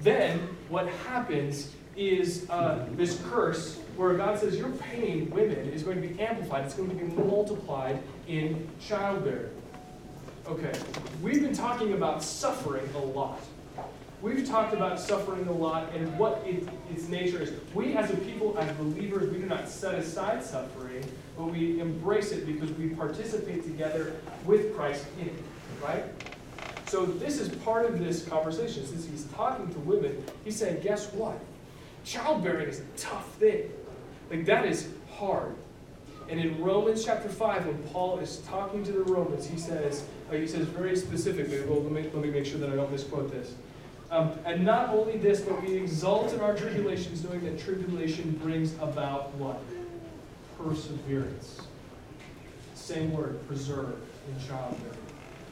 then 0.00 0.38
what 0.68 0.88
happens 0.88 1.72
is 1.96 2.48
uh, 2.50 2.86
this 2.92 3.20
curse 3.30 3.78
where 3.96 4.14
God 4.14 4.38
says 4.38 4.56
your 4.56 4.70
pain, 4.70 5.28
women, 5.30 5.58
is 5.70 5.82
going 5.82 6.00
to 6.00 6.06
be 6.06 6.20
amplified. 6.20 6.64
It's 6.64 6.74
going 6.74 6.88
to 6.90 6.94
be 6.94 7.04
multiplied 7.12 8.02
in 8.26 8.68
childbearing. 8.80 9.50
Okay, 10.46 10.72
we've 11.22 11.42
been 11.42 11.54
talking 11.54 11.92
about 11.92 12.22
suffering 12.22 12.88
a 12.96 12.98
lot. 12.98 13.40
we've 14.22 14.46
talked 14.48 14.74
about 14.74 14.98
suffering 14.98 15.46
a 15.46 15.52
lot 15.52 15.92
and 15.94 16.18
what 16.18 16.42
it, 16.46 16.68
its 16.90 17.08
nature 17.08 17.40
is. 17.40 17.52
We 17.74 17.94
as 17.96 18.10
a 18.10 18.16
people, 18.16 18.56
as 18.58 18.74
believers, 18.76 19.30
we 19.30 19.38
do 19.38 19.46
not 19.46 19.68
set 19.68 19.94
aside 19.94 20.42
suffering, 20.42 21.04
but 21.36 21.44
we 21.44 21.80
embrace 21.80 22.32
it 22.32 22.46
because 22.46 22.70
we 22.72 22.88
participate 22.88 23.64
together 23.64 24.16
with 24.44 24.74
Christ 24.74 25.04
in 25.20 25.28
it, 25.28 25.42
right? 25.82 26.04
So 26.86 27.06
this 27.06 27.38
is 27.38 27.48
part 27.48 27.86
of 27.86 27.98
this 27.98 28.24
conversation. 28.26 28.84
Since 28.84 29.06
he's 29.06 29.24
talking 29.26 29.72
to 29.72 29.78
women, 29.80 30.24
he's 30.44 30.56
saying, 30.56 30.82
guess 30.82 31.12
what? 31.12 31.38
Childbearing 32.04 32.68
is 32.68 32.80
a 32.80 32.84
tough 32.96 33.34
thing. 33.34 33.70
Like 34.30 34.44
that 34.46 34.64
is 34.64 34.88
hard. 35.16 35.54
And 36.28 36.40
in 36.40 36.62
Romans 36.62 37.04
chapter 37.04 37.28
5, 37.28 37.66
when 37.66 37.78
Paul 37.88 38.18
is 38.18 38.38
talking 38.48 38.84
to 38.84 38.92
the 38.92 39.02
Romans, 39.02 39.46
he 39.46 39.58
says, 39.58 40.04
uh, 40.30 40.34
he 40.34 40.46
says 40.46 40.66
very 40.66 40.96
specifically, 40.96 41.60
well, 41.64 41.82
let 41.82 41.92
me, 41.92 42.02
let 42.02 42.24
me 42.24 42.30
make 42.30 42.46
sure 42.46 42.58
that 42.58 42.70
I 42.70 42.76
don't 42.76 42.90
misquote 42.90 43.30
this. 43.30 43.54
Um, 44.10 44.32
and 44.44 44.64
not 44.64 44.90
only 44.90 45.16
this, 45.16 45.40
but 45.40 45.62
we 45.62 45.74
exult 45.74 46.32
in 46.32 46.40
our 46.40 46.54
tribulations, 46.54 47.24
knowing 47.24 47.44
that 47.44 47.58
tribulation 47.58 48.32
brings 48.42 48.74
about 48.74 49.34
what? 49.34 49.60
Perseverance. 50.58 51.60
Same 52.74 53.12
word, 53.12 53.46
preserve 53.46 53.96
in 54.28 54.46
childbearing. 54.46 54.98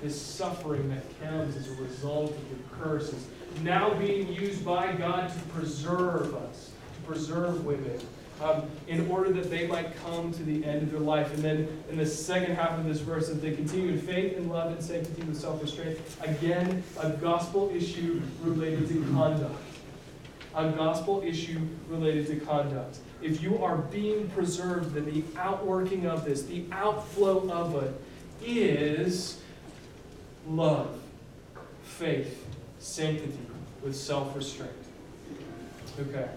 This 0.02 0.20
suffering 0.20 0.88
that 0.90 1.04
comes 1.20 1.56
as 1.56 1.68
a 1.68 1.82
result 1.82 2.30
of 2.30 2.50
the 2.50 2.76
curse 2.76 3.12
is 3.12 3.26
now 3.62 3.94
being 3.94 4.32
used 4.32 4.64
by 4.64 4.92
God 4.92 5.32
to 5.32 5.38
preserve 5.50 6.34
us, 6.34 6.70
to 6.94 7.00
preserve 7.06 7.64
women, 7.64 8.00
um, 8.42 8.62
in 8.88 9.10
order 9.10 9.32
that 9.32 9.50
they 9.50 9.66
might 9.66 9.94
come 10.02 10.32
to 10.32 10.42
the 10.42 10.64
end 10.64 10.82
of 10.82 10.90
their 10.90 11.00
life. 11.00 11.32
And 11.34 11.42
then 11.42 11.82
in 11.90 11.96
the 11.98 12.06
second 12.06 12.54
half 12.56 12.78
of 12.78 12.84
this 12.86 13.00
verse, 13.00 13.28
that 13.28 13.42
they 13.42 13.54
continue 13.54 13.92
in 13.92 14.00
faith 14.00 14.36
and 14.36 14.50
love 14.50 14.72
and 14.72 14.82
sanctity 14.82 15.22
with 15.22 15.38
self 15.38 15.62
restraint. 15.62 15.98
Again, 16.22 16.82
a 17.00 17.10
gospel 17.10 17.70
issue 17.74 18.22
related 18.42 18.88
to 18.88 18.94
conduct. 19.12 19.54
A 20.54 20.70
gospel 20.70 21.22
issue 21.24 21.60
related 21.88 22.26
to 22.28 22.36
conduct. 22.44 22.98
If 23.22 23.42
you 23.42 23.62
are 23.62 23.76
being 23.76 24.28
preserved, 24.30 24.94
then 24.94 25.04
the 25.04 25.22
outworking 25.38 26.06
of 26.06 26.24
this, 26.24 26.42
the 26.42 26.64
outflow 26.72 27.48
of 27.50 27.82
it, 27.82 28.00
is 28.42 29.38
love, 30.48 30.98
faith, 31.82 32.46
sanctity 32.80 33.38
with 33.82 33.94
self 33.94 34.34
restraint. 34.34 34.72
Okay. 36.00 36.28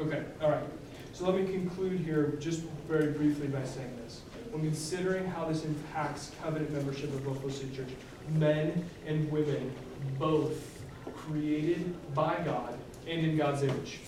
Okay, 0.00 0.22
all 0.40 0.50
right. 0.50 0.64
So 1.12 1.24
let 1.24 1.40
me 1.40 1.46
conclude 1.46 2.00
here 2.00 2.36
just 2.40 2.60
very 2.88 3.12
briefly 3.12 3.46
by 3.48 3.64
saying 3.64 3.96
this. 4.04 4.22
When 4.50 4.62
considering 4.62 5.24
how 5.26 5.46
this 5.46 5.64
impacts 5.64 6.32
covenant 6.42 6.72
membership 6.72 7.12
of 7.14 7.24
Buffalo 7.24 7.50
City 7.50 7.74
Church, 7.74 7.90
men 8.30 8.88
and 9.06 9.30
women 9.30 9.72
both 10.18 10.82
created 11.16 11.94
by 12.14 12.40
God 12.44 12.76
and 13.08 13.24
in 13.24 13.36
God's 13.36 13.62
image. 13.62 14.00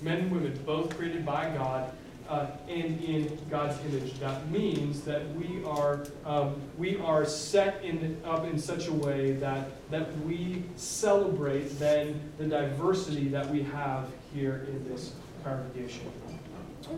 Men 0.00 0.18
and 0.20 0.32
women 0.32 0.58
both 0.64 0.96
created 0.96 1.24
by 1.24 1.50
God 1.54 1.92
uh, 2.32 2.46
and 2.66 2.98
in 3.04 3.38
God's 3.50 3.78
image. 3.84 4.18
That 4.18 4.50
means 4.50 5.02
that 5.02 5.22
we 5.34 5.62
are 5.64 6.06
um, 6.24 6.54
we 6.78 6.96
are 6.98 7.26
set 7.26 7.84
in 7.84 8.16
up 8.24 8.46
in 8.46 8.58
such 8.58 8.88
a 8.88 8.92
way 8.92 9.32
that 9.32 9.68
that 9.90 10.18
we 10.20 10.62
celebrate 10.76 11.78
then 11.78 12.18
the 12.38 12.46
diversity 12.46 13.28
that 13.28 13.48
we 13.50 13.62
have 13.62 14.08
here 14.32 14.66
in 14.68 14.88
this 14.88 15.12
congregation 15.44 16.10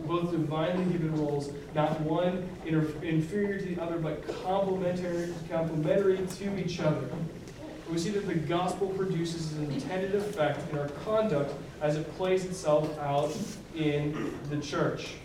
both 0.07 0.31
divinely 0.31 0.83
given 0.91 1.15
roles, 1.15 1.51
not 1.75 2.01
one 2.01 2.49
inter- 2.65 2.91
inferior 3.03 3.59
to 3.59 3.75
the 3.75 3.81
other, 3.81 3.97
but 3.97 4.27
complementary, 4.43 5.31
complementary 5.49 6.25
to 6.25 6.59
each 6.59 6.79
other. 6.79 7.07
We 7.91 7.99
see 7.99 8.09
that 8.09 8.25
the 8.25 8.33
gospel 8.33 8.87
produces 8.89 9.53
an 9.53 9.71
intended 9.71 10.15
effect 10.15 10.71
in 10.71 10.79
our 10.79 10.87
conduct 11.05 11.53
as 11.81 11.97
it 11.97 12.17
plays 12.17 12.45
itself 12.45 12.97
out 12.97 13.31
in 13.75 14.37
the 14.49 14.57
church. 14.57 15.15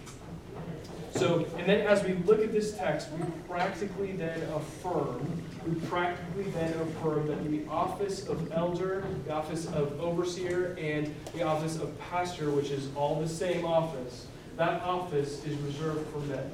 So, 1.15 1.47
and 1.59 1.67
then 1.67 1.87
as 1.87 2.05
we 2.05 2.15
look 2.15 2.41
at 2.41 2.53
this 2.53 2.77
text, 2.77 3.09
we 3.13 3.25
practically 3.49 4.13
then 4.13 4.41
affirm, 4.55 5.43
we 5.67 5.75
practically 5.87 6.45
then 6.53 6.73
affirm 6.81 7.27
that 7.27 7.51
the 7.51 7.67
office 7.67 8.27
of 8.27 8.53
elder, 8.53 9.05
the 9.27 9.33
office 9.33 9.67
of 9.67 10.01
overseer, 10.01 10.77
and 10.81 11.15
the 11.35 11.43
office 11.43 11.77
of 11.77 11.99
pastor, 12.11 12.51
which 12.51 12.71
is 12.71 12.89
all 12.95 13.21
the 13.21 13.29
same 13.29 13.65
office, 13.65 14.27
that 14.57 14.83
office 14.83 15.45
is 15.45 15.57
reserved 15.59 16.07
for 16.11 16.19
men. 16.21 16.51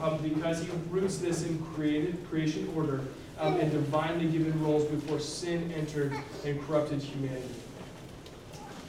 Um, 0.00 0.18
because 0.18 0.60
he 0.60 0.68
roots 0.90 1.18
this 1.18 1.44
in 1.44 1.58
created 1.66 2.18
creation 2.28 2.68
order 2.74 3.00
um, 3.38 3.54
and 3.60 3.70
divinely 3.70 4.26
given 4.26 4.60
roles 4.62 4.84
before 4.86 5.20
sin 5.20 5.72
entered 5.76 6.12
and 6.44 6.60
corrupted 6.66 7.00
humanity. 7.00 7.54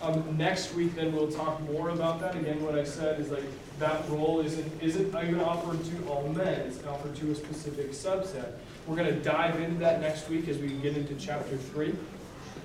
Um, 0.05 0.37
next 0.37 0.75
week, 0.75 0.93
then 0.93 1.15
we'll 1.15 1.31
talk 1.31 1.59
more 1.61 1.89
about 1.89 2.19
that. 2.19 2.35
Again, 2.35 2.63
what 2.63 2.77
I 2.77 2.83
said 2.83 3.19
is 3.19 3.31
like 3.31 3.43
that 3.79 4.07
role 4.07 4.39
isn't 4.39 4.71
isn't 4.79 5.07
even 5.07 5.39
offered 5.39 5.83
to 5.83 6.07
all 6.07 6.29
men; 6.29 6.59
it's 6.61 6.85
offered 6.85 7.15
to 7.15 7.31
a 7.31 7.35
specific 7.35 7.89
subset. 7.91 8.51
We're 8.85 8.97
going 8.97 9.07
to 9.07 9.19
dive 9.19 9.59
into 9.59 9.79
that 9.79 10.01
next 10.01 10.29
week 10.29 10.47
as 10.47 10.59
we 10.59 10.67
get 10.67 10.95
into 10.95 11.15
chapter 11.15 11.57
three. 11.57 11.95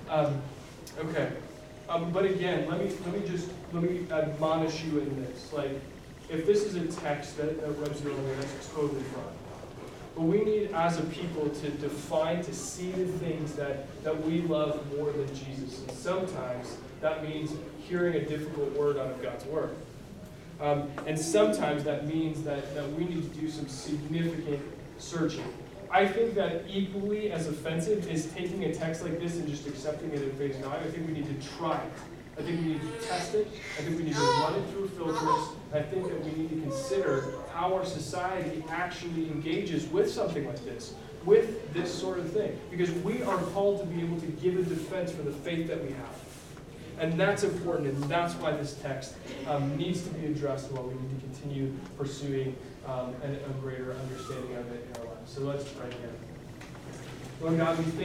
Um, 0.07 0.39
okay, 0.99 1.31
um, 1.89 2.11
but 2.11 2.25
again, 2.25 2.69
let 2.69 2.79
me 2.79 2.93
let 3.05 3.19
me 3.19 3.27
just 3.27 3.49
let 3.73 3.81
me 3.81 4.05
admonish 4.11 4.83
you 4.83 4.99
in 4.99 5.23
this. 5.23 5.51
Like, 5.51 5.71
if 6.29 6.45
this 6.45 6.63
is 6.63 6.75
a 6.75 7.01
text 7.01 7.37
that, 7.37 7.59
that 7.59 7.71
rubs 7.71 8.03
you 8.03 8.11
wrong, 8.11 8.35
that's 8.37 8.69
totally 8.69 9.01
fine. 9.01 9.40
But 10.15 10.23
we 10.23 10.43
need, 10.43 10.71
as 10.73 10.99
a 10.99 11.03
people, 11.03 11.49
to 11.49 11.69
define, 11.69 12.43
to 12.43 12.53
see 12.53 12.91
the 12.91 13.05
things 13.19 13.53
that, 13.53 14.03
that 14.03 14.25
we 14.25 14.41
love 14.41 14.85
more 14.97 15.11
than 15.11 15.27
Jesus. 15.27 15.81
And 15.81 15.91
sometimes 15.91 16.77
that 16.99 17.27
means 17.27 17.51
hearing 17.87 18.15
a 18.15 18.25
difficult 18.25 18.71
word 18.73 18.97
out 18.97 19.07
of 19.07 19.21
God's 19.21 19.45
word. 19.45 19.75
Um, 20.59 20.91
and 21.07 21.17
sometimes 21.17 21.83
that 21.85 22.07
means 22.07 22.43
that, 22.43 22.75
that 22.75 22.91
we 22.93 23.05
need 23.05 23.33
to 23.33 23.39
do 23.39 23.49
some 23.49 23.67
significant 23.67 24.61
searching. 24.97 25.45
I 25.89 26.07
think 26.07 26.35
that 26.35 26.63
equally 26.69 27.31
as 27.31 27.47
offensive 27.47 28.09
is 28.09 28.27
taking 28.27 28.63
a 28.65 28.73
text 28.73 29.03
like 29.03 29.19
this 29.19 29.35
and 29.35 29.47
just 29.47 29.67
accepting 29.67 30.11
it 30.11 30.21
at 30.21 30.33
face 30.33 30.55
value. 30.57 30.87
I 30.87 30.89
think 30.89 31.07
we 31.07 31.13
need 31.13 31.41
to 31.41 31.47
try 31.57 31.75
it. 31.75 31.91
I 32.37 32.43
think 32.43 32.61
we 32.61 32.67
need 32.73 32.81
to 32.81 33.07
test 33.07 33.35
it. 33.35 33.47
I 33.77 33.81
think 33.81 33.97
we 33.97 34.03
need 34.03 34.15
to 34.15 34.21
run 34.21 34.55
it 34.55 34.69
through 34.71 34.87
filters. 34.89 35.57
I 35.73 35.81
think 35.81 36.07
that 36.07 36.23
we 36.25 36.31
need 36.31 36.49
to 36.49 36.61
consider 36.61 37.33
how 37.53 37.73
our 37.73 37.85
society 37.85 38.63
actually 38.69 39.27
engages 39.31 39.87
with 39.87 40.11
something 40.11 40.45
like 40.45 40.63
this, 40.65 40.93
with 41.25 41.73
this 41.73 41.93
sort 41.93 42.19
of 42.19 42.31
thing. 42.31 42.59
Because 42.69 42.91
we 42.91 43.23
are 43.23 43.37
called 43.37 43.79
to 43.79 43.85
be 43.85 44.01
able 44.01 44.19
to 44.19 44.27
give 44.27 44.57
a 44.57 44.63
defense 44.63 45.11
for 45.11 45.21
the 45.21 45.31
faith 45.31 45.67
that 45.67 45.81
we 45.83 45.91
have. 45.91 46.15
And 46.99 47.19
that's 47.19 47.43
important, 47.43 47.87
and 47.87 48.03
that's 48.03 48.35
why 48.35 48.51
this 48.51 48.75
text 48.75 49.15
um, 49.47 49.75
needs 49.75 50.03
to 50.03 50.09
be 50.09 50.27
addressed 50.27 50.71
while 50.71 50.83
we 50.83 50.93
need 50.93 51.19
to 51.19 51.25
continue 51.25 51.73
pursuing 51.97 52.55
um, 52.85 53.15
an, 53.23 53.35
a 53.35 53.53
greater 53.61 53.93
understanding 53.93 54.55
of 54.55 54.71
it 54.71 54.87
in 54.87 55.01
our 55.01 55.15
lives. 55.15 55.31
So 55.33 55.41
let's 55.41 55.63
pray 55.63 55.87
again. 55.87 56.15
Lord 57.41 57.57
God, 57.57 57.77
we 57.77 57.85
thank 57.85 57.99